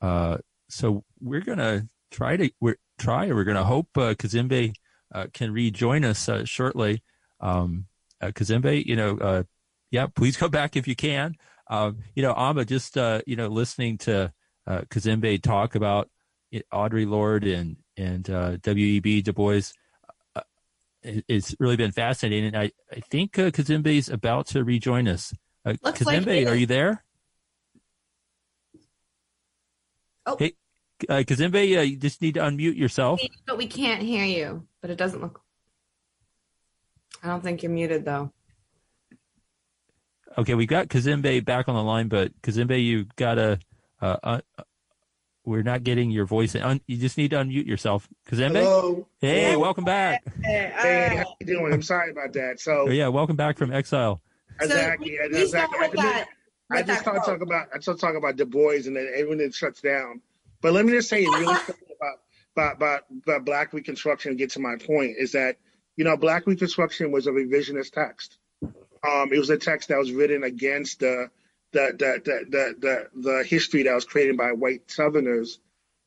uh, 0.00 0.38
so 0.68 1.02
we're 1.20 1.40
going 1.40 1.58
to 1.58 1.88
try 2.12 2.36
to 2.36 2.50
we're, 2.60 2.76
try. 2.96 3.26
We're 3.26 3.44
going 3.44 3.56
to 3.56 3.64
hope 3.64 3.88
uh, 3.96 4.14
Kazembe 4.14 4.72
can 5.32 5.52
rejoin 5.52 6.04
us 6.04 6.28
shortly. 6.44 7.02
Um, 7.40 7.86
Kazembe, 8.22 8.84
you 8.84 8.94
know, 8.94 9.44
yeah, 9.90 10.06
please 10.06 10.36
come 10.36 10.50
back 10.50 10.76
if 10.76 10.86
you 10.86 10.94
can. 10.94 11.34
Um, 11.68 11.98
you 12.14 12.22
know, 12.22 12.32
Amba, 12.34 12.64
just 12.64 12.96
you 13.26 13.36
know, 13.36 13.48
listening 13.48 13.98
to 13.98 14.32
Kazembe 14.68 15.42
talk 15.42 15.74
about 15.74 16.08
Audrey 16.72 17.06
Audre 17.06 17.10
Lorde 17.10 17.46
and 17.48 17.76
and 17.96 18.24
W.E.B. 18.62 19.22
Du 19.22 19.32
Bois, 19.32 19.72
it's 21.28 21.54
really 21.58 21.76
been 21.76 21.92
fascinating. 21.92 22.46
And 22.46 22.56
I 22.56 22.72
I 22.92 23.00
think 23.00 23.38
uh, 23.38 23.50
Kazembe 23.50 23.96
is 23.96 24.08
about 24.08 24.46
to 24.48 24.64
rejoin 24.64 25.08
us. 25.08 25.32
Uh, 25.64 25.74
Looks 25.82 26.04
like 26.04 26.22
Kazembe, 26.22 26.50
are 26.50 26.54
you 26.54 26.66
there? 26.66 27.04
Oh. 30.26 30.36
Hey, 30.38 30.54
uh, 31.08 31.22
Kazembe, 31.26 31.78
uh, 31.78 31.82
you 31.82 31.96
just 31.96 32.20
need 32.20 32.34
to 32.34 32.40
unmute 32.40 32.76
yourself. 32.76 33.20
But 33.46 33.58
we 33.58 33.66
can't 33.66 34.02
hear 34.02 34.24
you. 34.24 34.66
But 34.80 34.90
it 34.90 34.96
doesn't 34.96 35.20
look. 35.20 35.40
I 37.22 37.28
don't 37.28 37.42
think 37.42 37.62
you're 37.62 37.72
muted 37.72 38.04
though. 38.04 38.32
Okay, 40.38 40.54
we 40.54 40.66
got 40.66 40.88
Kazembe 40.88 41.44
back 41.44 41.68
on 41.68 41.74
the 41.74 41.82
line, 41.82 42.08
but 42.08 42.30
Kazembe, 42.42 42.82
you 42.84 43.06
gotta. 43.16 43.58
Uh, 44.02 44.16
uh, 44.22 44.40
we're 45.46 45.62
not 45.62 45.84
getting 45.84 46.10
your 46.10 46.26
voice. 46.26 46.54
Un- 46.56 46.80
you 46.86 46.96
just 46.98 47.16
need 47.16 47.30
to 47.30 47.36
unmute 47.36 47.66
yourself. 47.66 48.08
Kazembe. 48.28 48.56
Hello. 48.56 49.06
Hey, 49.20 49.52
Hello. 49.52 49.60
welcome 49.60 49.84
back. 49.84 50.22
Hey, 50.44 50.72
how 50.74 51.34
you 51.40 51.46
doing? 51.46 51.72
I'm 51.72 51.82
sorry 51.82 52.10
about 52.10 52.32
that. 52.34 52.60
So 52.60 52.86
Oh, 52.88 52.90
yeah, 52.90 53.08
welcome 53.08 53.36
back 53.36 53.56
from 53.56 53.72
exile. 53.72 54.20
exactly, 54.60 55.12
we 55.12 55.38
exactly. 55.38 55.76
start 55.78 55.92
with 55.92 56.00
I, 56.00 56.02
that- 56.02 56.28
I 56.68 56.76
just 56.82 56.86
that 56.88 56.98
start 57.02 57.16
quote. 57.22 57.26
talking 57.26 57.42
about 57.42 57.68
I 57.74 57.78
start 57.78 58.00
talking 58.00 58.16
about 58.16 58.36
Du 58.36 58.44
Bois, 58.44 58.72
and 58.86 58.96
then 58.96 59.08
everyone 59.16 59.52
shuts 59.52 59.80
down. 59.80 60.20
But 60.60 60.72
let 60.72 60.84
me 60.84 60.90
just 60.92 61.08
say 61.08 61.24
really 61.24 61.44
about 61.96 62.18
about 62.56 62.76
about, 62.76 63.02
about 63.22 63.44
Black 63.44 63.72
Reconstruction. 63.72 64.30
and 64.30 64.38
Get 64.38 64.50
to 64.50 64.60
my 64.60 64.74
point 64.76 65.14
is 65.16 65.30
that 65.32 65.58
you 65.96 66.04
know 66.04 66.16
Black 66.16 66.44
Reconstruction 66.46 67.12
was 67.12 67.28
a 67.28 67.30
revisionist 67.30 67.92
text. 67.92 68.38
Um, 69.08 69.32
it 69.32 69.38
was 69.38 69.50
a 69.50 69.56
text 69.56 69.90
that 69.90 69.98
was 69.98 70.10
written 70.10 70.42
against 70.42 70.98
the 70.98 71.30
the 71.76 71.92
the 71.98 72.22
the 72.24 72.44
the, 72.50 72.74
the, 72.78 73.20
the 73.20 73.44
history 73.44 73.82
that 73.82 73.94
was 73.94 74.06
created 74.06 74.36
by 74.36 74.52
white 74.52 74.90
Southerners 74.90 75.60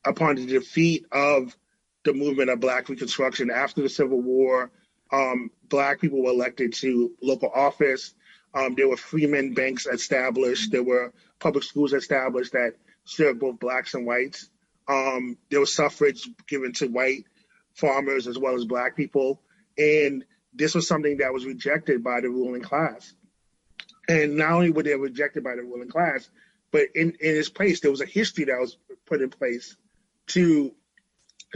upon 0.03 0.35
the 0.35 0.45
defeat 0.47 1.05
of 1.11 1.55
the 2.03 2.13
movement 2.13 2.49
of 2.49 2.59
Black 2.59 2.89
Reconstruction 2.89 3.51
after 3.51 3.81
the 3.81 3.89
Civil 3.89 4.19
War. 4.21 4.71
Um, 5.11 5.51
black 5.67 6.01
people 6.01 6.23
were 6.23 6.31
elected 6.31 6.73
to 6.75 7.11
local 7.21 7.51
office. 7.53 8.13
Um, 8.53 8.73
there 8.75 8.87
were 8.87 8.97
freemen 8.97 9.53
banks 9.53 9.85
established. 9.85 10.71
There 10.71 10.83
were 10.83 11.13
public 11.39 11.63
schools 11.63 11.93
established 11.93 12.53
that 12.53 12.73
served 13.05 13.39
both 13.39 13.59
blacks 13.59 13.93
and 13.93 14.07
whites. 14.07 14.49
Um, 14.87 15.37
there 15.51 15.59
was 15.59 15.73
suffrage 15.73 16.27
given 16.47 16.73
to 16.73 16.87
white 16.87 17.25
farmers 17.73 18.27
as 18.27 18.39
well 18.39 18.55
as 18.55 18.65
black 18.65 18.95
people. 18.95 19.41
And 19.77 20.25
this 20.53 20.73
was 20.73 20.87
something 20.87 21.17
that 21.17 21.33
was 21.33 21.45
rejected 21.45 22.03
by 22.03 22.21
the 22.21 22.29
ruling 22.29 22.61
class. 22.61 23.13
And 24.09 24.37
not 24.37 24.51
only 24.53 24.71
were 24.71 24.83
they 24.83 24.95
rejected 24.95 25.43
by 25.43 25.55
the 25.55 25.61
ruling 25.61 25.87
class, 25.87 26.29
but 26.71 26.87
in, 26.95 27.11
in 27.11 27.35
its 27.35 27.47
place, 27.47 27.79
there 27.79 27.91
was 27.91 28.01
a 28.01 28.05
history 28.05 28.45
that 28.45 28.59
was 28.59 28.77
put 29.05 29.21
in 29.21 29.29
place 29.29 29.77
to 30.27 30.73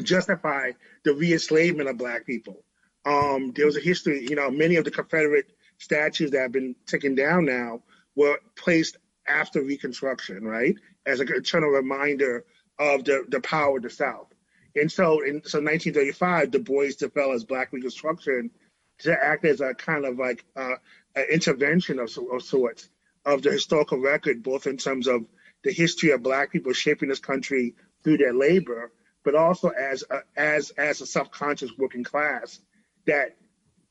justify 0.02 0.72
the 1.04 1.14
re-enslavement 1.14 1.90
of 1.90 1.98
black 1.98 2.26
people. 2.26 2.64
Um, 3.06 3.52
there 3.56 3.66
was 3.66 3.76
a 3.76 3.82
history, 3.82 4.26
you 4.30 4.36
know, 4.36 4.52
many 4.52 4.76
of 4.76 4.86
the 4.86 4.92
Confederate 4.92 5.52
statues 5.80 6.32
that 6.32 6.42
have 6.42 6.52
been 6.52 6.76
taken 6.86 7.16
down 7.16 7.46
now 7.46 7.82
were 8.16 8.40
placed 8.56 8.98
after 9.28 9.64
Reconstruction, 9.64 10.44
right? 10.44 10.76
As 11.08 11.20
an 11.20 11.30
eternal 11.34 11.70
reminder 11.70 12.46
of 12.80 13.04
the, 13.04 13.26
the 13.30 13.42
power 13.42 13.78
of 13.78 13.84
the 13.84 13.90
South. 13.90 14.28
And 14.76 14.92
so 14.92 15.22
in 15.22 15.44
so 15.44 15.60
1935, 15.60 16.52
Du 16.52 16.60
Bois 16.60 16.90
developed 16.98 17.48
Black 17.48 17.74
Reconstruction 17.74 18.52
to 19.00 19.12
act 19.12 19.46
as 19.46 19.62
a 19.62 19.74
kind 19.74 20.06
of 20.06 20.18
like 20.18 20.46
uh, 20.56 20.76
an 21.16 21.26
intervention 21.32 22.00
of, 22.00 22.10
of 22.32 22.44
sorts 22.44 22.90
of 23.26 23.42
the 23.42 23.52
historical 23.52 24.00
record, 24.00 24.44
both 24.44 24.68
in 24.68 24.78
terms 24.78 25.08
of 25.08 25.26
the 25.64 25.72
history 25.72 26.12
of 26.12 26.24
Black 26.24 26.52
people 26.52 26.74
shaping 26.74 27.10
this 27.10 27.20
country 27.20 27.76
through 28.04 28.18
their 28.18 28.34
labor, 28.34 28.92
but 29.24 29.36
also 29.36 29.70
as 29.70 30.04
a, 30.10 30.20
as 30.36 30.72
as 30.72 31.02
a 31.02 31.06
self-conscious 31.06 31.72
working 31.78 32.04
class 32.04 32.60
that 33.06 33.38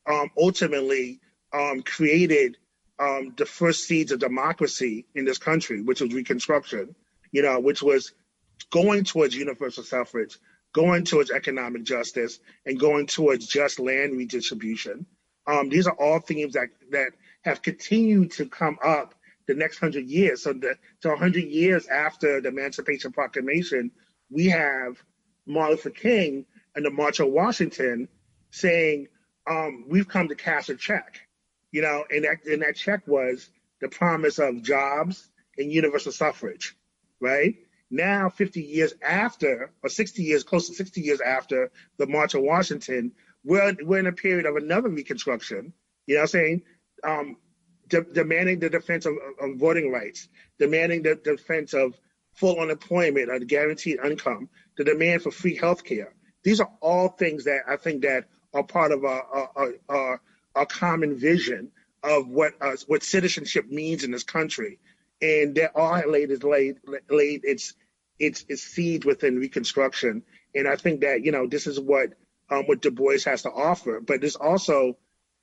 um, 0.06 0.30
ultimately 0.36 1.20
um, 1.52 1.82
created 1.82 2.58
um, 2.98 3.32
the 3.36 3.46
first 3.46 3.84
seeds 3.84 4.12
of 4.12 4.20
democracy 4.20 5.06
in 5.14 5.24
this 5.24 5.38
country, 5.38 5.82
which 5.82 6.00
was 6.00 6.12
Reconstruction, 6.12 6.94
you 7.30 7.42
know, 7.42 7.58
which 7.58 7.82
was 7.82 8.12
going 8.70 9.04
towards 9.04 9.34
universal 9.34 9.82
suffrage, 9.82 10.38
going 10.72 11.04
towards 11.04 11.30
economic 11.30 11.84
justice, 11.84 12.38
and 12.66 12.78
going 12.78 13.06
towards 13.06 13.46
just 13.46 13.80
land 13.80 14.16
redistribution. 14.16 15.06
Um, 15.46 15.68
these 15.68 15.86
are 15.86 15.94
all 15.94 16.20
themes 16.20 16.54
that 16.54 16.68
that 16.90 17.12
have 17.42 17.62
continued 17.62 18.32
to 18.32 18.46
come 18.46 18.78
up 18.84 19.14
the 19.46 19.54
next 19.54 19.78
hundred 19.78 20.06
years. 20.06 20.42
So, 20.42 20.52
the, 20.52 20.76
so 21.00 21.16
hundred 21.16 21.44
years 21.44 21.86
after 21.88 22.40
the 22.40 22.48
Emancipation 22.48 23.12
Proclamation, 23.12 23.90
we 24.30 24.46
have 24.46 25.02
Martin 25.46 25.76
Luther 25.76 25.90
King 25.90 26.46
and 26.74 26.84
the 26.84 26.90
March 26.90 27.20
on 27.20 27.32
Washington 27.32 28.08
saying, 28.50 29.08
um, 29.48 29.86
"We've 29.88 30.08
come 30.08 30.28
to 30.28 30.34
cash 30.34 30.68
a 30.68 30.76
check," 30.76 31.20
you 31.72 31.82
know, 31.82 32.04
and 32.10 32.24
that 32.24 32.44
and 32.46 32.62
that 32.62 32.76
check 32.76 33.06
was 33.06 33.50
the 33.80 33.88
promise 33.88 34.38
of 34.38 34.62
jobs 34.62 35.28
and 35.58 35.72
universal 35.72 36.12
suffrage, 36.12 36.76
right? 37.20 37.56
Now, 37.90 38.30
50 38.30 38.62
years 38.62 38.94
after, 39.02 39.70
or 39.82 39.90
60 39.90 40.22
years, 40.22 40.44
close 40.44 40.68
to 40.68 40.74
60 40.74 41.02
years 41.02 41.20
after 41.20 41.70
the 41.98 42.06
March 42.06 42.34
on 42.34 42.46
Washington, 42.46 43.12
we're, 43.44 43.76
we're 43.82 43.98
in 43.98 44.06
a 44.06 44.12
period 44.12 44.46
of 44.46 44.56
another 44.56 44.88
Reconstruction, 44.88 45.72
you 46.06 46.14
know 46.14 46.20
what 46.20 46.24
I'm 46.24 46.28
saying? 46.28 46.62
Um, 47.04 47.36
de- 47.88 48.02
demanding 48.02 48.58
the 48.58 48.70
defense 48.70 49.06
of, 49.06 49.14
of 49.40 49.56
voting 49.56 49.90
rights, 49.90 50.28
demanding 50.58 51.02
the 51.02 51.16
defense 51.16 51.74
of 51.74 51.94
full 52.34 52.60
unemployment 52.60 53.30
or 53.30 53.38
guaranteed 53.40 53.98
income, 54.04 54.48
the 54.76 54.84
demand 54.84 55.22
for 55.22 55.30
free 55.30 55.56
health 55.56 55.84
care. 55.84 56.14
These 56.42 56.60
are 56.60 56.70
all 56.80 57.08
things 57.08 57.44
that 57.44 57.62
I 57.68 57.76
think 57.76 58.02
that 58.02 58.24
are 58.54 58.64
part 58.64 58.92
of 58.92 59.04
our, 59.04 59.50
our, 59.88 60.20
our, 60.54 60.66
common 60.66 61.16
vision 61.16 61.70
of 62.02 62.28
what 62.28 62.54
uh, 62.60 62.76
what 62.86 63.02
citizenship 63.02 63.70
means 63.70 64.02
in 64.02 64.10
this 64.10 64.24
country, 64.24 64.78
and 65.20 65.54
that 65.54 65.72
all 65.76 66.02
laid 66.08 66.30
is 66.30 66.42
laid 66.42 66.78
laid 67.08 67.42
its 67.44 67.74
its 68.18 68.44
its 68.48 68.62
seed 68.62 69.04
within 69.04 69.38
Reconstruction. 69.38 70.22
And 70.54 70.66
I 70.66 70.76
think 70.76 71.02
that 71.02 71.24
you 71.24 71.30
know 71.32 71.46
this 71.46 71.66
is 71.66 71.78
what 71.78 72.10
um, 72.52 72.64
what 72.66 72.82
Du 72.82 72.90
Bois 72.90 73.18
has 73.24 73.42
to 73.42 73.50
offer, 73.50 74.00
but 74.00 74.20
there's 74.20 74.36
also 74.36 74.96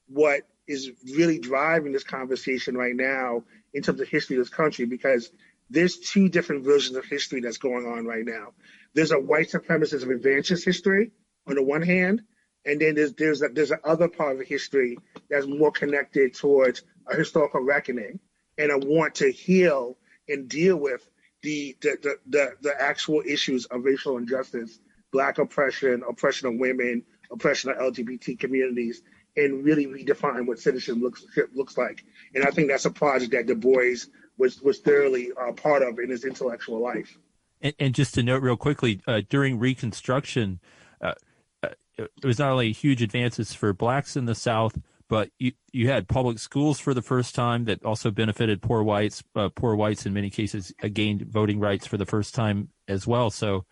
what 0.07 0.41
is 0.68 0.91
really 1.16 1.39
driving 1.39 1.91
this 1.91 2.03
conversation 2.03 2.78
right 2.78 2.95
now 2.95 3.43
in 3.74 3.82
terms 3.82 3.99
of 3.99 4.07
history 4.07 4.38
of 4.38 4.41
this 4.43 4.53
country 4.53 4.86
because 4.86 5.32
there's 5.70 5.97
two 5.97 6.30
different 6.30 6.64
versions 6.64 6.95
of 6.95 7.05
history 7.05 7.41
that's 7.41 7.57
going 7.57 7.86
on 7.86 8.05
right 8.05 8.26
now. 8.26 8.53
There's 8.93 9.12
a 9.12 9.20
white 9.20 9.49
supremacist 9.49 10.05
revanchist 10.05 10.64
history 10.64 11.12
on 11.47 11.55
the 11.55 11.64
one 11.64 11.82
hand, 11.82 12.22
and 12.66 12.80
then 12.80 12.95
there's 12.95 13.14
there's 13.14 13.41
a, 13.41 13.49
there's 13.49 13.72
another 13.72 14.07
part 14.07 14.39
of 14.39 14.47
history 14.47 14.97
that's 15.30 15.47
more 15.47 15.72
connected 15.72 16.36
towards 16.36 16.84
a 17.07 17.16
historical 17.16 17.62
reckoning 17.62 18.20
and 18.57 18.72
a 18.72 18.78
want 18.78 19.16
to 19.16 19.32
heal 19.32 19.97
and 20.28 20.47
deal 20.47 20.76
with 20.76 21.07
the 21.41 21.76
the 21.82 21.97
the, 22.01 22.16
the, 22.28 22.53
the 22.62 22.82
actual 22.82 23.24
issues 23.26 23.66
of 23.66 23.84
racial 23.84 24.18
injustice, 24.18 24.80
black 25.12 25.38
oppression, 25.38 26.03
oppression 26.07 26.47
of 26.47 26.55
women, 26.55 27.03
oppression 27.32 27.72
of 27.72 27.78
LGBT 27.78 28.39
communities, 28.39 29.01
and 29.38 29.64
really 29.64 29.86
redefine 29.86 30.47
what 30.47 30.60
citizenship 30.60 31.01
looks 31.01 31.26
looks 31.53 31.78
like. 31.78 32.03
And 32.36 32.43
I 32.43 32.51
think 32.51 32.70
that's 32.70 32.86
a 32.86 32.91
project 32.91 33.32
that 33.32 33.47
Du 33.47 33.55
Bois 33.55 33.95
was 34.38 34.62
was 34.62 34.80
thoroughly 34.80 35.32
uh, 35.39 35.51
part 35.53 35.82
of 35.82 35.99
in 35.99 36.10
his 36.10 36.26
intellectual 36.26 36.82
life. 36.82 37.18
And, 37.62 37.74
and 37.80 37.95
just 37.95 38.14
to 38.16 38.24
note 38.24 38.41
real 38.41 38.57
quickly, 38.57 39.01
uh, 39.07 39.22
during 39.30 39.60
Reconstruction, 39.60 40.60
uh, 41.01 41.14
uh, 41.62 41.70
it 41.97 42.26
was 42.26 42.39
not 42.39 42.51
only 42.51 42.72
huge 42.72 43.01
advances 43.01 43.53
for 43.53 43.74
blacks 43.74 44.16
in 44.16 44.26
the 44.26 44.36
South, 44.36 44.78
but 45.10 45.32
you, 45.39 45.53
you 45.72 45.89
had 45.89 46.07
public 46.07 46.39
schools 46.39 46.80
for 46.80 46.93
the 46.93 47.01
first 47.01 47.36
time 47.36 47.66
that 47.66 47.84
also 47.84 48.12
benefited 48.12 48.62
poor 48.62 48.84
whites. 48.84 49.24
Uh, 49.36 49.49
poor 49.49 49.76
whites, 49.76 50.05
in 50.05 50.14
many 50.14 50.30
cases, 50.30 50.72
uh, 50.84 50.88
gained 50.88 51.24
voting 51.24 51.60
rights 51.60 51.86
for 51.86 51.97
the 51.97 52.05
first 52.05 52.34
time 52.36 52.70
as 52.88 53.05
well. 53.07 53.30
So, 53.30 53.66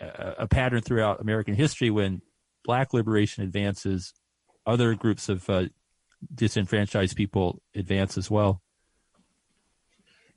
a 0.00 0.46
pattern 0.48 0.80
throughout 0.80 1.20
American 1.20 1.54
history 1.54 1.90
when 1.90 2.22
black 2.64 2.94
liberation 2.94 3.44
advances, 3.44 4.14
other 4.66 4.94
groups 4.94 5.28
of 5.28 5.48
uh, 5.50 5.64
disenfranchised 6.34 7.16
people 7.16 7.60
advance 7.74 8.16
as 8.16 8.30
well. 8.30 8.62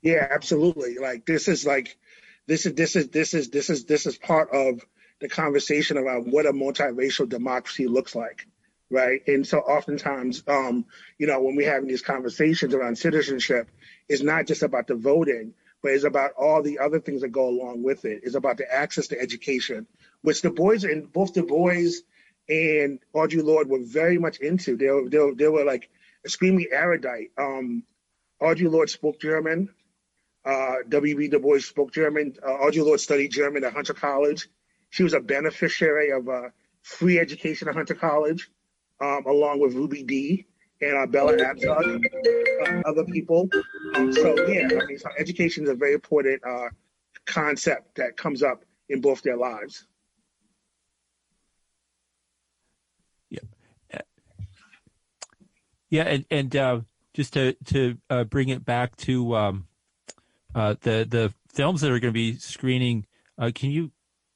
Yeah, 0.01 0.27
absolutely. 0.29 0.97
Like 0.97 1.25
this 1.25 1.47
is 1.47 1.65
like 1.65 1.97
this 2.45 2.65
is 2.65 2.73
this 2.73 2.95
is 2.95 3.07
this 3.09 3.33
is 3.33 3.49
this 3.49 3.69
is 3.69 3.85
this 3.85 4.05
is 4.05 4.17
part 4.17 4.49
of 4.51 4.81
the 5.21 5.29
conversation 5.29 5.97
about 5.97 6.27
what 6.27 6.45
a 6.45 6.51
multiracial 6.51 7.29
democracy 7.29 7.87
looks 7.87 8.13
like, 8.13 8.45
right? 8.89 9.21
And 9.27 9.47
so 9.47 9.59
oftentimes, 9.59 10.43
um, 10.47 10.85
you 11.17 11.27
know, 11.27 11.41
when 11.41 11.55
we're 11.55 11.71
having 11.71 11.87
these 11.87 12.01
conversations 12.01 12.73
around 12.73 12.97
citizenship, 12.97 13.69
it's 14.09 14.21
not 14.21 14.45
just 14.45 14.63
about 14.63 14.87
the 14.87 14.95
voting, 14.95 15.53
but 15.83 15.91
it's 15.91 16.05
about 16.05 16.31
all 16.31 16.63
the 16.63 16.79
other 16.79 16.99
things 16.99 17.21
that 17.21 17.27
go 17.27 17.49
along 17.49 17.83
with 17.83 18.05
it. 18.05 18.21
It's 18.23 18.35
about 18.35 18.57
the 18.57 18.73
access 18.73 19.07
to 19.07 19.19
education, 19.19 19.85
which 20.21 20.41
Du 20.41 20.49
Bois 20.49 20.83
and 20.83 21.11
both 21.11 21.33
Du 21.33 21.45
Bois 21.45 21.91
and 22.47 22.99
Audre 23.13 23.43
Lorde 23.43 23.69
were 23.69 23.83
very 23.83 24.17
much 24.17 24.39
into. 24.39 24.77
They 24.77 24.87
were, 24.87 25.09
they 25.09 25.19
were, 25.19 25.35
they 25.35 25.47
were 25.49 25.65
like 25.65 25.89
extremely 26.23 26.69
erudite. 26.71 27.31
Um, 27.37 27.83
Audre 28.41 28.89
spoke 28.89 29.19
German. 29.19 29.69
Uh, 30.45 30.75
W.B. 30.89 31.27
Du 31.27 31.39
Bois 31.39 31.59
spoke 31.59 31.93
German. 31.93 32.35
Uh, 32.41 32.57
Audre 32.65 32.99
studied 32.99 33.31
German 33.31 33.65
at 33.65 33.73
Hunter 33.73 33.93
College. 33.93 34.47
She 34.89 35.03
was 35.03 35.13
a 35.13 35.19
beneficiary 35.19 36.11
of 36.11 36.29
uh, 36.29 36.49
free 36.81 37.19
education 37.19 37.67
at 37.67 37.75
Hunter 37.75 37.95
College, 37.95 38.49
um, 39.01 39.25
along 39.25 39.59
with 39.59 39.73
Ruby 39.73 40.03
Dee 40.03 40.47
and 40.83 41.11
Bella 41.11 41.33
other 42.85 43.05
people. 43.05 43.49
So 44.11 44.47
yeah, 44.47 44.67
I 44.81 44.85
mean, 44.85 44.97
so 44.97 45.09
education 45.17 45.63
is 45.63 45.69
a 45.69 45.75
very 45.75 45.93
important 45.93 46.41
uh, 46.45 46.69
concept 47.25 47.95
that 47.95 48.17
comes 48.17 48.43
up 48.43 48.63
in 48.89 49.01
both 49.01 49.21
their 49.21 49.37
lives. 49.37 49.85
Yeah, 55.93 56.05
and 56.05 56.25
and 56.31 56.55
uh, 56.55 56.81
just 57.13 57.33
to 57.33 57.53
to 57.65 57.99
uh, 58.09 58.23
bring 58.23 58.49
it 58.49 58.65
back 58.65 58.95
to 59.05 59.35
um, 59.35 59.67
uh, 60.55 60.73
the 60.81 61.05
the 61.07 61.31
films 61.49 61.81
that 61.81 61.91
are 61.91 61.99
going 61.99 62.11
to 62.11 62.17
be 62.17 62.33
screening, 62.39 63.05
uh, 63.37 63.51
can 63.53 63.69
you 63.69 63.91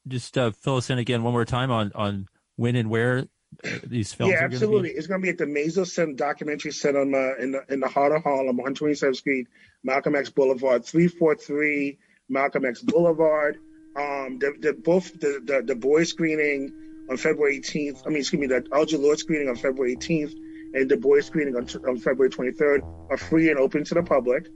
just 0.08 0.38
uh, 0.38 0.52
fill 0.52 0.76
us 0.76 0.92
in 0.92 1.00
again 1.00 1.24
one 1.24 1.34
more 1.34 1.46
time 1.46 1.72
on 1.72 1.92
on 1.96 2.28
when 2.58 2.76
and 2.76 2.92
where 2.92 3.26
these 3.84 4.14
films? 4.14 4.34
yeah, 4.34 4.42
are 4.42 4.46
absolutely. 4.46 4.90
Be? 4.90 4.96
It's 4.96 5.08
going 5.08 5.22
to 5.22 5.26
be 5.26 5.30
at 5.30 5.38
the 5.38 5.46
Maysles 5.46 5.88
Center 5.88 6.14
Documentary 6.14 6.72
Center 6.72 7.02
in 7.02 7.12
the, 7.12 7.36
in 7.40 7.52
the 7.52 7.74
in 7.74 7.80
the 7.80 7.88
heart 7.88 8.12
of 8.12 8.24
Harlem, 8.24 8.58
127th 8.58 9.16
Street, 9.16 9.48
Malcolm 9.84 10.16
X 10.16 10.30
Boulevard, 10.30 10.86
343 10.86 11.98
Malcolm 12.30 12.66
X 12.66 12.82
Boulevard. 12.82 13.58
Um, 13.96 14.38
the, 14.40 14.54
the 14.60 14.74
both 14.74 15.20
the, 15.20 15.42
the 15.44 15.64
the 15.66 15.76
boy 15.76 16.04
screening 16.04 16.74
on 17.10 17.18
February 17.18 17.60
18th. 17.60 18.06
I 18.06 18.10
mean, 18.10 18.20
excuse 18.20 18.40
me, 18.40 18.48
the 18.48 18.62
Audre 18.62 19.00
Lorde 19.00 19.18
screening 19.18 19.50
on 19.50 19.56
February 19.56 19.96
18th 19.96 20.36
and 20.74 20.90
the 20.90 20.98
boys 20.98 21.26
screening 21.26 21.56
on, 21.56 21.68
on 21.88 21.98
February 21.98 22.30
23rd 22.30 23.10
are 23.10 23.18
free 23.18 23.50
and 23.50 23.60
open 23.60 23.84
to 23.86 23.94
the 23.94 24.04
public. 24.04 24.48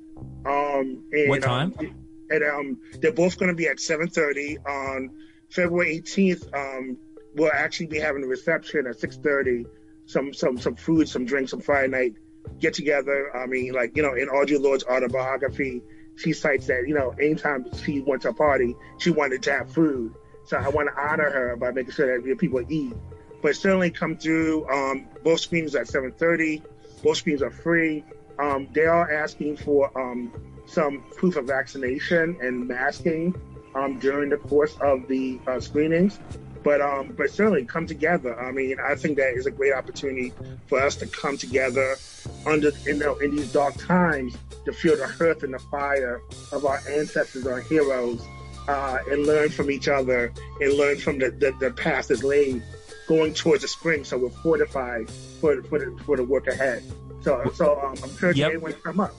Um, 0.46 1.04
and, 1.12 1.30
What 1.30 1.42
time? 1.42 1.74
Um, 1.80 1.96
and 2.30 2.44
um, 2.44 2.78
they're 3.02 3.12
both 3.12 3.38
going 3.38 3.50
to 3.50 3.56
be 3.56 3.68
at 3.68 3.78
7:30 3.78 4.58
on 4.66 5.10
February 5.50 6.00
18th. 6.00 6.54
Um, 6.54 6.98
we'll 7.36 7.52
actually 7.52 7.88
be 7.88 8.00
having 8.00 8.24
a 8.24 8.28
reception 8.28 8.88
at 8.88 9.00
6:30. 9.00 9.66
Some 10.06 10.34
some 10.34 10.58
some 10.58 10.76
food, 10.76 11.08
some 11.08 11.26
drinks, 11.26 11.52
some 11.52 11.62
Friday 11.62 11.88
night 11.88 12.14
get 12.60 12.74
together. 12.74 13.36
I 13.36 13.46
mean, 13.46 13.74
like 13.74 13.96
you 13.96 14.04
know, 14.04 14.14
in 14.14 14.28
Audre 14.28 14.60
Lorde's 14.60 14.84
autobiography, 14.84 15.82
she 16.16 16.34
cites 16.34 16.68
that 16.68 16.88
you 16.88 16.94
know, 16.94 17.12
anytime 17.12 17.66
she 17.84 18.02
went 18.02 18.24
to 18.24 18.30
a 18.30 18.34
party, 18.34 18.76
she 18.98 19.12
wanted 19.12 19.44
to 19.44 19.52
have 19.52 19.72
food. 19.72 20.14
So 20.46 20.58
I 20.58 20.70
want 20.70 20.90
to 20.90 21.02
honor 21.02 21.30
her 21.30 21.56
by 21.56 21.72
making 21.72 21.94
sure 21.94 22.20
that 22.20 22.38
people 22.40 22.62
eat 22.70 22.94
but 23.42 23.56
certainly 23.56 23.92
come 23.92 24.18
through. 24.18 24.68
Um, 24.70 25.08
both 25.24 25.40
screens 25.40 25.76
at 25.76 25.88
7:30. 25.88 26.62
Both 27.04 27.18
screens 27.18 27.42
are 27.42 27.52
free. 27.52 28.04
Um, 28.40 28.68
they 28.74 28.86
are 28.86 29.12
asking 29.12 29.58
for 29.58 29.92
um, 30.00 30.32
some 30.66 31.04
proof 31.16 31.36
of 31.36 31.46
vaccination 31.46 32.38
and 32.42 32.68
masking 32.68 33.36
um, 33.76 34.00
during 34.00 34.30
the 34.30 34.38
course 34.38 34.76
of 34.82 35.08
the 35.08 35.40
uh, 35.48 35.60
screenings. 35.60 36.20
But 36.64 36.82
um, 36.82 37.14
but 37.18 37.32
certainly 37.32 37.66
come 37.66 37.88
together. 37.88 38.40
I 38.40 38.52
mean, 38.52 38.78
I 38.80 38.96
think 38.96 39.18
that 39.18 39.34
is 39.34 39.46
a 39.48 39.52
great 39.52 39.74
opportunity 39.74 40.32
for 40.68 40.80
us 40.80 40.96
to 40.98 41.08
come 41.08 41.38
together 41.38 41.98
under 42.46 42.72
you 42.86 42.96
know 42.96 43.16
in 43.16 43.36
these 43.36 43.52
dark 43.52 43.76
times 43.78 44.38
to 44.66 44.72
feel 44.72 44.96
the 44.96 45.08
hearth 45.08 45.44
and 45.44 45.54
the 45.54 45.60
fire 45.60 46.22
of 46.52 46.66
our 46.66 46.80
ancestors, 46.90 47.48
our 47.48 47.62
heroes, 47.62 48.22
uh, 48.68 49.00
and 49.10 49.26
learn 49.26 49.50
from 49.50 49.72
each 49.72 49.88
other 49.88 50.32
and 50.60 50.74
learn 50.76 50.98
from 50.98 51.18
the, 51.18 51.32
the, 51.32 51.52
the 51.60 51.72
path 51.72 52.10
that's 52.10 52.24
laid 52.24 52.62
going 53.08 53.34
towards 53.34 53.64
the 53.64 53.68
spring, 53.68 54.04
so 54.04 54.18
we're 54.18 54.30
fortified 54.30 55.10
for 55.40 55.62
for 55.64 55.80
the, 55.80 55.98
for 56.06 56.16
the 56.16 56.24
work 56.24 56.48
ahead. 56.48 56.84
So 57.22 57.52
so 57.56 57.80
um, 57.82 57.96
I'm 58.04 58.10
encouraging 58.10 58.42
Yep. 58.42 58.48
everyone 58.48 58.74
to 58.74 58.80
come 58.80 59.00
up. 59.00 59.14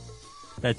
That 0.61 0.76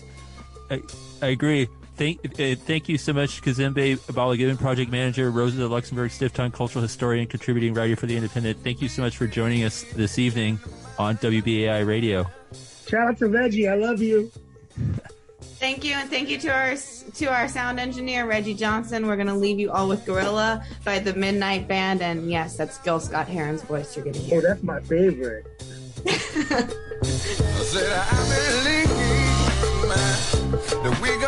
I, 0.72 0.82
I 1.22 1.28
agree. 1.28 1.68
Thank 1.96 2.26
uh, 2.26 2.56
thank 2.56 2.90
you 2.90 2.98
so 2.98 3.14
much, 3.14 3.42
Kazembe 3.44 3.98
Balagoon, 4.14 4.58
project 4.58 4.92
manager, 4.92 5.30
Rosa 5.30 5.68
Luxemburg, 5.68 6.10
stiff 6.10 6.34
time 6.34 6.52
cultural 6.52 6.82
historian, 6.82 7.28
contributing 7.28 7.74
writer 7.74 7.96
for 7.96 8.08
the 8.08 8.18
Indypendent. 8.18 8.58
Thank 8.58 8.82
you 8.82 8.90
so 8.90 9.04
much 9.04 9.16
for 9.16 9.28
joining 9.28 9.64
us 9.64 9.84
this 9.94 10.18
evening 10.18 10.60
on 10.98 11.18
WBAI 11.18 11.86
Radio. 11.86 12.26
Shout 12.88 13.10
out 13.10 13.18
to 13.20 13.28
Reggie, 13.28 13.70
I 13.70 13.76
love 13.76 14.02
you. 14.02 14.32
Thank 15.64 15.86
you, 15.86 15.94
and 15.94 16.10
thank 16.10 16.30
you 16.30 16.38
to 16.40 16.50
our 16.50 16.76
to 16.76 17.26
our 17.28 17.48
sound 17.48 17.80
engineer 17.80 18.28
Reggie 18.28 18.56
Johnson. 18.56 19.08
We're 19.08 19.16
gonna 19.16 19.38
leave 19.38 19.60
you 19.60 19.72
all 19.72 19.88
with 19.88 20.04
"Gorilla" 20.06 20.66
by 20.84 21.00
the 21.00 21.14
Midnight 21.14 21.68
Band, 21.68 22.02
and 22.02 22.30
yes, 22.30 22.58
that's 22.58 22.80
Gil 22.80 23.00
Scott 23.00 23.28
Heron's 23.28 23.62
voice 23.62 23.96
you're 23.96 24.04
gonna 24.04 24.18
hear. 24.18 24.40
Oh, 24.40 24.42
that's 24.42 24.64
my 24.64 24.82
favorite. 24.82 25.46
I 26.06 26.68
said, 27.64 27.94
I've 27.94 28.30
been 28.30 28.64
linking, 28.66 29.88
man. 29.88 30.34
The 30.84 31.00
wig 31.02 31.24